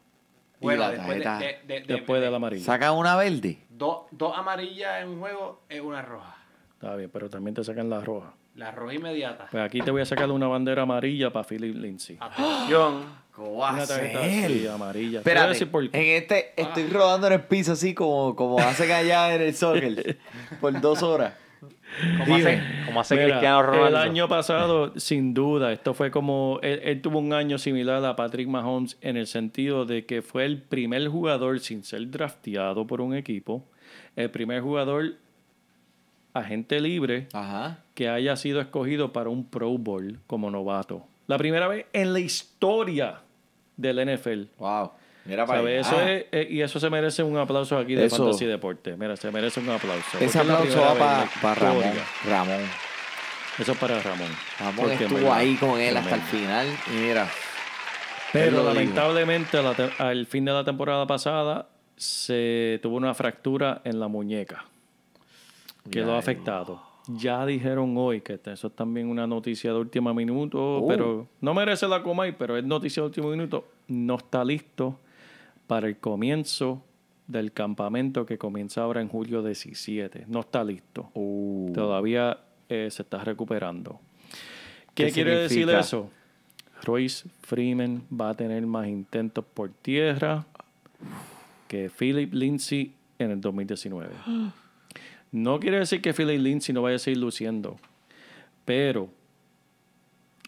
Y 0.62 0.64
Bueno, 0.66 0.82
la 0.82 0.92
después 0.92 1.18
de, 1.20 1.24
tarjeta- 1.24 1.60
de- 1.68 1.74
de- 1.74 1.82
de- 1.88 1.94
Después 1.94 2.22
de 2.22 2.30
la 2.32 2.36
amarilla. 2.38 2.66
Saca 2.66 2.92
una 2.92 3.16
verde. 3.16 3.60
Dos, 3.70 4.00
dos 4.12 4.36
amarillas 4.38 5.04
en 5.04 5.10
un 5.10 5.20
juego 5.20 5.62
es 5.70 5.80
una 5.80 6.02
roja. 6.02 6.36
Está 6.74 6.96
bien, 6.96 7.10
pero 7.14 7.30
también 7.30 7.54
te 7.54 7.64
sacan 7.64 7.90
la 7.90 8.02
roja. 8.02 8.34
La 8.60 8.72
roja 8.72 8.94
inmediata. 8.94 9.48
Pues 9.50 9.64
aquí 9.64 9.80
te 9.80 9.90
voy 9.90 10.02
a 10.02 10.06
sacar 10.06 10.30
una 10.30 10.48
bandera 10.48 10.82
amarilla 10.82 11.32
para 11.32 11.48
Philip 11.48 11.74
Lindsay. 11.76 12.18
Atención. 12.20 13.04
¿Cómo 13.34 13.58
va 13.60 13.70
a 13.78 13.86
ser? 13.86 14.50
sí, 14.50 14.68
amarilla. 14.68 15.00
Te 15.00 15.08
voy 15.08 15.16
a 15.16 15.20
Espérate, 15.20 15.50
decir 15.50 15.72
por 15.72 15.90
qué. 15.90 15.98
en 16.18 16.22
este 16.24 16.54
estoy 16.62 16.88
rodando 16.88 17.28
en 17.28 17.34
el 17.34 17.42
piso 17.44 17.72
así 17.72 17.94
como, 17.94 18.36
como 18.36 18.60
hacen 18.60 18.92
allá 18.92 19.34
en 19.34 19.42
el 19.44 19.56
soccer 19.56 20.18
por 20.60 20.82
dos 20.82 21.02
horas. 21.04 21.36
¿Cómo 22.20 22.36
hace, 22.36 22.62
cómo 22.86 23.00
hace 23.00 23.16
Mira, 23.16 23.28
Cristiano 23.28 23.64
Ronaldo? 23.64 23.88
El 23.88 23.96
año 23.96 24.28
pasado, 24.28 24.94
sin 25.00 25.34
duda, 25.34 25.72
esto 25.72 25.94
fue 25.94 26.12
como. 26.12 26.60
Él, 26.62 26.82
él 26.84 27.02
tuvo 27.02 27.20
un 27.20 27.32
año 27.32 27.58
similar 27.58 28.04
a 28.04 28.18
Patrick 28.18 28.50
Mahomes 28.50 28.98
en 29.00 29.16
el 29.16 29.26
sentido 29.26 29.86
de 29.86 30.06
que 30.06 30.22
fue 30.22 30.44
el 30.46 30.62
primer 30.62 31.08
jugador 31.08 31.62
sin 31.62 31.86
ser 31.86 32.12
drafteado 32.12 32.86
por 32.86 33.00
un 33.00 33.16
equipo, 33.16 33.64
el 34.18 34.30
primer 34.30 34.62
jugador 34.62 35.14
agente 36.34 36.80
libre 36.80 37.28
Ajá. 37.34 37.80
Que 38.00 38.08
haya 38.08 38.38
sido 38.38 38.62
escogido 38.62 39.12
para 39.12 39.30
un 39.30 39.44
Pro 39.50 39.78
Bowl 39.78 40.22
como 40.26 40.50
novato. 40.50 41.06
La 41.28 41.38
primera 41.38 41.68
vez 41.68 41.86
en 41.92 42.14
la 42.14 42.22
historia 42.22 43.20
del 43.76 43.98
NFL. 43.98 44.44
Wow. 44.58 44.92
Mira 45.26 45.46
para 45.46 45.60
allá. 45.60 45.82
Eso 45.82 46.00
es, 46.00 46.28
eh, 46.32 46.48
y 46.50 46.62
eso 46.62 46.80
se 46.80 46.90
merece 46.90 47.24
un 47.24 47.38
aplauso 47.38 47.78
aquí 47.78 47.96
de 47.96 48.06
Eso. 48.06 48.24
Fantasy 48.24 48.46
Deporte. 48.46 48.96
Mira, 48.96 49.18
se 49.18 49.30
merece 49.32 49.60
un 49.60 49.70
aplauso. 49.72 50.18
Ese 50.18 50.26
es 50.28 50.36
la 50.48 50.60
aplauso 50.60 50.80
va 50.80 51.28
para 51.42 51.56
la 51.56 51.56
Ramón. 51.56 51.84
Ramón. 52.26 52.62
Eso 53.58 53.74
es 53.74 53.78
para 53.78 54.02
Ramón. 54.02 54.32
Ramón 54.58 54.92
estuvo 54.94 55.34
ahí 55.34 55.56
con 55.56 55.78
él 55.78 55.98
hasta 55.98 56.16
el 56.16 56.22
final. 56.22 56.68
Y 56.88 57.00
mira. 57.02 57.30
Pero 58.32 58.64
lamentablemente 58.64 59.62
la 59.62 59.76
al 59.98 60.26
fin 60.26 60.46
de 60.46 60.54
la 60.54 60.64
temporada 60.64 61.06
pasada 61.06 61.68
se 61.98 62.80
tuvo 62.82 62.96
una 62.96 63.14
fractura 63.14 63.82
en 63.84 64.00
la 64.00 64.08
muñeca. 64.08 64.64
Quedó 65.92 66.14
Ya, 66.14 66.18
afectado. 66.18 66.89
Ya 67.12 67.46
dijeron 67.46 67.96
hoy 67.98 68.22
que 68.22 68.40
eso 68.46 68.68
es 68.68 68.76
también 68.76 69.08
una 69.08 69.26
noticia 69.26 69.74
de 69.74 69.80
último 69.80 70.14
minuto, 70.14 70.78
Oh. 70.78 70.88
pero 70.88 71.28
no 71.42 71.54
merece 71.54 71.88
la 71.88 72.04
Comay, 72.04 72.36
pero 72.38 72.56
es 72.58 72.64
noticia 72.64 73.02
de 73.02 73.08
último 73.08 73.30
minuto. 73.30 73.68
No 73.88 74.16
está 74.16 74.46
listo 74.46 75.00
para 75.66 75.88
el 75.88 75.98
comienzo 75.98 76.84
del 77.26 77.52
campamento 77.52 78.26
que 78.26 78.38
comienza 78.38 78.82
ahora 78.82 79.02
en 79.02 79.08
julio 79.08 79.42
17. 79.42 80.26
No 80.28 80.42
está 80.42 80.64
listo. 80.64 81.10
Uh, 81.14 81.72
Todavía 81.74 82.38
eh, 82.68 82.90
se 82.92 83.02
está 83.02 83.24
recuperando. 83.24 84.00
¿Qué, 84.94 85.06
¿Qué 85.08 85.12
quiere 85.12 85.38
decir 85.38 85.70
eso? 85.70 86.10
Royce 86.84 87.28
Freeman 87.42 88.04
va 88.10 88.30
a 88.30 88.34
tener 88.36 88.66
más 88.66 88.88
intentos 88.88 89.44
por 89.46 89.70
tierra 89.70 90.46
que 91.68 91.90
Philip 91.90 92.34
Lindsay 92.34 92.94
en 93.18 93.32
el 93.32 93.42
2019. 93.42 94.10
No 95.32 95.60
quiere 95.60 95.80
decir 95.80 96.02
que 96.02 96.14
Philip 96.14 96.40
Lindsay 96.42 96.74
no 96.74 96.82
vaya 96.82 96.96
a 96.96 97.00
seguir 97.00 97.20
luciendo, 97.20 97.78
pero, 98.66 99.10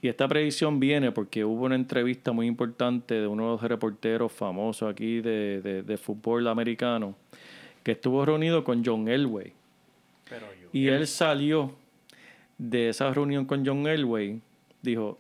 y 0.01 0.07
esta 0.07 0.27
predicción 0.27 0.79
viene 0.79 1.11
porque 1.11 1.45
hubo 1.45 1.65
una 1.65 1.75
entrevista 1.75 2.32
muy 2.32 2.47
importante 2.47 3.13
de 3.15 3.27
uno 3.27 3.43
de 3.43 3.49
los 3.51 3.61
reporteros 3.61 4.32
famosos 4.32 4.89
aquí 4.91 5.21
de, 5.21 5.61
de- 5.61 5.84
de 5.84 5.97
fútbol 5.97 6.47
americano, 6.47 7.15
que 7.84 7.91
estuvo 7.93 8.25
reunido 8.25 8.63
con 8.63 8.84
John 8.84 9.07
Elway. 9.07 9.53
Pero 10.29 10.47
yo. 10.59 10.69
Y 10.73 10.88
él 10.88 11.05
salió 11.07 11.73
de 12.57 12.89
esa 12.89 13.11
reunión 13.13 13.45
con 13.45 13.65
John 13.65 13.86
Elway, 13.88 14.39
dijo, 14.82 15.19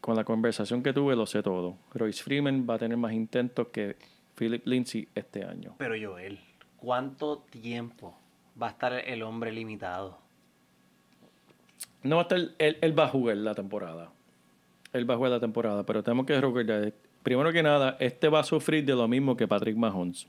con 0.00 0.16
la 0.16 0.24
conversación 0.24 0.82
que 0.82 0.92
tuve 0.92 1.14
lo 1.14 1.26
sé 1.26 1.42
todo. 1.44 1.76
Royce 1.94 2.22
Freeman 2.24 2.66
va 2.68 2.74
a 2.74 2.78
tener 2.78 2.96
más 2.96 3.12
intentos 3.12 3.68
que 3.68 3.96
Philip 4.36 4.66
Lindsay 4.66 5.06
este 5.14 5.44
año. 5.44 5.74
Pero 5.78 5.94
Joel, 6.00 6.40
¿cuánto 6.76 7.38
tiempo 7.50 8.16
va 8.60 8.68
a 8.68 8.70
estar 8.70 8.92
el 8.92 9.22
hombre 9.22 9.52
limitado? 9.52 10.18
No 12.02 12.16
va 12.16 12.22
a 12.22 12.24
estar, 12.24 12.38
él, 12.58 12.78
él 12.80 12.98
va 12.98 13.04
a 13.04 13.08
jugar 13.08 13.36
la 13.36 13.54
temporada. 13.54 14.10
Él 14.92 15.08
va 15.08 15.14
a 15.14 15.16
jugar 15.16 15.32
la 15.32 15.40
temporada, 15.40 15.84
pero 15.84 16.02
tenemos 16.02 16.26
que 16.26 16.38
recordar, 16.40 16.92
primero 17.22 17.52
que 17.52 17.62
nada, 17.62 17.96
este 18.00 18.28
va 18.28 18.40
a 18.40 18.44
sufrir 18.44 18.84
de 18.84 18.94
lo 18.94 19.08
mismo 19.08 19.36
que 19.36 19.48
Patrick 19.48 19.76
Mahomes. 19.76 20.26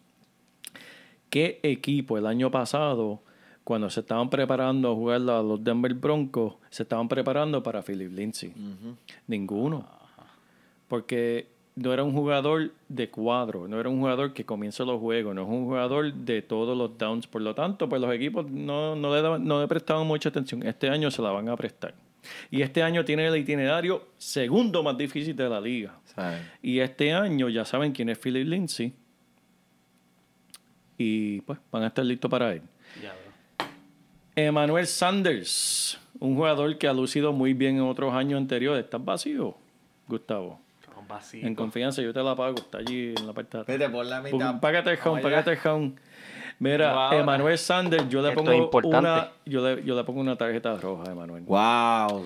¿Qué 1.30 1.60
equipo 1.64 2.18
el 2.18 2.28
año 2.28 2.52
pasado, 2.52 3.24
cuando 3.64 3.90
se 3.90 4.02
estaban 4.02 4.30
preparando 4.30 4.92
a 4.92 4.96
jugar 4.96 5.22
a 5.22 5.42
los 5.42 5.64
Denver 5.64 5.94
Broncos, 5.96 6.56
se 6.70 6.84
estaban 6.84 7.08
preparando 7.08 7.64
para 7.64 7.82
Philip 7.82 8.12
Lindsay? 8.12 8.54
Ninguno. 9.28 9.88
Porque 10.88 11.53
no 11.76 11.92
era 11.92 12.04
un 12.04 12.14
jugador 12.14 12.72
de 12.88 13.10
cuadro, 13.10 13.68
no 13.68 13.80
era 13.80 13.90
un 13.90 14.00
jugador 14.00 14.34
que 14.34 14.46
comienza 14.46 14.84
los 14.84 15.00
juegos, 15.00 15.34
no 15.34 15.42
es 15.44 15.48
un 15.50 15.66
jugador 15.66 16.14
de 16.14 16.42
todos 16.44 16.78
los 16.78 16.98
downs. 16.98 17.26
Por 17.28 17.42
lo 17.42 17.56
tanto, 17.56 17.90
pues 17.90 18.00
los 18.02 18.14
equipos 18.14 18.50
no, 18.50 18.96
no, 18.96 19.14
le, 19.16 19.22
daban- 19.22 19.44
no 19.44 19.60
le 19.60 19.68
prestaban 19.68 20.06
mucha 20.06 20.30
atención. 20.30 20.62
Este 20.64 20.90
año 20.90 21.10
se 21.10 21.22
la 21.22 21.32
van 21.32 21.50
a 21.50 21.56
prestar. 21.58 21.94
Y 22.52 22.62
este 22.62 22.82
año 22.84 23.04
tiene 23.04 23.26
el 23.28 23.36
itinerario 23.36 24.06
segundo 24.18 24.82
más 24.84 24.98
difícil 24.98 25.36
de 25.36 25.50
la 25.50 25.60
liga. 25.60 25.98
Y 26.62 26.80
este 26.80 27.12
año 27.12 27.50
ya 27.50 27.66
saben 27.66 27.92
quién 27.92 28.08
es 28.10 28.18
Philip 28.20 28.48
Lindsay. 28.48 28.94
Y 30.98 31.42
pues 31.42 31.60
van 31.72 31.84
a 31.84 31.88
estar 31.88 32.06
listos 32.06 32.30
para 32.30 32.54
él. 32.54 32.62
Ya. 33.02 33.14
Emmanuel 34.36 34.88
Sanders, 34.88 36.00
un 36.20 36.36
jugador 36.36 36.78
que 36.78 36.88
ha 36.88 36.94
lucido 36.94 37.34
muy 37.34 37.54
bien 37.54 37.76
en 37.78 37.82
otros 37.84 38.14
años 38.14 38.38
anteriores. 38.38 38.86
¿Estás 38.86 39.04
vacío, 39.04 39.56
Gustavo? 40.08 40.60
En 41.34 41.56
confianza, 41.56 42.02
yo 42.02 42.14
te 42.14 42.22
la 42.24 42.36
pago. 42.36 42.56
Está 42.56 42.80
allí 42.80 43.14
en 43.18 43.28
la 43.28 43.34
parte 43.34 43.58
de 43.58 43.62
atrás. 43.64 43.78
Vete 43.80 43.90
por 43.92 44.06
la 44.06 44.22
mitad. 44.22 44.60
Págate 44.60 44.92
el 44.92 45.00
home, 45.04 45.22
págate 45.22 45.52
el 45.52 45.60
home. 45.68 45.94
Mira, 46.60 46.94
Wow. 47.10 47.20
Emanuel 47.20 47.58
Sanders, 47.58 48.08
yo 48.10 48.22
le 48.22 48.30
Esto 48.30 48.40
pongo 48.42 48.52
es 48.52 48.60
importante. 48.60 48.98
una, 49.00 49.32
yo 49.46 49.68
le, 49.68 49.84
yo 49.84 49.96
le 49.96 50.04
pongo 50.04 50.22
una 50.22 50.36
tarjeta 50.38 50.76
roja 50.78 51.04
a 51.10 51.12
Emanuel. 51.12 51.44
Wow. 51.44 52.26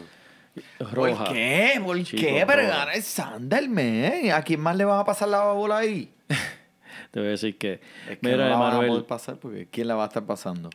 Roja. 0.91 1.23
¿Por 1.25 1.33
qué? 1.33 1.81
¿Por 1.83 2.03
Chico, 2.03 2.21
qué? 2.21 2.43
Pero 2.47 2.67
gana 2.67 2.93
el 2.93 3.03
Sander, 3.03 3.69
man. 3.69 4.31
¿A 4.33 4.41
quién 4.41 4.59
más 4.59 4.75
le 4.75 4.85
van 4.85 4.99
a 4.99 5.05
pasar 5.05 5.29
la 5.29 5.43
bola 5.53 5.77
ahí? 5.77 6.11
Te 7.11 7.19
voy 7.19 7.27
a 7.27 7.31
decir 7.31 7.57
que, 7.57 7.79
Es 8.09 8.17
que 8.17 8.19
mira, 8.21 8.49
no 8.49 8.69
la 8.69 8.77
van 8.77 8.91
a 8.99 9.03
pasar 9.07 9.37
porque 9.37 9.67
¿quién 9.71 9.87
la 9.87 9.95
va 9.95 10.03
a 10.03 10.07
estar 10.07 10.25
pasando? 10.25 10.69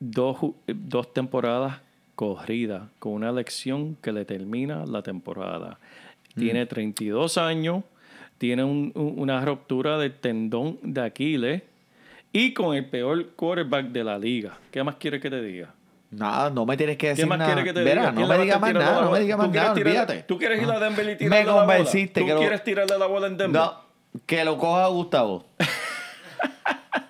dos, 0.00 0.38
dos 0.66 1.12
temporadas 1.12 1.80
corridas 2.14 2.82
con 2.98 3.12
una 3.12 3.30
lección 3.32 3.96
que 3.96 4.12
le 4.12 4.24
termina 4.24 4.84
la 4.86 5.02
temporada. 5.02 5.78
Mm. 6.34 6.40
Tiene 6.40 6.66
32 6.66 7.38
años, 7.38 7.82
tiene 8.38 8.64
un- 8.64 8.92
un- 8.94 9.14
una 9.18 9.44
ruptura 9.44 9.98
del 9.98 10.14
tendón 10.14 10.78
de 10.82 11.02
Aquiles 11.02 11.62
y 12.32 12.54
con 12.54 12.74
el 12.76 12.86
peor 12.86 13.26
quarterback 13.36 13.86
de 13.86 14.04
la 14.04 14.18
liga. 14.18 14.56
¿Qué 14.70 14.82
más 14.84 14.96
quieres 14.96 15.20
que 15.20 15.30
te 15.30 15.42
diga? 15.42 15.74
Nada, 16.12 16.50
no 16.50 16.66
me 16.66 16.76
tienes 16.76 16.96
que 16.96 17.08
decir 17.08 17.24
¿Qué 17.24 17.28
más 17.28 17.38
nada. 17.38 17.54
quieres 17.54 17.72
que 17.72 17.80
te 17.80 17.88
diga? 17.88 18.10
no 18.10 18.16
¿Quién 18.16 18.16
me 18.16 18.22
le 18.22 18.28
va 18.28 18.34
a 18.34 18.38
digas 18.42 18.56
estar 18.56 18.74
más 18.74 18.82
nada, 18.82 19.02
no 19.04 19.10
me 19.12 19.20
digas 19.20 19.36
¿Tú 19.38 19.42
más 19.46 19.54
nada, 19.54 19.72
olvídate. 19.72 20.22
¿Tú 20.24 20.38
quieres 20.38 20.62
ir 20.62 20.68
a 20.70 20.78
Denver 20.80 21.04
y 21.04 21.08
Me 21.08 21.16
tirarle 21.16 21.44
la 21.44 21.52
bola? 21.52 21.66
convenciste 21.66 22.20
¿Tú 22.20 22.26
que 22.26 22.32
lo- 22.32 22.38
quieres 22.40 22.64
tirarle 22.64 22.98
la 22.98 23.06
bola 23.06 23.26
en 23.28 23.36
Denver? 23.36 23.60
No, 23.60 23.74
que 24.26 24.44
lo 24.44 24.58
coja 24.58 24.86
Gustavo. 24.88 25.46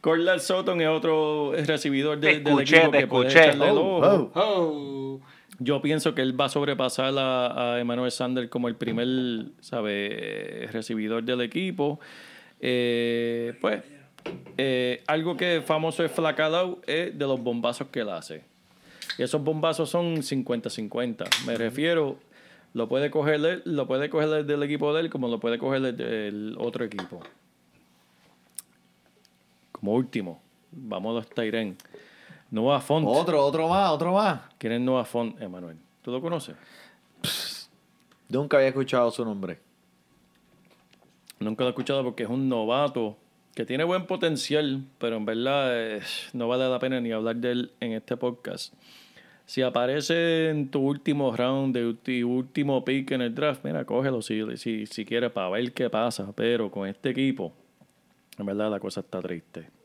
Corlal 0.00 0.40
Sutton 0.40 0.80
es 0.80 0.88
otro 0.88 1.52
recibidor 1.66 2.20
Te 2.20 2.26
de- 2.26 2.32
del 2.40 2.46
escuché, 2.48 2.76
equipo 2.76 2.90
te 2.92 2.98
que 2.98 3.06
puede 3.06 3.28
escuché. 3.28 3.44
echarle 3.48 3.70
el 3.70 3.76
Oh, 3.78 3.96
ojo. 3.98 4.30
oh. 4.34 4.40
Oh. 4.40 5.20
Yo 5.58 5.80
pienso 5.80 6.14
que 6.14 6.22
él 6.22 6.38
va 6.38 6.46
a 6.46 6.48
sobrepasar 6.48 7.16
a, 7.18 7.74
a 7.74 7.80
Emmanuel 7.80 8.10
Sander 8.10 8.48
como 8.48 8.68
el 8.68 8.76
primer, 8.76 9.46
¿sabe? 9.60 10.68
recibidor 10.70 11.22
del 11.22 11.40
equipo. 11.40 11.98
Eh, 12.60 13.54
pues, 13.60 13.82
eh, 14.56 15.02
algo 15.06 15.36
que 15.36 15.62
famoso 15.64 16.04
es 16.04 16.10
Flacadao 16.10 16.80
es 16.86 17.16
de 17.16 17.26
los 17.26 17.40
bombazos 17.40 17.88
que 17.88 18.00
él 18.00 18.10
hace. 18.10 18.44
Y 19.18 19.22
esos 19.22 19.42
bombazos 19.42 19.88
son 19.88 20.16
50-50. 20.16 21.46
Me 21.46 21.56
refiero, 21.56 22.18
lo 22.74 22.88
puede 22.88 23.10
coger 23.10 23.34
él, 23.34 23.62
lo 23.64 23.86
puede 23.86 24.10
coger 24.10 24.28
el 24.40 24.46
del 24.46 24.62
equipo 24.62 24.92
de 24.92 25.00
él 25.00 25.10
como 25.10 25.28
lo 25.28 25.40
puede 25.40 25.58
coger 25.58 25.84
el 25.84 25.96
del 25.96 26.56
otro 26.58 26.84
equipo. 26.84 27.20
Como 29.72 29.94
último, 29.94 30.42
vamos 30.72 31.12
a 31.12 31.14
los 31.20 31.30
Tyren. 31.30 31.76
Noah 32.50 32.80
Font. 32.80 33.06
Otro, 33.08 33.44
otro 33.44 33.68
más, 33.68 33.90
otro 33.90 34.12
más. 34.12 34.40
¿Quién 34.58 34.74
es 34.74 34.80
Noah 34.80 35.04
Font, 35.04 35.40
Emanuel? 35.40 35.76
¿Tú 36.02 36.10
lo 36.10 36.20
conoces? 36.20 36.54
Nunca 38.28 38.56
había 38.56 38.68
escuchado 38.68 39.10
su 39.10 39.24
nombre. 39.24 39.58
Nunca 41.38 41.64
lo 41.64 41.68
he 41.68 41.70
escuchado 41.70 42.02
porque 42.02 42.22
es 42.22 42.28
un 42.28 42.48
novato 42.48 43.16
que 43.54 43.64
tiene 43.64 43.84
buen 43.84 44.06
potencial, 44.06 44.84
pero 44.98 45.16
en 45.16 45.24
verdad 45.24 45.68
eh, 45.72 46.00
no 46.32 46.48
vale 46.48 46.68
la 46.68 46.78
pena 46.78 47.00
ni 47.00 47.12
hablar 47.12 47.36
de 47.36 47.52
él 47.52 47.72
en 47.80 47.92
este 47.92 48.16
podcast. 48.16 48.74
Si 49.46 49.62
aparece 49.62 50.50
en 50.50 50.70
tu 50.70 50.80
último 50.80 51.34
round, 51.34 51.74
de 51.74 51.94
tu 51.94 52.28
último 52.28 52.84
pick 52.84 53.12
en 53.12 53.22
el 53.22 53.34
draft, 53.34 53.64
mira, 53.64 53.84
cógelo 53.84 54.20
si, 54.20 54.56
si, 54.56 54.86
si 54.86 55.04
quieres 55.04 55.30
para 55.30 55.50
ver 55.50 55.72
qué 55.72 55.88
pasa. 55.88 56.32
Pero 56.34 56.70
con 56.70 56.88
este 56.88 57.10
equipo, 57.10 57.52
en 58.38 58.46
verdad 58.46 58.70
la 58.70 58.80
cosa 58.80 59.00
está 59.00 59.22
triste. 59.22 59.75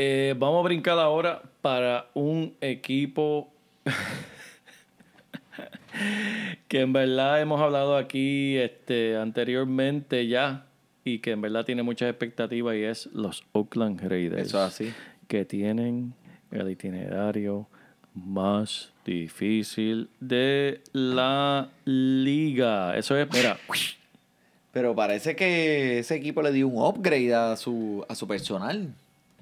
Eh, 0.00 0.36
vamos 0.38 0.60
a 0.60 0.62
brincar 0.62 0.96
ahora 0.96 1.42
para 1.60 2.06
un 2.14 2.54
equipo 2.60 3.52
que 6.68 6.82
en 6.82 6.92
verdad 6.92 7.40
hemos 7.40 7.60
hablado 7.60 7.96
aquí 7.96 8.56
este, 8.58 9.16
anteriormente 9.16 10.28
ya 10.28 10.66
y 11.02 11.18
que 11.18 11.32
en 11.32 11.40
verdad 11.40 11.64
tiene 11.64 11.82
muchas 11.82 12.10
expectativas 12.10 12.76
y 12.76 12.84
es 12.84 13.06
los 13.06 13.42
Oakland 13.50 14.00
Raiders. 14.00 14.46
Eso 14.46 14.58
es 14.58 14.72
así. 14.72 14.94
Que 15.26 15.44
tienen 15.44 16.14
el 16.52 16.70
itinerario 16.70 17.66
más 18.14 18.92
difícil 19.04 20.10
de 20.20 20.80
la 20.92 21.70
liga. 21.84 22.96
Eso 22.96 23.16
es, 23.16 23.26
mira, 23.32 23.58
Pero 24.70 24.94
parece 24.94 25.34
que 25.34 25.98
ese 25.98 26.14
equipo 26.14 26.40
le 26.40 26.52
dio 26.52 26.68
un 26.68 26.84
upgrade 26.84 27.34
a 27.34 27.56
su, 27.56 28.06
a 28.08 28.14
su 28.14 28.28
personal. 28.28 28.94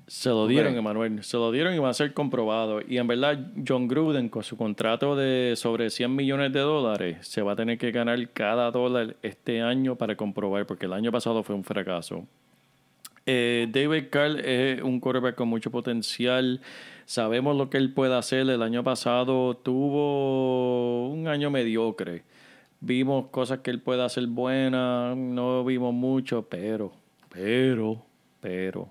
Se 0.07 0.29
lo 0.29 0.47
dieron, 0.47 0.73
Ok. 0.73 0.79
Emanuel. 0.79 1.23
Se 1.25 1.37
lo 1.37 1.51
dieron 1.51 1.75
y 1.75 1.79
va 1.79 1.91
a 1.91 1.95
ser 1.95 2.15
comprobado. 2.15 2.81
Y 2.87 2.99
en 2.99 3.07
verdad, 3.09 3.39
John 3.67 3.89
Gruden, 3.89 4.29
con 4.29 4.45
su 4.45 4.57
contrato 4.57 5.17
de 5.17 5.55
sobre 5.57 5.91
100 5.91 6.15
millones 6.15 6.53
de 6.53 6.61
dólares, 6.61 7.27
se 7.27 7.43
va 7.43 7.53
a 7.53 7.57
tener 7.57 7.77
que 7.77 7.91
ganar 7.91 8.29
cada 8.31 8.71
dólar 8.71 9.17
este 9.23 9.63
año 9.63 9.97
para 9.97 10.17
comprobar, 10.17 10.65
porque 10.67 10.87
el 10.87 10.93
año 10.93 11.11
pasado 11.11 11.43
fue 11.43 11.57
un 11.57 11.65
fracaso. 11.65 12.25
Eh, 13.29 13.67
David 13.73 14.05
Carl 14.09 14.39
es 14.39 14.81
un 14.81 15.01
quarterback 15.01 15.35
con 15.35 15.49
mucho 15.49 15.73
potencial. 15.73 16.61
Sabemos 17.05 17.57
lo 17.57 17.69
que 17.69 17.77
él 17.79 17.93
puede 17.93 18.15
hacer. 18.15 18.49
El 18.49 18.63
año 18.63 18.85
pasado 18.85 19.57
tuvo 19.57 21.09
un 21.09 21.27
año 21.27 21.51
mediocre. 21.51 22.23
Vimos 22.81 23.27
cosas 23.29 23.61
que 23.61 23.71
él 23.73 23.81
puede 23.81 24.05
hacer 24.05 24.29
buenas. 24.29 25.17
No 25.17 25.65
vimos 25.65 25.93
mucho, 25.93 26.47
pero, 26.49 26.93
pero, 27.29 28.05
pero, 28.41 28.89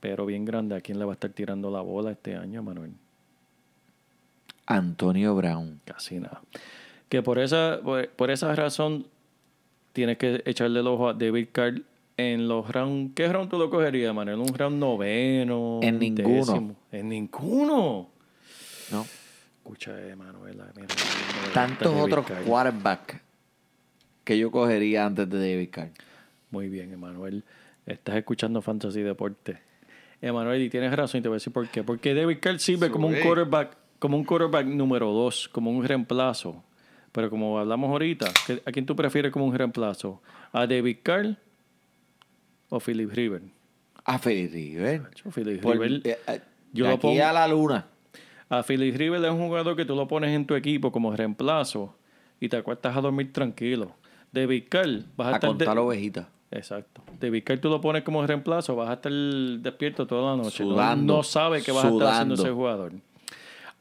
pero 0.00 0.26
bien 0.26 0.44
grande. 0.44 0.74
¿A 0.76 0.80
quién 0.80 0.98
le 0.98 1.04
va 1.04 1.12
a 1.12 1.14
estar 1.14 1.30
tirando 1.30 1.70
la 1.70 1.80
bola 1.80 2.10
este 2.10 2.34
año, 2.36 2.62
Manuel? 2.62 2.92
Antonio 4.66 5.34
Brown. 5.34 5.80
Casi 5.84 6.18
nada. 6.18 6.42
Que 7.08 7.22
por 7.22 7.38
esa, 7.38 7.80
por, 7.82 8.08
por 8.10 8.30
esa 8.30 8.54
razón 8.54 9.06
tienes 9.92 10.18
que 10.18 10.42
echarle 10.44 10.80
el 10.80 10.86
ojo 10.86 11.08
a 11.08 11.14
David 11.14 11.48
Carr 11.52 11.82
en 12.16 12.48
los 12.48 12.68
rounds. 12.70 13.12
¿Qué 13.14 13.32
round 13.32 13.50
tú 13.50 13.58
lo 13.58 13.70
cogerías, 13.70 14.14
Manuel? 14.14 14.38
¿Un 14.38 14.54
round 14.54 14.78
noveno? 14.78 15.80
En 15.82 15.98
ninguno. 15.98 16.28
décimo? 16.28 16.76
En 16.92 17.08
ninguno. 17.08 18.08
¿no? 18.92 19.06
Escucha, 19.58 20.00
eh, 20.00 20.14
Manuel. 20.16 20.54
mira, 20.54 20.72
mira, 20.74 20.86
mira, 20.86 21.52
Tantos 21.52 21.94
otros 21.94 22.26
quarterbacks 22.46 23.20
que 24.24 24.38
yo 24.38 24.50
cogería 24.50 25.06
antes 25.06 25.28
de 25.28 25.38
David 25.38 25.68
Carr. 25.70 25.90
Muy 26.50 26.68
bien, 26.68 26.92
Emanuel. 26.92 27.44
Estás 27.86 28.16
escuchando 28.16 28.60
Fantasy 28.62 29.02
Deporte. 29.02 29.58
Emanuel, 30.22 30.62
y 30.62 30.68
tienes 30.70 30.94
razón, 30.94 31.20
y 31.20 31.22
te 31.22 31.28
voy 31.28 31.36
a 31.36 31.38
decir 31.38 31.52
por 31.52 31.66
qué. 31.68 31.82
Porque 31.82 32.14
David 32.14 32.38
Carr 32.40 32.58
sirve 32.60 32.90
como 32.90 33.08
un 33.08 33.14
quarterback, 33.22 33.76
como 33.98 34.16
un 34.16 34.24
quarterback 34.24 34.66
número 34.66 35.10
dos, 35.12 35.48
como 35.48 35.70
un 35.70 35.84
reemplazo. 35.84 36.62
Pero 37.12 37.28
como 37.30 37.58
hablamos 37.58 37.90
ahorita, 37.90 38.30
¿qué- 38.46 38.62
¿a 38.64 38.70
quién 38.72 38.86
tú 38.86 38.94
prefieres 38.94 39.32
como 39.32 39.46
un 39.46 39.54
reemplazo? 39.54 40.20
¿A 40.52 40.66
David 40.66 40.98
Carr 41.02 41.36
o 42.68 42.78
Philip 42.80 43.10
River? 43.12 43.42
A 44.04 44.18
Philip 44.18 44.52
River. 44.52 45.02
Philip 45.34 45.62
River- 45.64 46.00
eh, 46.04 46.18
eh, 46.28 46.40
yo 46.72 46.84
de 46.84 46.90
lo 46.90 46.96
aquí 46.96 47.02
pongo- 47.06 47.24
a 47.24 47.32
la 47.32 47.48
luna. 47.48 47.86
A 48.48 48.62
Philip 48.62 48.96
River 48.96 49.24
es 49.24 49.30
un 49.30 49.46
jugador 49.46 49.76
que 49.76 49.84
tú 49.84 49.94
lo 49.94 50.06
pones 50.08 50.30
en 50.30 50.44
tu 50.46 50.54
equipo 50.54 50.90
como 50.92 51.14
reemplazo 51.14 51.96
y 52.40 52.48
te 52.48 52.56
acuestas 52.56 52.96
a 52.96 53.00
dormir 53.00 53.32
tranquilo. 53.32 53.94
David 54.32 54.64
Carr, 54.68 55.02
vas 55.16 55.28
a, 55.28 55.30
A 55.30 55.34
estar 55.34 55.50
de- 55.50 55.64
contar 55.64 55.78
ovejitas. 55.78 56.26
Exacto. 56.52 57.02
David 57.20 57.44
Carr 57.44 57.58
tú 57.58 57.68
lo 57.68 57.80
pones 57.80 58.02
como 58.02 58.26
reemplazo, 58.26 58.74
vas 58.74 58.90
a 58.90 58.94
estar 58.94 59.12
despierto 59.12 60.06
toda 60.06 60.32
la 60.34 60.42
noche. 60.42 60.64
No- 60.64 60.70
Sudando, 60.72 61.16
no, 61.18 61.22
sabe 61.22 61.62
qué 61.62 61.70
vas 61.72 61.84
a 61.84 61.88
estar 61.90 62.08
haciendo 62.08 62.34
ese 62.34 62.50
jugador. 62.50 62.92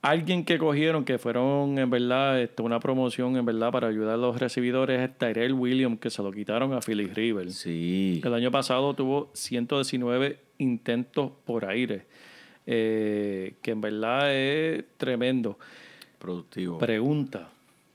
Alguien 0.01 0.45
que 0.45 0.57
cogieron, 0.57 1.03
que 1.03 1.17
fueron 1.17 1.77
en 1.77 1.89
verdad 1.89 2.39
este, 2.41 2.61
una 2.61 2.79
promoción 2.79 3.35
en 3.35 3.43
verdad 3.45 3.69
para 3.71 3.87
ayudar 3.87 4.13
a 4.13 4.17
los 4.17 4.39
recibidores 4.39 5.01
es 5.01 5.17
Tyrell 5.17 5.51
Williams, 5.53 5.99
que 5.99 6.09
se 6.09 6.23
lo 6.23 6.31
quitaron 6.31 6.71
a 6.73 6.79
Philip 6.79 7.13
River. 7.13 7.51
Sí. 7.51 8.21
El 8.23 8.33
año 8.33 8.49
pasado 8.49 8.93
tuvo 8.93 9.29
119 9.33 10.39
intentos 10.59 11.31
por 11.43 11.65
aire, 11.65 12.05
eh, 12.65 13.55
que 13.61 13.71
en 13.71 13.81
verdad 13.81 14.33
es 14.33 14.85
tremendo. 14.97 15.57
Productivo. 16.17 16.77
Pregunta 16.77 17.49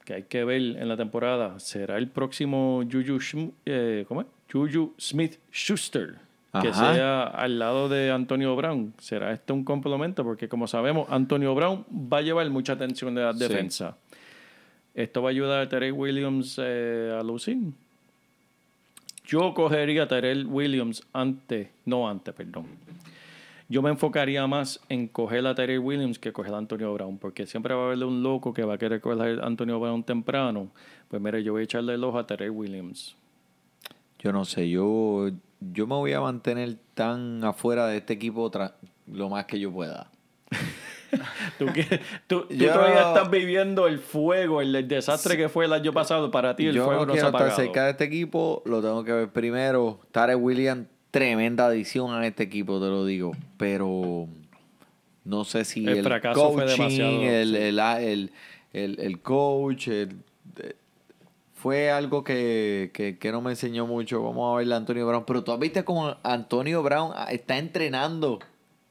que 0.05 0.14
hay 0.14 0.22
que 0.25 0.45
ver 0.45 0.61
en 0.61 0.89
la 0.89 0.97
temporada: 0.99 1.59
¿será 1.59 1.97
el 1.97 2.09
próximo 2.09 2.83
Juju, 2.91 3.55
eh, 3.64 4.05
¿cómo 4.09 4.20
es? 4.22 4.27
Juju 4.53 4.95
Smith 4.99 5.38
Schuster? 5.53 6.16
Que 6.61 6.68
Ajá. 6.68 6.95
sea 6.95 7.24
al 7.24 7.59
lado 7.59 7.88
de 7.88 8.12
Antonio 8.12 8.55
Brown. 8.55 8.95
¿Será 8.99 9.32
este 9.32 9.53
un 9.53 9.64
complemento? 9.64 10.22
Porque, 10.22 10.49
como 10.49 10.68
sabemos, 10.68 11.09
Antonio 11.11 11.53
Brown 11.55 11.84
va 11.90 12.18
a 12.18 12.22
llevar 12.22 12.49
mucha 12.51 12.74
atención 12.74 13.12
de 13.14 13.22
la 13.22 13.32
Sí. 13.32 13.40
defensa. 13.40 13.97
¿Esto 14.95 15.20
va 15.22 15.30
a 15.30 15.32
ayudar 15.32 15.62
a 15.62 15.68
Terry 15.68 15.90
Williams 15.90 16.57
eh, 16.62 17.16
a 17.18 17.24
lucir? 17.24 17.59
Yo 19.26 19.53
cogería 19.55 20.05
a 20.05 20.07
Terrell 20.09 20.47
Williams 20.47 21.03
antes, 21.12 21.68
no 21.86 22.09
antes, 22.09 22.32
perdón. 22.34 22.66
Yo 23.68 23.80
me 23.82 23.90
enfocaría 23.90 24.47
más 24.47 24.78
en 24.90 25.09
coger 25.09 25.47
a 25.47 25.55
Terry 25.55 25.78
Williams 25.78 26.18
que 26.18 26.32
coger 26.32 26.53
a 26.55 26.59
Antonio 26.59 26.92
Brown, 26.92 27.18
porque 27.18 27.47
siempre 27.47 27.74
va 27.74 27.82
a 27.82 27.86
haber 27.86 28.05
un 28.05 28.22
loco 28.22 28.53
que 28.53 28.62
va 28.62 28.74
a 28.74 28.78
querer 28.78 29.01
coger 29.01 29.40
a 29.40 29.47
Antonio 29.47 29.80
Brown 29.80 30.05
temprano. 30.05 30.70
Pues 31.09 31.20
mire, 31.20 31.42
yo 31.42 31.53
voy 31.53 31.62
a 31.62 31.64
echarle 31.64 31.95
el 31.95 32.05
ojo 32.05 32.18
a 32.18 32.26
Terry 32.26 32.51
Williams. 32.51 33.16
Yo 34.25 34.33
no 34.33 34.45
sé, 34.47 34.70
yo, 34.70 35.29
yo 35.61 35.87
me 35.87 35.95
voy 35.97 36.12
a 36.14 36.20
mantener 36.20 36.77
tan 36.95 37.45
afuera 37.45 37.87
de 37.87 37.99
este 37.99 38.14
equipo 38.14 38.51
lo 39.07 39.29
más 39.29 39.45
que 39.45 39.61
yo 39.61 39.70
pueda. 39.70 40.11
Tú, 41.59 41.66
que- 41.66 42.01
tú- 42.27 42.41
tú 42.49 42.55
Yo- 42.55 42.72
todavía 42.72 43.09
estás 43.09 43.31
viviendo 43.31 43.87
el 43.87 43.99
fuego, 44.01 44.61
el, 44.61 44.75
el 44.75 44.89
desastre 44.89 45.37
que 45.37 45.49
fue 45.49 45.66
el 45.66 45.72
año 45.72 45.93
pasado. 45.93 46.31
Para 46.33 46.57
ti 46.57 46.66
el 46.66 46.75
yo 46.75 46.87
fuego 46.87 47.03
no 47.07 47.07
no 47.07 47.12
se 47.14 47.20
ha 47.20 47.31
quiero 47.31 47.39
estar 47.47 47.57
cerca 47.64 47.85
de 47.85 47.91
este 47.93 48.05
equipo, 48.05 48.62
lo 48.66 48.81
tengo 48.83 49.05
que 49.05 49.12
ver 49.12 49.29
primero. 49.29 50.01
Tarek 50.11 50.39
Williams, 50.43 50.89
tremenda 51.12 51.66
adición 51.66 52.12
a 52.12 52.27
este 52.27 52.43
equipo, 52.43 52.81
te 52.81 52.87
lo 52.87 53.05
digo. 53.05 53.31
Pero 53.59 54.27
no 55.25 55.45
sé 55.45 55.64
si 55.64 55.87
El 55.87 55.99
el, 55.99 56.03
fracaso 56.05 56.51
fue 56.53 56.64
coaching, 56.64 56.79
demasiado, 56.83 57.12
el, 57.22 57.49
sí. 57.49 57.59
el, 58.72 58.99
el, 58.99 59.20
coach, 59.20 59.89
el- 59.89 60.16
fue 61.64 61.90
algo 61.90 62.22
que, 62.24 62.90
que- 62.92 63.16
que 63.18 63.32
no 63.32 63.40
me 63.40 63.52
enseñó 63.52 63.86
mucho. 63.86 64.22
Vamos 64.22 64.52
a 64.52 64.58
verle 64.58 64.74
a 64.74 64.76
Antonio 64.76 65.06
Brown. 65.06 65.24
Pero 65.26 65.42
tú 65.44 65.50
has 65.50 65.58
visto 65.58 65.82
como 65.82 66.14
Antonio 66.22 66.82
Brown 66.82 67.12
ah, 67.16 67.28
está 67.32 67.56
entrenando 67.56 68.38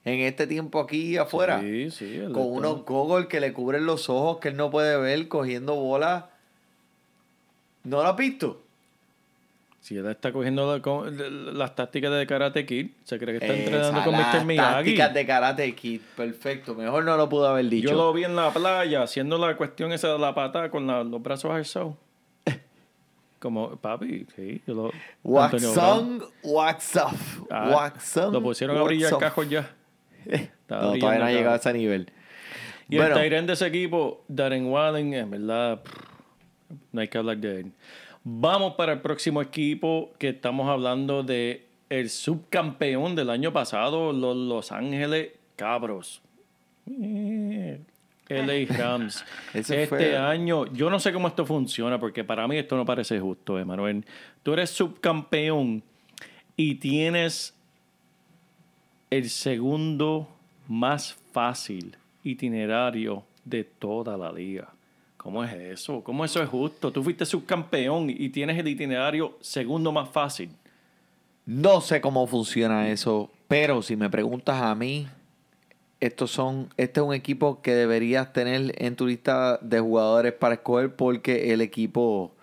en 0.04 0.22
este 0.22 0.48
tiempo 0.48 0.80
aquí 0.80 1.16
afuera. 1.18 1.62
Sí, 1.62 1.92
sí. 1.92 2.18
Con 2.18 2.30
está- 2.30 2.40
unos 2.40 2.84
goggles 2.84 3.28
que 3.28 3.40
le 3.40 3.54
cubren 3.54 3.86
los 3.86 4.10
ojos 4.10 4.40
que 4.40 4.48
él 4.48 4.58
no 4.58 4.72
puede 4.72 4.98
ver 4.98 5.28
cogiendo 5.28 5.76
bolas. 5.76 6.24
¿No 7.84 8.02
lo 8.02 8.10
has 8.10 8.18
visto? 8.18 8.60
Si 9.80 9.96
él 9.96 10.08
está 10.08 10.32
cogiendo 10.34 10.66
la- 10.76 11.30
las 11.54 11.76
tácticas 11.76 12.12
de 12.12 12.26
Karate 12.26 12.66
Kid, 12.66 12.88
se 13.04 13.20
cree 13.20 13.38
que 13.38 13.46
está 13.46 13.54
Esa, 13.54 13.64
entrenando 13.66 14.04
con 14.04 14.14
las 14.14 14.34
Mr. 14.34 14.46
Miyagi. 14.46 14.74
tácticas 14.74 15.14
de 15.14 15.26
karate 15.28 15.76
kid. 15.76 16.02
Perfecto. 16.18 16.74
Mejor 16.74 17.04
no 17.04 17.18
lo 17.18 17.30
pudo 17.30 17.50
haber 17.50 17.70
dicho. 17.70 17.90
Yo 17.90 17.96
lo 17.96 18.14
vi 18.14 18.24
en 18.24 18.36
la 18.36 18.50
playa 18.52 19.04
haciendo 19.04 19.38
la 19.38 19.56
cuestión 19.58 19.92
esa 19.92 20.12
de 20.14 20.18
la 20.18 20.34
pata 20.34 20.72
con 20.72 20.88
la- 20.88 21.04
los 21.04 21.22
brazos 21.22 21.52
alzados. 21.52 21.94
Como, 23.44 23.76
papi, 23.76 24.26
sí. 24.38 24.62
Yo 24.66 24.74
lo, 24.74 24.92
Wax 25.22 25.66
on, 25.76 26.24
wax 26.44 26.96
off. 26.96 27.42
Ah, 27.52 27.72
wax 27.76 28.16
on, 28.16 28.32
Lo 28.32 28.42
pusieron 28.42 28.78
a 28.78 28.84
brillar 28.84 29.18
cajos 29.18 29.50
ya. 29.50 29.70
No, 30.70 30.94
todavía 30.98 31.20
no 31.20 31.26
ha 31.26 31.32
llegado 31.32 31.54
a 31.56 31.58
ese 31.58 31.74
nivel. 31.74 32.10
Y 32.88 32.96
Bueno. 32.96 33.18
el 33.18 33.22
Tyrant 33.22 33.48
de 33.48 33.54
ese 33.54 33.68
equipo, 33.68 34.24
Darren 34.30 34.68
Wallen, 34.68 35.14
en 35.14 35.30
verdad, 35.30 35.84
pff, 35.84 35.94
no 36.94 37.02
hay 37.02 37.10
que 37.10 37.18
hablar 37.18 37.38
de 37.38 37.60
él. 37.60 37.72
Vamos 38.24 38.76
para 38.76 38.94
el 38.94 39.02
próximo 39.02 39.42
equipo 39.42 40.14
que 40.18 40.30
estamos 40.30 40.70
hablando 40.70 41.22
de 41.22 41.68
el 41.90 42.10
subcampeón 42.10 43.14
del 43.14 43.30
año 43.30 43.52
pasado, 43.52 44.14
los 44.14 44.38
Los 44.38 44.72
Ángeles 44.72 45.34
Cabros. 45.58 46.22
LA 48.30 48.66
Rams. 48.78 49.24
Este 49.54 49.88
fue- 49.88 50.18
año, 50.18 50.66
yo 50.74 50.90
no 50.90 51.00
sé 51.00 51.12
cómo 51.14 51.28
esto 51.28 51.46
funciona, 51.46 52.00
porque 52.00 52.24
para 52.24 52.48
mí 52.48 52.58
esto 52.58 52.76
no 52.78 52.86
parece 52.86 53.20
justo, 53.20 53.60
Emanuel. 53.60 54.06
Tú 54.44 54.54
eres 54.54 54.70
subcampeón 54.72 55.84
y 56.56 56.76
tienes 56.76 57.54
el 59.10 59.30
segundo 59.30 60.28
más 60.68 61.16
fácil 61.32 61.96
itinerario 62.24 63.24
de 63.46 63.64
toda 63.64 64.18
la 64.18 64.32
liga. 64.32 64.70
¿Cómo 65.18 65.44
es 65.44 65.54
eso? 65.54 66.04
¿Cómo 66.04 66.26
eso 66.26 66.42
es 66.42 66.50
justo? 66.50 66.92
Tú 66.92 67.04
fuiste 67.04 67.26
subcampeón 67.26 68.10
y 68.10 68.30
tienes 68.30 68.58
el 68.58 68.68
itinerario 68.68 69.38
segundo 69.42 69.92
más 69.92 70.10
fácil. 70.10 70.50
No 71.46 71.82
sé 71.82 72.02
cómo 72.02 72.26
funciona 72.28 72.90
eso, 72.90 73.30
pero 73.48 73.82
si 73.82 73.96
me 73.96 74.10
preguntas 74.10 74.62
a 74.62 74.74
mí, 74.76 75.08
estos 76.06 76.32
son, 76.32 76.70
este 76.78 77.00
es 77.00 77.06
un 77.06 77.14
equipo 77.14 77.62
que 77.62 77.74
deberías 77.74 78.34
tener 78.34 78.74
en 78.84 78.96
tu 78.96 79.08
lista 79.08 79.58
de 79.62 79.80
jugadores 79.80 80.34
para 80.34 80.56
escoger 80.56 80.96
porque 80.96 81.54
el 81.54 81.62
equipo 81.62 82.34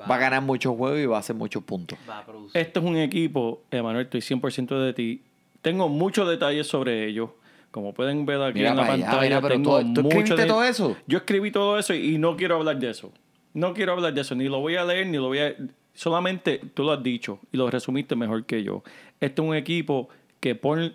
va, 0.00 0.16
a 0.16 0.18
ganar 0.18 0.42
muchos 0.42 0.76
juegos 0.76 0.98
y 1.00 1.06
va 1.06 1.16
a 1.16 1.20
hacer 1.20 1.36
muchos 1.36 1.62
puntos. 1.62 1.98
Va 2.08 2.18
a 2.18 2.24
producir. 2.26 2.60
Este 2.60 2.78
es 2.78 2.84
un 2.84 2.96
equipo, 2.96 3.62
Emanuel, 3.70 4.04
estoy 4.06 4.20
100% 4.20 4.78
de 4.84 4.92
ti. 4.92 5.22
Tengo 5.60 5.88
muchos 5.88 6.28
detalles 6.28 6.66
sobre 6.66 7.06
ellos. 7.06 7.30
Como 7.70 7.94
pueden 7.94 8.26
ver 8.26 8.42
aquí 8.42 8.58
Mira 8.58 8.70
en 8.70 8.76
la 8.76 8.82
allá, 8.82 8.92
pantalla, 8.92 9.22
mira, 9.22 9.40
pero 9.40 9.54
tengo 9.54 9.80
tú- 9.80 9.94
tú 9.94 10.02
mucho 10.02 10.08
escribiste 10.18 10.42
de- 10.42 10.48
todo 10.48 10.64
eso. 10.64 10.96
Yo 11.06 11.18
escribí 11.18 11.50
todo 11.50 11.78
eso 11.78 11.94
y 11.94 12.18
no 12.18 12.36
quiero 12.36 12.56
hablar 12.56 12.78
de 12.78 12.90
eso. 12.90 13.12
No 13.54 13.72
quiero 13.74 13.92
hablar 13.92 14.12
de 14.12 14.20
eso, 14.20 14.34
ni 14.34 14.44
lo 14.48 14.60
voy 14.60 14.76
a 14.76 14.84
leer, 14.84 15.06
ni 15.06 15.16
lo 15.16 15.28
voy 15.28 15.38
a... 15.38 15.54
Solamente 15.94 16.60
tú 16.74 16.84
lo 16.84 16.92
has 16.92 17.02
dicho 17.02 17.38
y 17.52 17.56
lo 17.56 17.70
resumiste 17.70 18.16
mejor 18.16 18.44
que 18.44 18.62
yo. 18.62 18.82
Este 19.20 19.40
es 19.42 19.48
un 19.48 19.54
equipo 19.54 20.08
que 20.40 20.54
pone 20.54 20.92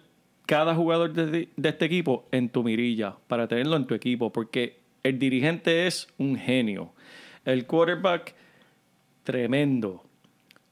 cada 0.48 0.74
jugador 0.74 1.14
de, 1.14 1.50
de 1.56 1.70
este 1.70 1.86
equipo 1.86 2.26
en 2.32 2.50
tu 2.50 2.64
mirilla 2.64 3.16
para 3.28 3.48
tenerlo 3.48 3.76
en 3.76 3.86
tu 3.86 3.94
equipo, 3.94 4.32
porque 4.34 4.80
el 5.04 5.20
dirigente 5.20 5.86
es 5.86 6.08
un 6.18 6.36
genio. 6.36 6.92
El 7.46 7.66
quarterback, 7.68 8.34
tremendo. 9.24 10.04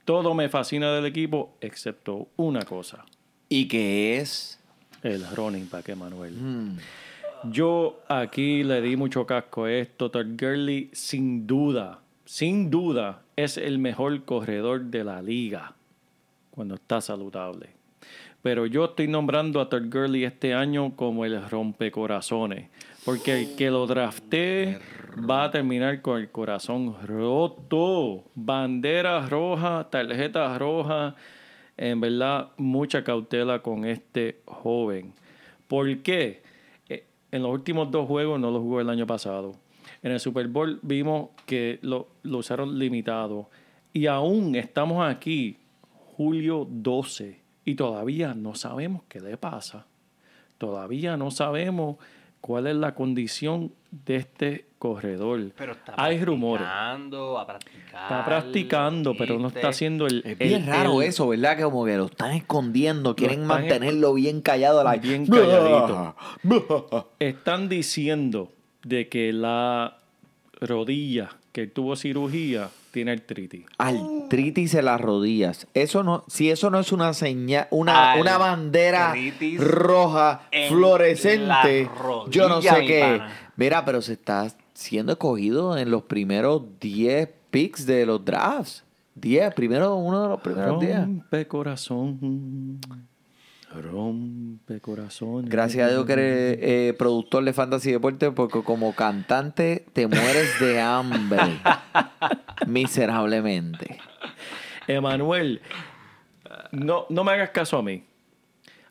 Todo 0.05 0.33
me 0.33 0.49
fascina 0.49 0.91
del 0.93 1.05
equipo, 1.05 1.55
excepto 1.61 2.27
una 2.35 2.61
cosa. 2.63 3.05
Y 3.49 3.67
que 3.67 4.17
es... 4.17 4.59
El 5.03 5.23
running 5.35 5.69
back, 5.69 5.89
Emanuel. 5.89 6.33
mm, 6.33 6.77
Yo 7.51 8.01
aquí 8.07 8.63
le 8.63 8.81
di 8.81 8.95
mucho 8.95 9.25
casco 9.27 9.65
a 9.65 9.71
esto. 9.71 10.09
Todd 10.09 10.25
Gurley, 10.39 10.89
sin 10.93 11.45
duda, 11.45 11.99
sin 12.25 12.71
duda, 12.71 13.21
es 13.35 13.57
el 13.57 13.77
mejor 13.77 14.23
corredor 14.25 14.85
de 14.85 15.03
la 15.03 15.21
liga 15.21 15.75
cuando 16.49 16.73
está 16.75 17.01
saludable. 17.01 17.69
Pero 18.45 18.67
yo 18.67 18.85
estoy 18.85 19.07
nombrando 19.07 19.59
a 19.59 19.69
Todd 19.69 19.91
Gurley 19.91 20.23
este 20.23 20.53
año 20.53 20.95
como 20.95 21.25
el 21.25 21.49
rompecorazones. 21.49 22.69
Porque 23.03 23.41
el 23.41 23.55
que 23.55 23.71
lo 23.71 23.87
drafté 23.87 24.77
va 25.27 25.45
a 25.45 25.49
terminar 25.49 26.03
con 26.03 26.21
el 26.21 26.29
corazón 26.29 26.95
roto. 27.07 28.25
Bandera 28.35 29.25
roja, 29.25 29.89
tarjeta 29.89 30.55
roja. 30.59 31.15
En 31.75 31.99
verdad, 31.99 32.49
mucha 32.57 33.03
cautela 33.03 33.63
con 33.63 33.83
este 33.83 34.41
joven. 34.45 35.15
¿Por 35.67 36.03
qué? 36.03 36.43
Eh, 36.87 37.03
En 37.31 37.41
los 37.41 37.51
últimos 37.51 37.89
dos 37.89 38.07
juegos 38.07 38.39
no 38.39 38.51
lo 38.51 38.59
jugó 38.61 38.79
el 38.79 38.91
año 38.91 39.07
pasado. 39.07 39.55
En 40.03 40.11
el 40.11 40.19
Super 40.19 40.47
Bowl 40.49 40.77
vimos 40.83 41.29
que 41.47 41.79
lo, 41.81 42.09
lo 42.21 42.37
usaron 42.37 42.77
limitado. 42.77 43.49
Y 43.91 44.05
aún 44.05 44.55
estamos 44.55 45.03
aquí 45.03 45.57
julio 46.15 46.67
12 46.69 47.44
y 47.65 47.75
todavía 47.75 48.33
no 48.33 48.55
sabemos 48.55 49.01
qué 49.09 49.19
le 49.19 49.37
pasa. 49.37 49.85
Todavía 50.57 51.17
no 51.17 51.31
sabemos 51.31 51.97
cuál 52.41 52.67
es 52.67 52.75
la 52.75 52.93
condición 52.95 53.71
de 54.05 54.17
este 54.17 54.65
corredor. 54.77 55.51
Pero 55.57 55.71
está 55.73 55.93
Hay 55.97 56.23
rumores. 56.23 56.65
a 56.67 56.95
practicar. 57.47 58.03
Está 58.03 58.23
practicando, 58.25 59.15
pero 59.17 59.39
no 59.39 59.47
está 59.47 59.69
haciendo 59.69 60.05
el... 60.05 60.21
Es 60.25 60.37
bien 60.37 60.61
el- 60.61 60.67
raro 60.67 61.01
el- 61.01 61.07
eso, 61.09 61.27
¿verdad? 61.27 61.57
Que 61.57 61.63
como 61.63 61.85
que 61.85 61.97
lo 61.97 62.05
están 62.05 62.31
escondiendo, 62.31 63.15
quieren 63.15 63.41
están 63.41 63.61
mantenerlo 63.61 64.13
bien 64.13 64.41
callado. 64.41 64.83
like, 64.83 65.05
Bien 65.07 65.25
calladito. 65.27 66.15
Están 67.19 67.67
diciendo 67.67 68.51
de 68.83 69.09
que 69.09 69.33
la 69.33 69.97
rodilla 70.61 71.29
que 71.51 71.67
tuvo 71.67 71.95
cirugía 71.95 72.69
tiene 72.95 73.11
artritis. 73.11 73.65
Artritis 73.77 74.73
en 74.73 74.85
las 74.85 75.01
rodillas. 75.01 75.67
Eso 75.73 76.01
no, 76.01 76.23
si 76.29 76.49
eso 76.49 76.69
no 76.69 76.79
es 76.79 76.93
una 76.93 77.13
señal, 77.13 77.67
una, 77.69 78.15
una 78.15 78.37
bandera 78.37 79.07
Artritis 79.09 79.59
roja 79.59 80.43
en 80.49 80.69
fluorescente, 80.69 81.45
la 81.45 81.89
rodilla, 81.93 82.31
yo 82.31 82.47
no 82.47 82.61
sé 82.61 82.79
mi 82.79 82.87
qué. 82.87 83.01
pana. 83.01 83.33
Mira, 83.57 83.83
pero 83.83 84.01
se 84.01 84.13
está 84.13 84.47
siendo 84.73 85.11
escogido 85.11 85.77
en 85.77 85.91
los 85.91 86.03
primeros 86.03 86.63
10 86.79 87.27
picks 87.51 87.85
de 87.85 88.05
los 88.05 88.23
drafts. 88.23 88.85
10, 89.15 89.53
primero 89.53 89.95
uno 89.95 90.23
de 90.23 90.29
los 90.29 90.39
primeros 90.39 90.79
10. 90.79 90.97
Rompe 90.97 91.47
corazón. 91.47 92.79
Rompe 93.73 94.79
corazón. 94.79 95.45
Gracias 95.49 95.85
a 95.85 95.91
Dios 95.91 96.05
que 96.05 96.13
eres 96.13 96.57
eh, 96.61 96.95
productor 96.97 97.43
de 97.43 97.51
Fantasy 97.51 97.91
Deporte 97.91 98.31
porque 98.31 98.63
como 98.63 98.93
cantante 98.95 99.85
te 99.91 100.07
mueres 100.07 100.57
de 100.61 100.79
hambre 100.79 101.41
miserablemente. 102.67 103.97
Emanuel, 104.87 105.61
no, 106.71 107.05
no 107.09 107.23
me 107.23 107.31
hagas 107.31 107.49
caso 107.49 107.77
a 107.77 107.83
mí. 107.83 108.03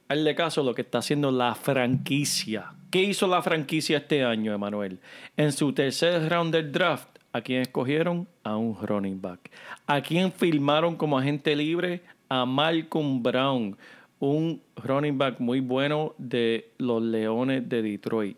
Hazle 0.08 0.34
caso 0.34 0.60
a 0.60 0.64
lo 0.64 0.74
que 0.74 0.82
está 0.82 0.98
haciendo 0.98 1.30
la 1.30 1.54
franquicia. 1.54 2.72
¿Qué 2.90 3.02
hizo 3.02 3.26
la 3.26 3.42
franquicia 3.42 3.98
este 3.98 4.24
año, 4.24 4.52
Emanuel? 4.52 5.00
En 5.36 5.50
su 5.52 5.72
tercer 5.72 6.28
round 6.28 6.54
del 6.54 6.70
draft, 6.70 7.08
¿a 7.32 7.40
quién 7.40 7.62
escogieron? 7.62 8.28
A 8.42 8.56
un 8.56 8.76
running 8.80 9.20
back. 9.20 9.50
¿A 9.86 10.00
quién 10.00 10.30
firmaron 10.30 10.96
como 10.96 11.18
agente 11.18 11.56
libre? 11.56 12.02
A 12.28 12.44
Malcolm 12.44 13.22
Brown, 13.22 13.76
un 14.20 14.62
running 14.76 15.18
back 15.18 15.40
muy 15.40 15.60
bueno 15.60 16.14
de 16.18 16.70
los 16.78 17.02
Leones 17.02 17.68
de 17.68 17.82
Detroit. 17.82 18.36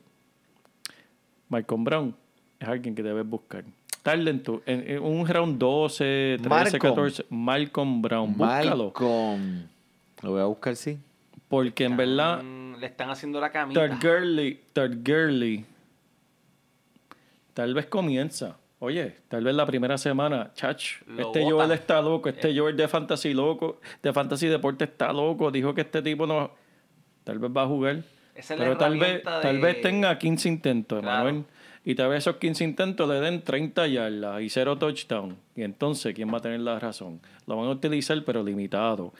Malcolm 1.49 1.85
Brown 1.85 2.16
es 2.59 2.68
alguien 2.68 2.95
que 2.95 3.03
debes 3.03 3.27
buscar. 3.27 3.64
Tarde 4.07 4.31
en, 4.31 4.41
tu, 4.41 4.63
en, 4.67 4.89
en 4.89 5.03
un 5.03 5.27
round 5.27 5.59
12, 5.59 6.37
13, 6.41 6.49
Malcolm. 6.49 6.79
14. 6.95 7.25
Malcolm 7.29 8.03
Brown, 8.03 8.37
búscalo. 8.37 8.85
Malcolm. 8.85 9.67
Lo 10.23 10.31
voy 10.31 10.41
a 10.43 10.45
buscar, 10.45 10.77
sí. 10.77 10.97
Porque 11.49 11.83
en 11.87 11.97
verdad, 11.97 12.41
Le 12.79 12.87
están 12.87 13.11
haciendo 13.11 13.41
la 13.41 13.51
camita. 13.51 13.89
Todd 13.89 13.99
Gurley, 14.01 14.61
Todd 14.73 14.93
Gurley, 15.05 15.65
tal 17.53 17.75
vez 17.75 17.87
comienza. 17.87 18.57
Oye, 18.79 19.17
tal 19.27 19.43
vez 19.43 19.57
la 19.57 19.67
primera 19.67 19.99
semana, 19.99 20.53
chach, 20.55 21.01
Lo 21.09 21.23
este 21.23 21.41
botan. 21.43 21.51
Joel 21.51 21.71
está 21.73 22.01
loco, 22.01 22.29
este 22.29 22.57
Joel 22.57 22.77
de 22.77 22.87
Fantasy 22.87 23.35
loco, 23.35 23.81
de 24.05 24.13
Fantasy 24.13 24.47
Deporte 24.47 24.85
está 24.85 25.13
loco, 25.13 25.51
dijo 25.51 25.75
que 25.75 25.81
este 25.81 26.01
tipo 26.01 26.29
no, 26.29 26.53
tal 27.25 27.41
vez 27.41 27.51
va 27.51 27.63
a 27.63 27.67
jugar. 27.67 28.03
Esa 28.37 28.55
es 28.55 28.61
la 28.61 28.67
Pero 28.67 28.77
tal 28.77 28.99
vez, 28.99 29.23
tal 29.25 29.59
vez 29.59 29.81
tenga 29.81 30.17
15 30.17 30.49
intentos, 30.49 31.01
Claro. 31.01 31.29
Emanuel. 31.29 31.45
Y 31.89 31.95
tal 31.95 32.09
vez 32.11 32.18
esos 32.18 32.37
15 32.37 32.64
intentos 32.64 33.09
le 33.09 33.20
den 33.20 33.43
30 33.43 33.87
yardas 33.87 34.43
y 34.43 34.51
0 34.51 34.76
touchdown. 34.76 35.37
Y 35.55 35.62
entonces, 35.62 36.12
¿quién 36.14 36.34
va 36.34 36.39
a 36.39 36.41
tener 36.43 36.59
la 36.59 36.80
razón? 36.80 37.20
Lo 37.47 37.57
van 37.57 37.66
a 37.68 37.70
utilizar, 37.70 38.20
pero 38.24 38.43
limitado. 38.43 39.14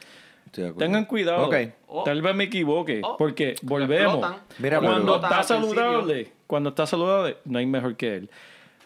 Tengan 0.77 1.05
cuidado. 1.05 1.49
Oh. 1.87 2.03
Tal 2.03 2.21
vez 2.21 2.35
me 2.35 2.43
equivoque, 2.45 3.01
Oh. 3.03 3.15
porque 3.17 3.55
volvemos. 3.61 4.35
Mira, 4.59 4.79
cuando 4.81 5.15
está 5.15 5.43
saludable, 5.43 6.31
cuando 6.45 6.69
está 6.69 6.85
saludable, 6.85 7.37
no 7.45 7.57
hay 7.59 7.65
mejor 7.65 7.95
que 7.95 8.15
él. 8.15 8.29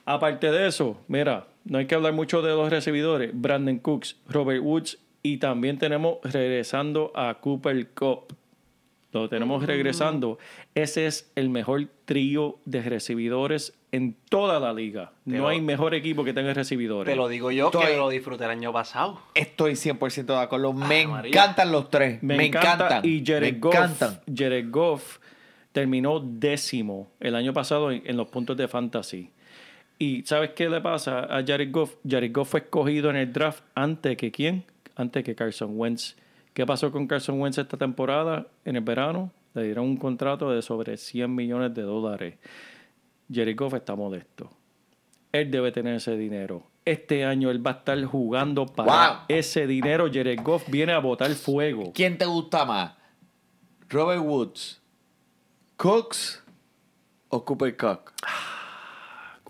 Aparte 0.05 0.51
de 0.51 0.67
eso, 0.67 0.97
mira, 1.07 1.47
no 1.65 1.77
hay 1.79 1.86
que 1.88 1.95
hablar 1.95 2.13
mucho 2.13 2.41
de 2.43 2.51
los 2.51 2.69
recibidores. 2.69 3.32
Brandon 3.34 3.79
Cooks, 3.79 4.17
Robert 4.29 4.61
Woods 4.63 4.99
y 5.23 5.38
también 5.38 5.77
tenemos 5.77 6.17
regresando 6.23 7.11
a 7.15 7.36
Cooper 7.36 7.88
Cup. 7.89 8.36
Lo 9.14 9.28
tenemos 9.28 9.66
regresando. 9.66 10.38
Ese 10.74 11.05
es 11.05 11.32
el 11.36 11.49
mejor 11.49 11.88
trío 12.05 12.59
de 12.66 12.82
recibidores 12.82 13.74
en 13.91 14.16
toda 14.30 14.59
la 14.62 14.74
liga. 14.74 15.12
Te 15.26 15.32
no 15.32 15.41
lo- 15.43 15.47
hay 15.49 15.59
mejor 15.59 15.93
equipo 15.93 16.24
que 16.24 16.32
tenga 16.34 16.53
recibidores. 16.53 17.12
Te 17.12 17.18
lo 17.18 17.28
digo 17.28 17.51
yo 17.51 17.66
Estoy- 17.68 17.88
que 17.88 17.97
lo 17.97 18.07
disfruté 18.09 18.45
el 18.45 18.51
año 18.51 18.72
pasado. 18.72 19.20
Estoy 19.36 19.76
100% 19.76 20.34
de 20.34 20.39
acuerdo. 20.39 20.72
Me 20.72 21.01
Ah, 21.03 21.07
María. 21.09 21.30
encantan 21.32 21.72
los 21.74 21.89
tres. 21.89 22.24
Me, 22.24 22.38
Me, 22.38 22.45
encanta. 22.45 22.74
encantan. 22.86 23.01
Y 23.09 23.22
Jared 23.26 23.53
me 23.53 23.59
Goff, 23.59 23.74
encantan. 23.76 24.22
Jared 24.34 24.66
Goff 24.72 25.18
terminó 25.74 26.20
décimo 26.22 27.12
el 27.20 27.36
año 27.36 27.53
pasado 27.53 27.91
en, 27.91 28.01
en 28.05 28.16
los 28.18 28.28
puntos 28.30 28.55
de 28.55 28.68
fantasy. 28.70 29.30
¿Y 29.99 30.24
sabes 30.26 30.51
qué 30.51 30.70
le 30.70 30.80
pasa 30.82 31.26
a 31.26 31.43
Jared 31.45 31.70
Goff? 31.72 31.95
Jared 32.09 32.32
Goff 32.34 32.49
fue 32.51 32.62
escogido 32.62 33.09
en 33.09 33.18
el 33.18 33.32
draft 33.34 33.64
antes 33.76 34.16
que 34.18 34.32
quién? 34.32 34.64
Antes 34.95 35.24
que 35.24 35.36
Carson 35.36 35.72
Wentz. 35.76 36.16
¿Qué 36.54 36.66
pasó 36.66 36.91
con 36.91 37.08
Carson 37.08 37.39
Wentz 37.39 37.58
esta 37.58 37.78
temporada? 37.78 38.47
En 38.66 38.76
el 38.76 38.82
verano 38.84 39.32
le 39.54 39.64
dieron 39.64 39.86
un 39.86 39.97
contrato 39.97 40.49
de 40.52 40.62
sobre 40.62 40.97
100 40.97 41.34
millones 41.34 41.74
de 41.74 41.82
dólares. 41.84 42.36
Jared 43.34 43.56
Goff 43.56 43.74
está 43.76 43.95
modesto. 43.95 44.49
Él 45.32 45.49
debe 45.49 45.72
tener 45.72 45.95
ese 45.95 46.18
dinero. 46.18 46.64
Este 46.84 47.24
año 47.26 47.52
él 47.52 47.66
va 47.66 47.72
a 47.72 47.74
estar 47.76 48.04
jugando 48.04 48.66
para 48.66 49.10
Wow. 49.12 49.18
ese 49.30 49.66
dinero. 49.68 50.08
Jared 50.12 50.39
Goff 50.41 50.68
viene 50.70 50.91
a 50.93 50.99
botar 50.99 51.30
fuego. 51.32 51.93
¿Quién 51.93 52.18
te 52.18 52.26
gusta 52.26 52.66
más? 52.66 52.93
¿Robert 53.89 54.22
Woods, 54.22 54.82
Cooks 55.78 56.43
o 57.30 57.45
Cooper 57.45 57.78
Cook? 57.78 58.12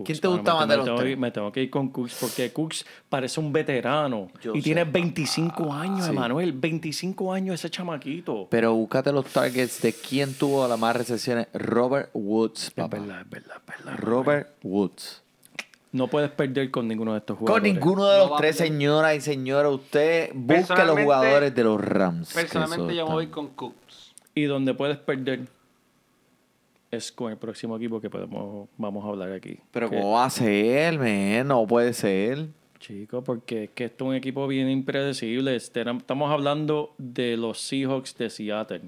Cooks, 0.04 0.08
¿Quién 0.08 0.20
te 0.22 0.28
gusta 0.28 0.54
más 0.56 0.68
de 0.68 0.78
los 0.78 0.86
tengo 0.86 0.98
tres? 1.00 1.18
Me 1.18 1.32
tengo 1.32 1.52
que 1.52 1.64
ir 1.64 1.70
con 1.70 1.90
Cooks 1.90 2.18
porque 2.20 2.52
Cooks 2.52 2.86
parece 3.10 3.40
un 3.40 3.52
veterano. 3.54 4.28
Yo 4.42 4.54
y 4.54 4.58
sé, 4.60 4.64
tiene 4.64 4.82
papá. 4.86 4.94
25 4.94 5.74
años, 5.74 6.06
Sí. 6.06 6.12
Emanuel. 6.12 6.54
25 6.54 7.34
años 7.34 7.56
ese 7.56 7.70
chamaquito. 7.70 8.48
Pero 8.50 8.74
búscate 8.74 9.12
los 9.12 9.26
targets 9.28 9.82
de 9.82 9.94
quién 9.94 10.34
tuvo 10.34 10.68
las 10.68 10.78
más 10.80 10.96
recepciones. 10.96 11.48
Robert 11.54 12.10
Woods, 12.14 12.64
Es 12.66 12.72
papá. 12.72 12.98
verdad, 13.00 13.22
es 13.22 13.30
verdad, 13.30 13.58
es 13.58 13.86
verdad. 13.86 14.00
Robert 14.00 14.50
Woods. 14.64 15.22
No 15.94 16.08
puedes 16.08 16.32
perder 16.32 16.72
con 16.72 16.88
ninguno 16.88 17.12
de 17.12 17.18
estos 17.20 17.36
Con 17.38 17.48
jugadores. 17.48 17.74
ninguno 17.74 18.06
de 18.08 18.18
los 18.20 18.38
tres, 18.38 18.56
señoras 18.56 19.14
y 19.18 19.20
señores. 19.22 19.72
Usted 19.74 20.32
busque 20.34 20.86
los 20.86 20.98
jugadores 21.00 21.54
de 21.54 21.64
los 21.66 21.82
Rams. 21.84 22.34
Personalmente 22.34 22.96
yo 22.96 23.06
me 23.08 23.14
voy 23.14 23.28
con 23.28 23.48
Cooks. 23.50 24.14
Y 24.34 24.44
donde 24.46 24.74
puedes 24.74 24.96
perder 24.98 25.48
es 26.92 27.12
con 27.12 27.32
el 27.32 27.38
próximo 27.38 27.78
equipo 27.78 28.00
que 28.02 28.10
podemos, 28.10 28.68
vamos 28.78 29.04
a 29.06 29.08
hablar 29.10 29.32
aquí. 29.32 29.58
Pero 29.72 29.90
Que- 29.90 29.96
¿cómo 29.98 30.12
va 30.14 30.26
a 30.26 30.30
ser, 30.30 31.00
man? 31.00 31.48
No 31.48 31.66
puede 31.66 31.94
ser. 31.94 32.48
Chico, 32.80 33.24
porque 33.24 33.66
es 33.66 33.70
que 33.72 33.86
esto 33.86 34.06
es 34.06 34.10
un 34.10 34.16
equipo 34.16 34.48
bien 34.48 34.70
impredecible. 34.70 35.56
Este, 35.56 35.82
Estamos 35.82 36.32
hablando 36.32 36.94
de 36.98 37.38
los 37.38 37.60
Seahawks 37.62 38.18
de 38.18 38.30
Seattle. 38.30 38.82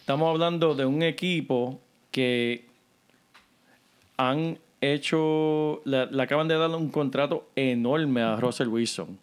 Estamos 0.00 0.28
hablando 0.30 0.74
de 0.74 0.84
un 0.86 1.02
equipo 1.02 1.78
que 2.10 2.64
han 4.16 4.58
hecho, 4.80 5.80
le, 5.84 6.06
le 6.06 6.22
acaban 6.22 6.48
de 6.48 6.56
dar 6.56 6.70
un 6.70 6.88
contrato 6.90 7.48
enorme 7.54 8.22
a 8.22 8.36
Russell 8.36 8.68
Wilson. 8.68 9.18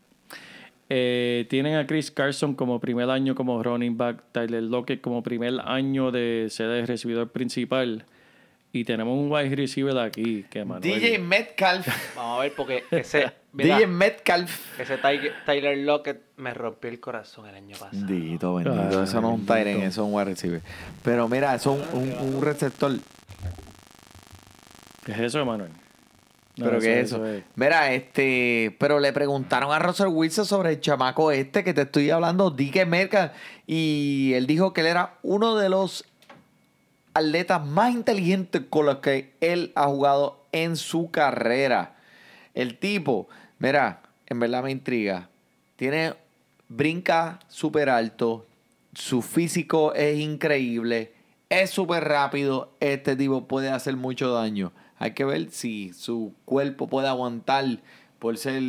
Eh, 0.92 1.46
tienen 1.50 1.76
a 1.76 1.86
Chris 1.86 2.10
Carson 2.10 2.56
como 2.56 2.80
primer 2.80 3.10
año 3.12 3.36
como 3.36 3.62
running 3.62 3.96
back, 3.98 4.24
Tyler 4.32 4.64
Lockett 4.64 5.02
como 5.02 5.22
primer 5.22 5.60
año 5.64 6.10
de 6.12 6.48
ser 6.50 6.70
el 6.72 6.88
recibidor 6.88 7.30
principal. 7.30 8.06
Y 8.72 8.84
tenemos 8.84 9.18
un 9.18 9.32
wide 9.32 9.56
receiver 9.56 9.98
aquí, 9.98 10.46
que 10.50 10.64
Manuel, 10.64 10.82
DJ 11.00 11.18
Metcalf. 11.20 11.88
Vamos 12.16 12.40
a 12.40 12.42
ver 12.44 12.54
porque 12.56 12.84
ese, 12.92 13.32
mira, 13.54 13.76
DJ 13.78 13.88
Metcalf. 13.88 14.80
ese 14.80 14.98
Tyler, 14.98 15.34
Tyler 15.46 15.78
Lockett 15.80 16.22
me 16.38 16.54
rompió 16.54 16.90
el 16.92 17.00
corazón 17.00 17.48
el 17.48 17.56
año 17.56 17.76
pasado. 17.78 17.90
Bendito, 18.08 18.54
bendito. 18.56 18.80
Ay, 19.00 19.04
eso 19.04 19.22
no 19.22 19.34
es 19.34 19.40
un. 19.40 19.46
Tyren, 19.46 19.78
eso 19.82 19.88
es 20.04 20.08
un 20.08 20.14
wide 20.14 20.26
receiver. 20.26 20.62
Pero 21.04 21.28
mira, 21.28 21.56
eso 21.56 21.76
es 21.80 21.94
un, 21.94 22.02
un- 22.04 22.36
un 22.36 22.42
receptor. 22.44 22.92
¿Qué 25.06 25.12
es 25.14 25.20
eso, 25.20 25.44
Manuel? 26.60 26.76
No, 26.76 26.80
¿Pero 26.80 26.80
qué 26.82 27.00
es 27.02 27.06
eso? 27.08 27.26
es- 27.26 27.44
Mira, 27.56 27.94
este. 27.94 28.76
Pero 28.80 29.00
le 29.00 29.12
preguntaron 29.14 29.72
a 29.72 29.80
Russell 29.80 30.08
Wilson 30.08 30.46
sobre 30.46 30.72
el 30.72 30.80
chamaco 30.82 31.32
este 31.32 31.64
que 31.64 31.74
te 31.74 31.82
estoy 31.84 32.10
hablando, 32.10 32.52
DJ 32.52 32.86
Metcalf. 32.86 33.32
Y 33.68 34.34
él 34.36 34.46
dijo 34.48 34.74
que 34.74 34.82
él 34.82 34.88
era 34.88 35.16
uno 35.24 35.56
de 35.56 35.70
los 35.70 36.06
atletas 37.14 37.66
más 37.66 37.94
inteligentes 37.94 38.62
con 38.70 38.86
los 38.86 38.98
que 38.98 39.34
él 39.42 39.72
ha 39.76 39.86
jugado 39.88 40.40
en 40.52 40.76
su 40.78 41.12
carrera. 41.12 41.96
El 42.54 42.78
tipo, 42.78 43.28
mira, 43.60 44.02
en 44.28 44.40
verdad 44.40 44.64
me 44.64 44.72
intriga. 44.72 45.30
Tiene, 45.76 46.14
brinca 46.68 47.40
súper 47.48 47.90
alto, 47.90 48.46
su 48.94 49.22
físico 49.22 49.94
es 49.94 50.20
increíble, 50.20 51.14
es 51.50 51.70
súper 51.70 52.04
rápido. 52.06 52.72
Este 52.80 53.16
tipo 53.16 53.48
puede 53.48 53.70
hacer 53.70 53.96
mucho 53.96 54.32
daño. 54.34 54.72
Hay 55.00 55.12
que 55.14 55.26
ver 55.26 55.50
si 55.50 55.92
su 55.94 56.34
cuerpo 56.46 56.88
puede 56.88 57.08
aguantar 57.08 57.66
por 58.20 58.38
ser 58.38 58.62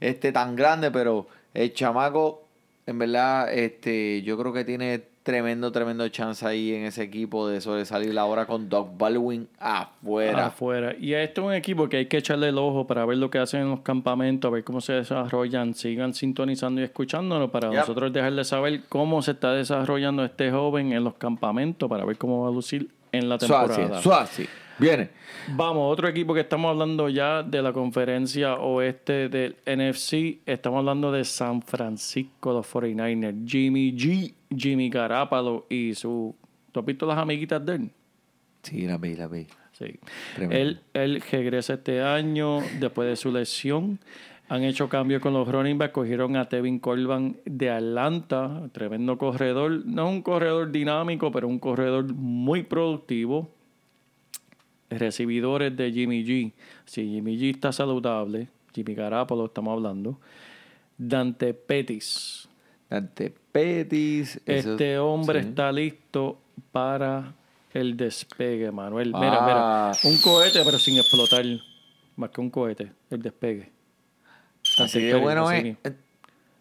este 0.00 0.32
tan 0.32 0.54
grande, 0.56 0.90
pero 0.90 1.26
el 1.54 1.72
chamaco 1.72 2.44
en 2.88 2.98
verdad, 2.98 3.52
este, 3.52 4.22
yo 4.22 4.38
creo 4.38 4.54
que 4.54 4.64
tiene 4.64 5.02
tremendo, 5.22 5.70
tremendo 5.70 6.08
chance 6.08 6.46
ahí 6.46 6.72
en 6.72 6.86
ese 6.86 7.02
equipo 7.02 7.46
de 7.46 7.60
sobresalir 7.60 8.18
ahora 8.18 8.46
con 8.46 8.70
Doug 8.70 8.96
Baldwin 8.96 9.46
afuera. 9.58 10.46
Afuera. 10.46 10.96
Y 10.98 11.12
esto 11.12 11.42
es 11.42 11.46
un 11.48 11.52
equipo 11.52 11.86
que 11.90 11.98
hay 11.98 12.06
que 12.06 12.16
echarle 12.16 12.48
el 12.48 12.56
ojo 12.56 12.86
para 12.86 13.04
ver 13.04 13.18
lo 13.18 13.28
que 13.28 13.36
hacen 13.36 13.60
en 13.60 13.68
los 13.68 13.80
campamentos, 13.80 14.48
a 14.48 14.54
ver 14.54 14.64
cómo 14.64 14.80
se 14.80 14.94
desarrollan. 14.94 15.74
Sigan 15.74 16.14
sintonizando 16.14 16.80
y 16.80 16.84
escuchándonos 16.84 17.50
para 17.50 17.68
Yep. 17.68 17.80
nosotros 17.80 18.10
dejarles 18.10 18.48
saber 18.48 18.80
cómo 18.88 19.20
se 19.20 19.32
está 19.32 19.52
desarrollando 19.52 20.24
este 20.24 20.50
joven 20.50 20.94
en 20.94 21.04
los 21.04 21.12
campamentos 21.16 21.90
para 21.90 22.06
ver 22.06 22.16
cómo 22.16 22.44
va 22.44 22.48
a 22.48 22.52
lucir 22.52 22.88
en 23.12 23.28
la 23.28 23.36
temporada. 23.36 24.00
Suazi, 24.00 24.02
Suazi. 24.02 24.48
Viene. 24.78 25.10
Vamos, 25.48 25.92
otro 25.92 26.08
equipo 26.08 26.34
que 26.34 26.40
estamos 26.40 26.70
hablando 26.70 27.08
ya 27.08 27.42
de 27.42 27.62
la 27.62 27.72
conferencia 27.72 28.56
oeste 28.56 29.28
del 29.28 29.56
NFC. 29.66 30.40
Estamos 30.46 30.78
hablando 30.78 31.10
de 31.10 31.24
San 31.24 31.62
Francisco, 31.62 32.52
los 32.52 32.66
49ers. 32.72 33.48
Jimmy 33.48 33.92
G, 33.92 34.32
Jimmy 34.54 34.88
Garapalo 34.88 35.66
y 35.68 35.94
su. 35.94 36.34
¿Tú 36.70 36.80
has 36.80 36.86
visto 36.86 37.06
las 37.06 37.18
amiguitas 37.18 37.64
de 37.64 37.74
él? 37.74 37.90
Sí, 38.62 38.86
la 38.86 38.98
vi, 38.98 39.16
la 39.16 39.26
vi. 39.26 39.46
Sí. 39.72 39.98
Tremendo. 40.34 40.56
Él, 40.56 40.80
él 40.94 41.22
regresa 41.30 41.74
este 41.74 42.02
año 42.02 42.60
después 42.78 43.08
de 43.08 43.16
su 43.16 43.32
lesión. 43.32 43.98
Han 44.48 44.64
hecho 44.64 44.88
cambios 44.88 45.20
con 45.20 45.34
los 45.34 45.46
running 45.46 45.76
backs. 45.76 45.92
Cogieron 45.92 46.36
a 46.36 46.48
Tevin 46.48 46.78
Colban 46.78 47.36
de 47.44 47.70
Atlanta, 47.70 48.68
tremendo 48.72 49.18
corredor. 49.18 49.84
No 49.84 50.08
un 50.08 50.22
corredor 50.22 50.70
dinámico, 50.70 51.30
pero 51.30 51.48
un 51.48 51.58
corredor 51.58 52.12
muy 52.14 52.62
productivo. 52.62 53.50
Recibidores 54.90 55.76
de 55.76 55.92
Jimmy 55.92 56.24
G. 56.24 56.52
Si 56.86 57.06
Jimmy 57.06 57.36
G 57.38 57.50
está 57.54 57.72
saludable, 57.72 58.48
Jimmy 58.74 58.94
Garapolo 58.94 59.46
estamos 59.46 59.72
hablando. 59.72 60.18
Dante 60.96 61.52
Pettis. 61.54 62.48
Dante 62.88 63.30
Pettis. 63.52 64.40
eso- 64.46 64.72
Este 64.72 64.98
hombre 64.98 65.42
sí. 65.42 65.48
está 65.50 65.70
listo 65.72 66.38
para 66.72 67.34
el 67.74 67.96
despegue, 67.96 68.70
Manuel. 68.72 69.08
Mira, 69.14 69.38
Ah. 69.40 69.92
mira. 70.02 70.10
Un 70.14 70.18
cohete, 70.20 70.60
pero 70.64 70.78
sin 70.78 70.96
explotar. 70.96 71.44
Más 72.16 72.30
que 72.30 72.40
un 72.40 72.50
cohete, 72.50 72.90
el 73.10 73.22
despegue. 73.22 73.70
Así 74.78 75.10
Así, 75.10 75.12
bueno 75.20 75.48
así. 75.48 75.76
es. 75.82 75.92
Eh, 75.92 75.96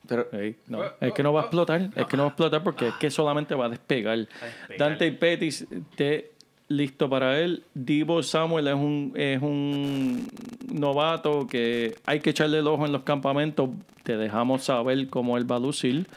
Pero, 0.07 0.25
Ey, 0.31 0.55
no, 0.67 0.79
es 1.01 1.11
que 1.13 1.21
no 1.21 1.33
va 1.33 1.41
a 1.41 1.43
explotar, 1.45 1.89
es 1.93 2.05
que 2.05 2.15
no 2.15 2.23
va 2.23 2.27
a 2.29 2.31
explotar 2.31 2.63
porque 2.63 2.87
es 2.87 2.93
que 2.93 3.11
solamente 3.11 3.53
va 3.55 3.65
a 3.65 3.69
despegar. 3.69 4.17
despegar. 4.19 4.77
Dante 4.77 5.11
Pettis, 5.11 5.67
esté 5.69 6.31
listo 6.67 7.09
para 7.09 7.39
él. 7.39 7.63
Divo 7.73 8.21
Samuel 8.23 8.67
es 8.67 8.75
un, 8.75 9.13
es 9.15 9.41
un 9.41 10.27
novato 10.71 11.47
que 11.47 11.95
hay 12.05 12.19
que 12.19 12.31
echarle 12.31 12.59
el 12.59 12.67
ojo 12.67 12.85
en 12.85 12.91
los 12.91 13.03
campamentos. 13.03 13.69
Te 14.03 14.17
dejamos 14.17 14.63
saber 14.63 15.07
cómo 15.07 15.37
él 15.37 15.49
va 15.49 15.57
a 15.57 15.59
lucir. 15.59 16.07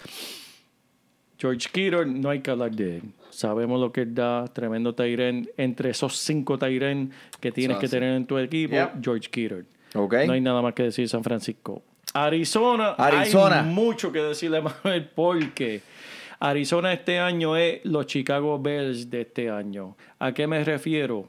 George 1.39 1.69
Kittle, 1.73 2.07
no 2.07 2.29
hay 2.31 2.41
que 2.41 2.51
hablar 2.51 2.71
de 2.73 2.97
él. 2.97 3.03
Sabemos 3.31 3.81
lo 3.81 3.93
que 3.93 4.03
él 4.03 4.15
da, 4.15 4.47
tremendo 4.49 4.95
Tyren. 4.95 5.49
Entre 5.57 5.91
esos 5.91 6.17
cinco 6.19 6.59
Tyren 6.59 7.13
que 7.41 7.51
tienes 7.51 7.79
que 7.79 7.89
tener 7.89 8.15
en 8.15 8.27
tu 8.27 8.37
equipo. 8.39 8.77
George 9.01 9.31
Kittle. 9.31 9.65
ok. 9.95 10.15
No 10.27 10.35
hay 10.35 10.41
nada 10.41 10.61
más 10.61 10.75
que 10.75 10.85
decir 10.85 11.09
San 11.09 11.25
Francisco. 11.25 11.83
Arizona, 12.13 12.91
Arizona. 12.99 13.61
hay 13.61 13.67
mucho 13.73 14.11
que 14.11 14.21
decirle, 14.21 14.61
Manuel, 14.61 15.09
porque 15.15 15.81
Arizona 16.43 16.95
este 16.95 17.19
año 17.19 17.55
es 17.55 17.85
los 17.85 18.07
Chicago 18.07 18.59
Bears 18.59 19.11
de 19.11 19.21
este 19.21 19.51
año. 19.51 19.95
¿A 20.19 20.33
qué 20.33 20.47
me 20.47 20.65
refiero? 20.65 21.29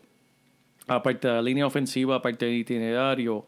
Aparte 0.88 1.28
de 1.28 1.34
la 1.34 1.42
línea 1.42 1.68
ofensiva, 1.68 2.16
aparte 2.16 2.46
del 2.46 2.56
itinerario, 2.56 3.46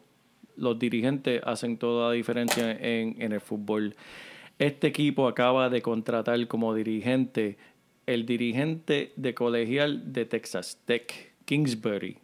los 0.57 0.77
dirigentes 0.77 1.41
hacen 1.45 1.77
toda 1.77 2.09
la 2.09 2.13
diferencia 2.13 2.69
en, 2.69 3.31
el 3.31 3.39
fútbol. 3.39 3.95
Este 4.59 4.87
equipo 4.87 5.25
acaba 5.25 5.69
de 5.69 5.81
contratar 5.81 6.45
como 6.47 6.75
dirigente 6.75 7.57
el 8.07 8.25
dirigente 8.25 9.13
de 9.15 9.33
colegial 9.33 10.11
de 10.11 10.25
Texas 10.25 10.81
Tech, 10.83 11.31
Kingsbury. 11.45 12.17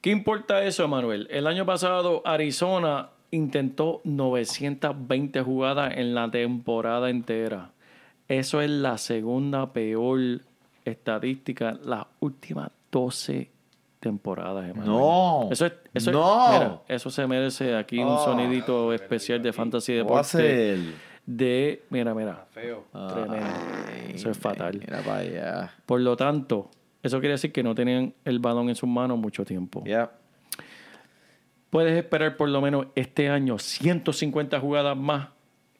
¿Qué 0.00 0.10
importa 0.10 0.62
eso, 0.62 0.86
Manuel? 0.86 1.26
El 1.32 1.48
año 1.48 1.66
pasado 1.66 2.22
Arizona 2.24 3.10
intentó 3.32 4.00
920 4.04 5.42
jugadas 5.42 5.94
en 5.96 6.14
la 6.14 6.30
temporada 6.30 7.10
entera. 7.10 7.72
Eso 8.28 8.60
es 8.60 8.70
la 8.70 8.98
segunda 8.98 9.72
peor 9.72 10.20
estadística 10.84 11.72
las 11.84 12.04
últimas 12.20 12.70
12 12.90 13.50
temporadas, 14.00 14.64
Emanuel. 14.70 14.86
No. 14.88 15.48
Eso 15.50 15.66
es, 15.66 15.72
eso 15.94 16.10
es- 16.10 16.16
No. 16.16 16.48
mira, 16.52 16.80
eso 16.88 17.10
se 17.10 17.26
merece 17.26 17.74
aquí 17.74 17.98
un 17.98 18.08
Ah. 18.10 18.18
sonidito 18.24 18.92
especial 18.92 19.42
de 19.42 19.52
Fantasy 19.52 19.98
¿Cómo 19.98 20.10
va 20.14 20.20
a 20.20 20.22
Deporte. 20.22 20.78
De, 21.26 21.82
mira, 21.90 22.14
mira, 22.14 22.46
Feo. 22.52 22.84
tremendo. 22.92 23.46
Eso 24.14 24.30
es 24.30 24.38
fatal. 24.38 24.78
Mira 24.78 25.00
para 25.02 25.18
allá. 25.18 25.74
Por 25.84 26.00
lo 26.00 26.16
tanto, 26.16 26.70
eso 27.02 27.18
quiere 27.20 27.32
decir 27.32 27.52
que 27.52 27.62
no 27.62 27.74
tenían 27.74 28.14
el 28.24 28.38
balón 28.38 28.68
en 28.70 28.74
sus 28.76 28.88
manos 28.88 29.18
mucho 29.18 29.44
tiempo. 29.44 29.82
Ya. 29.84 30.10
Puedes 31.70 31.98
esperar 31.98 32.36
por 32.36 32.48
lo 32.48 32.60
menos 32.62 32.86
este 32.94 33.28
año 33.28 33.58
150 33.58 34.58
jugadas 34.60 34.96
más 34.96 35.28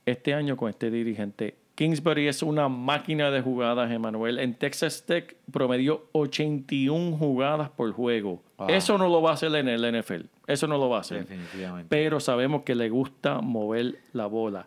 este 0.04 0.34
año 0.34 0.56
con 0.56 0.68
este 0.68 0.90
dirigente. 0.90 1.56
Kingsbury 1.78 2.26
es 2.26 2.42
una 2.42 2.68
máquina 2.68 3.30
de 3.30 3.40
jugadas, 3.40 3.88
Emanuel. 3.92 4.40
En 4.40 4.54
Texas 4.54 5.04
Tech 5.06 5.36
promedió 5.52 6.08
81 6.10 7.16
jugadas 7.16 7.70
por 7.70 7.92
juego. 7.92 8.42
Eso 8.66 8.98
no 8.98 9.06
lo 9.06 9.22
va 9.22 9.30
a 9.30 9.34
hacer 9.34 9.54
en 9.54 9.68
el 9.68 10.00
NFL. 10.00 10.22
Eso 10.48 10.66
no 10.66 10.76
lo 10.76 10.88
va 10.88 10.96
a 10.96 11.00
hacer. 11.02 11.20
Definitivamente. 11.20 11.86
Pero 11.88 12.18
sabemos 12.18 12.62
que 12.62 12.74
le 12.74 12.88
gusta 12.88 13.40
mover 13.42 14.00
la 14.12 14.26
bola. 14.26 14.66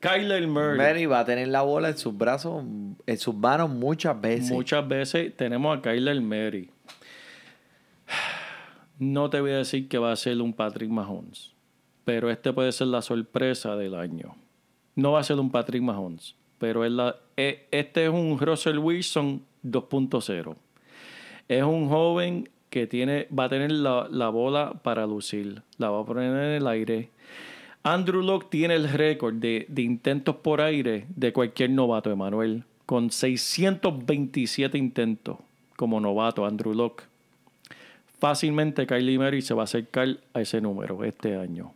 Kyler 0.00 0.46
Murray. 0.46 0.76
Mary 0.76 1.06
va 1.06 1.20
a 1.20 1.24
tener 1.24 1.48
la 1.48 1.62
bola 1.62 1.88
en 1.88 1.96
sus 1.96 2.14
brazos, 2.14 2.62
en 3.06 3.16
sus 3.16 3.34
manos 3.34 3.70
muchas 3.70 4.20
veces. 4.20 4.50
Muchas 4.50 4.86
veces 4.86 5.34
tenemos 5.34 5.78
a 5.78 5.80
Kyler 5.80 6.20
Murray. 6.20 6.68
No 8.98 9.30
te 9.30 9.40
voy 9.40 9.52
a 9.52 9.56
decir 9.56 9.88
que 9.88 9.96
va 9.96 10.12
a 10.12 10.16
ser 10.16 10.38
un 10.42 10.52
Patrick 10.52 10.90
Mahomes, 10.90 11.54
pero 12.04 12.30
este 12.30 12.52
puede 12.52 12.72
ser 12.72 12.88
la 12.88 13.00
sorpresa 13.00 13.74
del 13.74 13.94
año. 13.94 14.34
No 14.94 15.12
va 15.12 15.20
a 15.20 15.22
ser 15.22 15.40
un 15.40 15.50
Patrick 15.50 15.82
Mahomes, 15.82 16.36
pero 16.62 16.84
es 16.84 16.92
la- 16.92 17.16
e- 17.36 17.66
este 17.72 18.04
es 18.04 18.10
un 18.10 18.38
Russell 18.38 18.78
Wilson 18.78 19.42
2.0. 19.64 20.54
Es 21.48 21.64
un 21.64 21.88
joven 21.88 22.48
que 22.70 22.86
tiene, 22.86 23.26
va 23.36 23.44
a 23.44 23.48
tener 23.48 23.72
la, 23.72 24.06
la 24.08 24.28
bola 24.28 24.74
para 24.84 25.04
lucir, 25.08 25.62
la 25.78 25.90
va 25.90 26.02
a 26.02 26.04
poner 26.04 26.30
en 26.30 26.52
el 26.62 26.66
aire. 26.68 27.10
Andrew 27.82 28.22
Locke 28.22 28.46
tiene 28.48 28.74
el 28.76 28.88
récord 28.88 29.34
de, 29.34 29.66
de 29.68 29.82
intentos 29.82 30.36
por 30.36 30.60
aire 30.60 31.06
de 31.16 31.32
cualquier 31.32 31.70
novato, 31.70 32.12
Emanuel, 32.12 32.62
con 32.86 33.10
627 33.10 34.78
intentos 34.78 35.38
como 35.76 35.98
novato, 36.00 36.46
Andrew 36.46 36.74
Locke. 36.74 37.02
Fácilmente 38.20 38.86
Kylie 38.86 39.18
Murray 39.18 39.42
se 39.42 39.52
va 39.52 39.62
a 39.62 39.64
acercar 39.64 40.16
a 40.32 40.40
ese 40.40 40.60
número 40.60 41.02
este 41.02 41.36
año. 41.36 41.72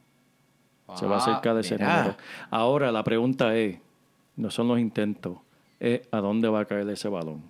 Se 0.95 1.07
va 1.07 1.16
a 1.16 1.18
Ah, 1.18 1.22
acercar 1.22 1.55
de 1.57 1.62
ese 1.62 1.74
mira. 1.74 1.97
número. 1.97 2.16
Ahora 2.51 2.93
la 2.93 3.03
pregunta 3.03 3.57
es, 3.57 3.78
no 4.37 4.51
son 4.51 4.68
los 4.68 4.78
intentos, 4.78 5.39
es 5.80 6.03
a 6.11 6.18
dónde 6.20 6.49
va 6.49 6.61
a 6.61 6.64
caer 6.64 6.89
ese 6.91 7.09
balón. 7.09 7.43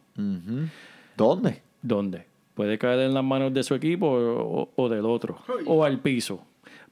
¿Dónde? 1.16 1.62
¿Dónde? 1.82 2.26
Puede 2.54 2.78
caer 2.78 3.00
en 3.00 3.14
las 3.14 3.24
manos 3.24 3.52
de 3.52 3.62
su 3.62 3.74
equipo 3.74 4.06
o, 4.08 4.62
o- 4.62 4.70
o 4.76 4.88
del 4.88 5.04
otro, 5.04 5.38
o 5.66 5.84
al 5.84 6.00
piso. 6.00 6.42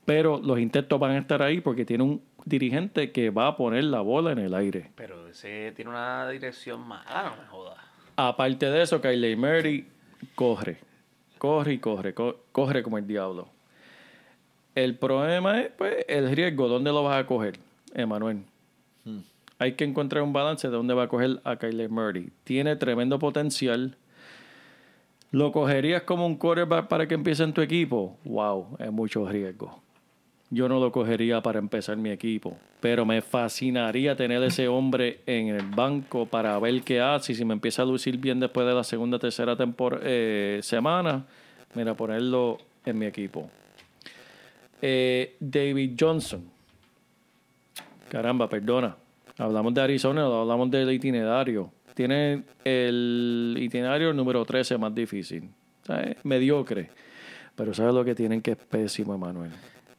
Pero 0.05 0.39
los 0.43 0.59
intentos 0.59 1.01
van 1.01 1.13
a 1.13 1.19
estar 1.19 1.41
ahí 1.43 1.61
porque 1.61 1.85
tiene 1.87 2.05
un 2.05 2.21
dirigente 2.45 3.11
que 3.11 3.31
va 3.31 3.47
a 3.49 3.57
poner 3.57 3.85
la 3.85 4.03
bola 4.03 4.33
en 4.33 4.39
el 4.39 4.55
aire. 4.55 4.91
Pero 4.95 5.27
ese 5.29 5.73
tiene 5.75 5.91
una 5.91 6.29
dirección 6.29 6.87
mala, 6.87 7.35
no 7.37 7.43
me 7.43 7.49
jodas. 7.49 7.79
Aparte 8.17 8.67
de 8.71 8.83
eso, 8.83 9.01
Kylie 9.01 9.35
Murray 9.37 9.87
corre, 10.35 10.79
corre 11.39 11.73
y 11.75 11.79
corre, 11.79 12.13
co- 12.13 12.37
corre 12.53 12.83
como 12.83 12.99
el 12.99 13.07
diablo. 13.07 13.49
El 14.75 14.97
problema 14.99 15.61
es 15.63 15.71
pues, 15.79 16.05
el 16.09 16.35
riesgo, 16.37 16.69
¿dónde 16.69 16.91
lo 16.93 17.03
vas 17.03 17.19
a 17.23 17.27
coger, 17.27 17.59
Emanuel? 17.95 18.43
Hay 19.65 19.73
que 19.73 19.85
encontrar 19.85 20.23
un 20.23 20.35
balance 20.35 20.69
de 20.69 20.75
dónde 20.75 20.93
va 20.93 21.05
a 21.05 21.09
coger 21.09 21.41
a 21.43 21.57
Kyler 21.57 21.89
Murray. 21.89 22.29
Tiene 22.45 22.77
tremendo 22.77 23.19
potencial. 23.19 23.97
¿Lo 25.31 25.53
cogerías 25.53 26.03
como 26.03 26.27
un 26.27 26.37
quarterback 26.37 26.87
para 26.87 27.09
que 27.09 27.15
empiece 27.15 27.45
en 27.45 27.55
tu 27.55 27.63
equipo? 27.63 28.19
Wow, 28.25 28.77
es 28.79 28.93
mucho 28.93 29.27
riesgo. 29.27 29.81
Yo 30.51 30.69
no 30.69 30.79
lo 30.79 30.93
cogería 30.93 31.41
para 31.41 31.61
empezar 31.61 31.97
mi 31.97 32.11
equipo, 32.11 32.59
pero 32.81 33.07
me 33.07 33.23
fascinaría 33.23 34.15
tener 34.15 34.43
ese 34.43 34.69
hombre 34.69 35.21
en 35.25 35.49
el 35.49 35.63
banco 35.63 36.27
para 36.27 36.59
ver 36.59 36.83
qué 36.83 37.01
hace. 37.01 37.33
Y 37.33 37.35
si 37.35 37.47
me 37.47 37.55
empieza 37.55 37.81
a 37.81 37.87
lucir 37.87 38.19
bien 38.19 38.41
después 38.41 38.67
de 38.67 38.75
la 38.75 38.85
segunda, 38.85 39.19
tercera 39.19 39.57
eh, 40.03 40.61
semana, 40.63 41.25
mira, 41.75 41.95
ponerlo 41.95 42.59
en 42.85 42.99
mi 42.99 43.07
equipo. 43.07 43.49
Eh, 44.83 45.37
David 45.41 45.97
Johnson. 45.99 46.51
Caramba, 48.11 48.47
perdona. 48.47 48.95
Hablamos 49.39 49.75
de 49.75 49.81
Arizona, 49.81 50.25
hablamos 50.25 50.71
del 50.71 50.91
itinerario. 50.93 51.73
Tiene 51.95 52.45
el 52.65 53.57
itinerario 53.59 54.13
número 54.13 54.45
13 54.45 54.79
más 54.79 54.95
difícil. 54.95 55.51
¿Sabes? 55.87 56.17
Mediocre. 56.25 56.91
Pero 57.55 57.75
¿sabes 57.75 57.95
lo 57.95 58.05
que 58.05 58.15
tienen 58.15 58.41
que 58.41 58.53
es 58.53 58.57
pésimo, 58.57 59.15
Emanuel? 59.15 59.51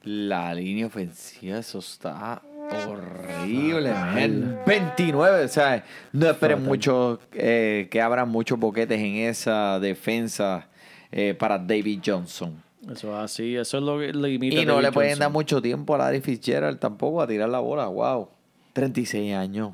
La 0.03 0.53
línea 0.53 0.87
ofensiva, 0.87 1.57
eso 1.57 1.79
está 1.79 2.41
Horrible, 2.71 3.91
man. 3.91 4.59
29, 4.65 5.43
o 5.43 5.47
sea, 5.47 5.83
no 6.11 6.29
esperen 6.29 6.63
mucho 6.63 7.19
eh, 7.33 7.87
que 7.91 8.01
abran 8.01 8.29
muchos 8.29 8.57
boquetes 8.59 8.99
en 8.99 9.15
esa 9.17 9.79
defensa 9.79 10.67
eh, 11.11 11.35
para 11.37 11.59
David 11.59 11.99
Johnson. 12.03 12.61
Eso 12.91 13.09
es 13.09 13.23
así, 13.23 13.55
eso 13.55 13.77
es 13.77 13.83
lo 13.83 13.99
que 13.99 14.13
limita. 14.13 14.55
Y 14.55 14.65
no 14.65 14.81
le 14.81 14.91
pueden 14.91 15.19
dar 15.19 15.31
mucho 15.31 15.61
tiempo 15.61 15.95
a 15.95 15.99
Larry 15.99 16.21
Fitzgerald 16.21 16.79
tampoco 16.79 17.21
a 17.21 17.27
tirar 17.27 17.49
la 17.49 17.59
bola. 17.59 17.87
Wow. 17.87 18.29
36 18.75 19.33
años. 19.33 19.71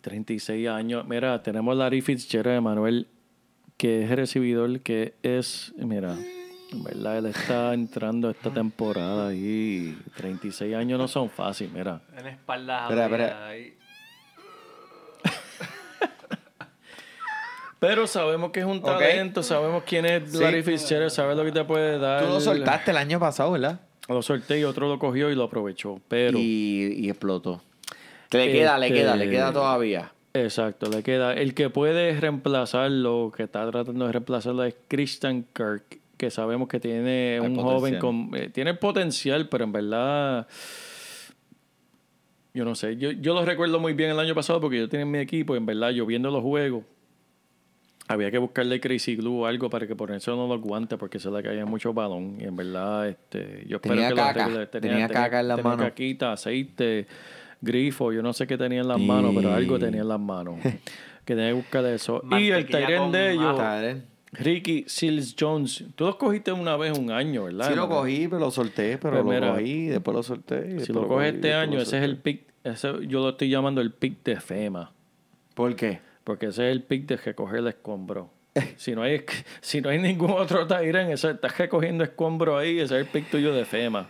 36 0.00 0.68
años. 0.68 1.04
Mira, 1.08 1.42
tenemos 1.42 1.76
Larry 1.76 2.00
Fitzgerald, 2.00 2.62
Manuel, 2.62 3.08
que 3.76 4.04
es 4.04 4.10
recibidor, 4.10 4.78
que 4.78 5.14
es, 5.24 5.74
mira, 5.76 6.14
en 6.70 6.84
verdad 6.84 7.18
él 7.18 7.26
está 7.26 7.74
entrando 7.74 8.30
esta 8.30 8.50
temporada 8.50 9.34
y 9.34 9.98
36 10.16 10.72
años 10.76 11.00
no 11.00 11.08
son 11.08 11.28
fáciles, 11.28 11.72
mira. 11.72 12.00
En 12.16 12.28
espalda. 12.28 12.88
Espera. 12.88 13.50
Pero 17.80 18.06
sabemos 18.06 18.52
que 18.52 18.60
es 18.60 18.66
un 18.66 18.80
talento, 18.80 19.42
sabemos 19.42 19.82
quién 19.84 20.06
es 20.06 20.30
Sí. 20.30 20.38
Larry 20.38 20.62
Fitzgerald, 20.62 21.10
sabes 21.10 21.36
lo 21.36 21.44
que 21.44 21.50
te 21.50 21.64
puede 21.64 21.98
dar. 21.98 22.24
Tú 22.24 22.28
lo 22.28 22.40
soltaste 22.40 22.92
el 22.92 22.98
año 22.98 23.18
pasado, 23.18 23.50
¿verdad? 23.50 23.80
Lo 24.08 24.22
solté 24.22 24.60
y 24.60 24.64
otro 24.64 24.88
lo 24.88 25.00
cogió 25.00 25.28
y 25.28 25.34
lo 25.34 25.42
aprovechó. 25.44 26.00
Pero, 26.06 26.38
Y, 26.38 26.94
y 26.98 27.10
explotó. 27.10 27.62
Le 28.32 28.52
queda, 28.52 28.78
le 28.78 28.86
Este- 28.88 28.98
queda, 28.98 29.16
le 29.16 29.30
queda 29.30 29.52
todavía. 29.52 30.12
exacto, 30.34 30.90
le 30.90 31.02
queda. 31.02 31.34
El 31.34 31.54
que 31.54 31.70
puede 31.70 32.18
reemplazarlo, 32.20 33.32
que 33.34 33.44
está 33.44 33.68
tratando 33.70 34.06
de 34.06 34.12
reemplazarlo, 34.12 34.64
es 34.64 34.76
Christian 34.88 35.44
Kirk, 35.54 36.00
que 36.16 36.30
sabemos 36.30 36.68
que 36.68 36.80
tiene 36.80 37.38
un 37.40 37.54
potencial. 37.54 37.74
joven 37.78 37.98
con. 37.98 38.30
eh, 38.36 38.50
tiene 38.50 38.74
potencial, 38.74 39.48
pero 39.48 39.64
en 39.64 39.72
verdad. 39.72 40.46
Yo 42.54 42.64
no 42.64 42.74
sé. 42.74 42.96
Yo, 42.96 43.12
yo 43.12 43.34
lo 43.34 43.44
recuerdo 43.44 43.78
muy 43.78 43.92
bien 43.92 44.10
el 44.10 44.18
año 44.18 44.34
pasado 44.34 44.60
porque 44.60 44.78
yo 44.78 44.88
tenía 44.88 45.04
en 45.04 45.10
mi 45.10 45.18
equipo 45.18 45.54
y 45.54 45.58
en 45.58 45.66
verdad, 45.66 45.90
yo 45.90 46.04
viendo 46.06 46.30
los 46.30 46.42
juegos. 46.42 46.84
Había 48.10 48.30
que 48.30 48.38
buscarle 48.38 48.80
Crazy 48.80 49.16
Glue 49.16 49.42
o 49.42 49.46
algo 49.46 49.68
para 49.68 49.86
que 49.86 49.94
por 49.94 50.10
eso 50.10 50.34
no 50.34 50.46
lo 50.48 50.58
guante 50.60 50.96
porque 50.96 51.18
se 51.18 51.30
le 51.30 51.42
caía 51.42 51.66
mucho 51.66 51.92
balón. 51.92 52.38
Y 52.40 52.44
en 52.44 52.56
verdad, 52.56 53.06
este, 53.06 53.64
yo 53.68 53.76
espero 53.76 53.94
Tenía 53.96 54.08
que 54.08 54.14
caca, 54.14 54.48
lo 54.48 54.54
arregle. 54.60 54.66
tenía 54.66 55.08
caca 55.08 55.40
en 55.40 55.48
las 55.48 55.60
tenía 55.62 55.76
caquita, 55.76 56.32
aceite, 56.32 57.06
grifo, 57.60 58.12
yo 58.12 58.22
no 58.22 58.32
sé 58.32 58.46
qué 58.46 58.56
tenía 58.56 58.80
en 58.80 58.88
las 58.88 59.00
manos, 59.00 59.32
pero 59.34 59.52
algo 59.52 59.78
tenía 59.78 60.02
en 60.02 60.08
las 60.08 60.20
manos. 60.20 60.56
que 61.24 61.34
tenía 61.34 61.48
que 61.48 61.54
buscar 61.54 61.84
eso. 61.86 62.22
y 62.38 62.50
el 62.50 62.66
Tyren 62.66 63.12
de 63.12 63.32
ellos. 63.32 63.56
Tyren. 63.56 64.04
Ricky 64.32 64.84
Seals 64.86 65.34
Jones. 65.38 65.84
Tú 65.94 66.04
los 66.04 66.16
cogiste 66.16 66.52
una 66.52 66.76
vez 66.76 66.96
un 66.98 67.10
año, 67.10 67.44
¿verdad? 67.44 67.68
Sí 67.68 67.74
lo 67.74 67.88
cogí, 67.88 68.28
pero 68.28 68.40
lo 68.40 68.50
solté, 68.50 68.98
pero 68.98 69.24
Pues 69.24 69.24
lo 69.24 69.30
mira, 69.30 69.52
cogí, 69.54 69.86
después 69.86 70.14
lo 70.14 70.22
solté. 70.22 70.76
y 70.76 70.80
Si 70.80 70.92
lo 70.92 71.08
coges 71.08 71.34
este 71.34 71.54
año, 71.54 71.80
ese 71.80 71.98
es 71.98 72.04
el 72.04 72.18
pick, 72.18 72.42
ese, 72.64 73.06
yo 73.06 73.20
lo 73.20 73.30
estoy 73.30 73.48
llamando 73.48 73.80
el 73.80 73.92
pick 73.92 74.22
de 74.24 74.38
FEMA. 74.40 74.92
¿Por 75.54 75.74
qué? 75.76 76.00
Porque 76.24 76.46
ese 76.46 76.68
es 76.68 76.72
el 76.72 76.82
pick 76.82 77.06
de 77.06 77.16
recoger 77.16 77.60
el 77.60 77.68
escombro. 77.68 78.30
si, 78.76 78.94
no 78.94 79.02
hay, 79.02 79.22
si 79.60 79.80
no 79.80 79.88
hay 79.88 79.98
ningún 79.98 80.32
otro 80.32 80.66
Tyren, 80.66 81.10
ese 81.10 81.30
estás 81.30 81.56
recogiendo 81.56 82.04
escombro 82.04 82.58
ahí, 82.58 82.80
ese 82.80 82.96
es 82.96 83.06
el 83.06 83.06
pick 83.06 83.30
tuyo 83.30 83.54
de 83.54 83.64
FEMA. 83.64 84.08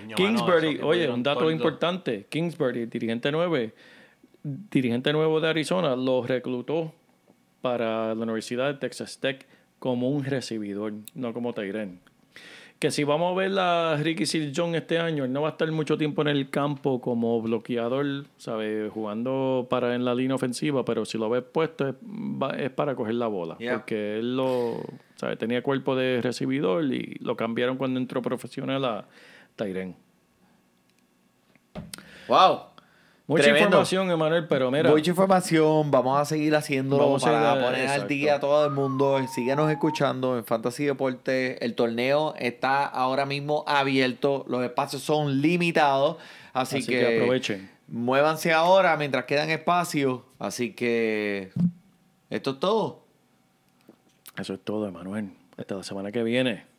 Coño, 0.00 0.16
Kingsbury, 0.16 0.80
oye, 0.82 1.08
un 1.08 1.22
dato 1.22 1.50
importante. 1.50 2.26
Kingsbury, 2.28 2.86
dirigente 2.86 3.30
9, 3.32 3.72
dirigente 4.42 5.12
nuevo 5.12 5.40
de 5.40 5.48
Arizona, 5.48 5.96
lo 5.96 6.22
reclutó 6.26 6.92
para 7.60 8.14
la 8.14 8.22
Universidad 8.22 8.68
de 8.72 8.74
Texas 8.78 9.18
Tech 9.20 9.46
como 9.78 10.08
un 10.10 10.24
recibidor, 10.24 10.92
no 11.14 11.32
como 11.32 11.52
Tyren. 11.52 12.00
Que 12.78 12.90
si 12.90 13.04
vamos 13.04 13.32
a 13.32 13.38
ver 13.38 13.52
a 13.58 13.96
Ricky 13.98 14.24
Jones 14.56 14.80
este 14.80 14.98
año, 14.98 15.24
él 15.24 15.32
no 15.34 15.42
va 15.42 15.48
a 15.48 15.50
estar 15.50 15.70
mucho 15.70 15.98
tiempo 15.98 16.22
en 16.22 16.28
el 16.28 16.48
campo 16.48 16.98
como 17.02 17.42
bloqueador, 17.42 18.24
¿sabes? 18.38 18.90
Jugando 18.90 19.66
para 19.68 19.94
en 19.94 20.06
la 20.06 20.14
línea 20.14 20.34
ofensiva, 20.34 20.82
pero 20.82 21.04
si 21.04 21.18
lo 21.18 21.28
ves 21.28 21.42
puesto 21.42 21.88
es, 21.88 21.94
va- 21.96 22.56
es 22.58 22.70
para 22.70 22.94
coger 22.94 23.16
la 23.16 23.26
bola. 23.26 23.58
Yeah. 23.58 23.74
Porque 23.74 24.18
él 24.20 24.34
lo, 24.34 24.80
¿sabes? 25.16 25.36
Tenía 25.36 25.62
cuerpo 25.62 25.94
de 25.94 26.22
recibidor 26.22 26.84
y 26.86 27.18
lo 27.20 27.36
cambiaron 27.36 27.76
cuando 27.76 28.00
entró 28.00 28.22
profesional 28.22 28.82
a 28.86 29.06
Tyren. 29.60 29.94
¡Wow! 32.28 32.60
Mucha 33.26 33.42
Tremendo. 33.44 33.66
información, 33.66 34.10
Emanuel, 34.10 34.48
pero 34.48 34.70
mira. 34.70 34.90
Mucha 34.90 35.10
información, 35.10 35.90
vamos 35.90 36.18
a 36.18 36.24
seguir 36.24 36.56
haciéndolo 36.56 37.04
Vamos 37.04 37.24
a 37.24 37.26
seguir, 37.54 37.64
poner 37.64 37.88
al 37.88 38.08
día 38.08 38.36
a 38.36 38.40
todo 38.40 38.64
el 38.64 38.72
mundo. 38.72 39.20
Síganos 39.28 39.70
escuchando 39.70 40.38
en 40.38 40.44
Fantasy 40.46 40.86
Deporte. 40.86 41.62
El 41.64 41.74
torneo 41.74 42.34
está 42.38 42.86
ahora 42.86 43.26
mismo 43.26 43.62
abierto, 43.68 44.44
los 44.48 44.64
espacios 44.64 45.02
son 45.02 45.40
limitados, 45.42 46.16
así, 46.54 46.78
Así 46.78 46.86
que, 46.86 46.98
que 46.98 47.16
aprovechen. 47.18 47.70
muévanse 47.86 48.52
ahora 48.52 48.96
mientras 48.96 49.26
quedan 49.26 49.50
espacios. 49.50 50.22
Así 50.38 50.72
que 50.72 51.52
esto 52.30 52.52
es 52.52 52.60
todo. 52.60 53.04
Eso 54.38 54.54
es 54.54 54.60
todo, 54.60 54.88
Emanuel. 54.88 55.30
Hasta 55.58 55.74
la 55.76 55.82
semana 55.82 56.10
que 56.10 56.22
viene. 56.22 56.69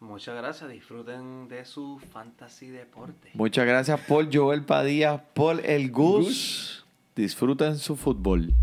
Muchas 0.00 0.36
gracias. 0.36 0.70
Disfruten 0.70 1.48
de 1.48 1.64
su 1.64 1.98
fantasy 2.12 2.68
deporte. 2.68 3.30
Muchas 3.34 3.66
gracias 3.66 4.00
por 4.00 4.34
Joel 4.34 4.64
Padilla, 4.64 5.24
por 5.34 5.64
el 5.64 5.90
Gus. 5.90 6.86
Disfruten 7.16 7.76
su 7.78 7.96
fútbol. 7.96 8.54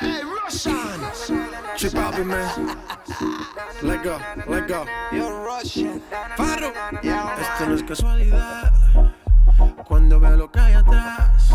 Hey, 0.00 0.20
Russian! 0.22 1.00
Chip 1.76 1.94
out, 1.96 2.18
man. 2.24 2.76
Let 3.82 4.02
go, 4.02 4.18
let 4.48 4.66
go. 4.66 4.84
You're 5.12 5.44
Russian. 5.44 6.00
Paro. 6.36 6.72
Esto 7.02 7.66
no 7.66 7.74
es 7.74 7.82
casualidad. 7.82 8.72
Cuando 9.86 10.18
veo 10.18 10.36
lo 10.36 10.50
que 10.50 10.58
hay 10.58 10.72
atrás. 10.72 11.52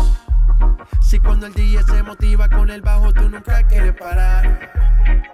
Si 1.02 1.18
cuando 1.18 1.46
el 1.46 1.54
DJ 1.54 1.82
se 1.82 2.02
motiva 2.02 2.48
con 2.48 2.70
el 2.70 2.82
bajo, 2.82 3.12
tú 3.12 3.28
nunca 3.28 3.66
quieres 3.66 3.94
parar. 3.94 5.33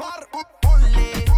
far 0.00 0.22
upp 0.40 0.64
och 0.64 0.80
le 0.94 1.29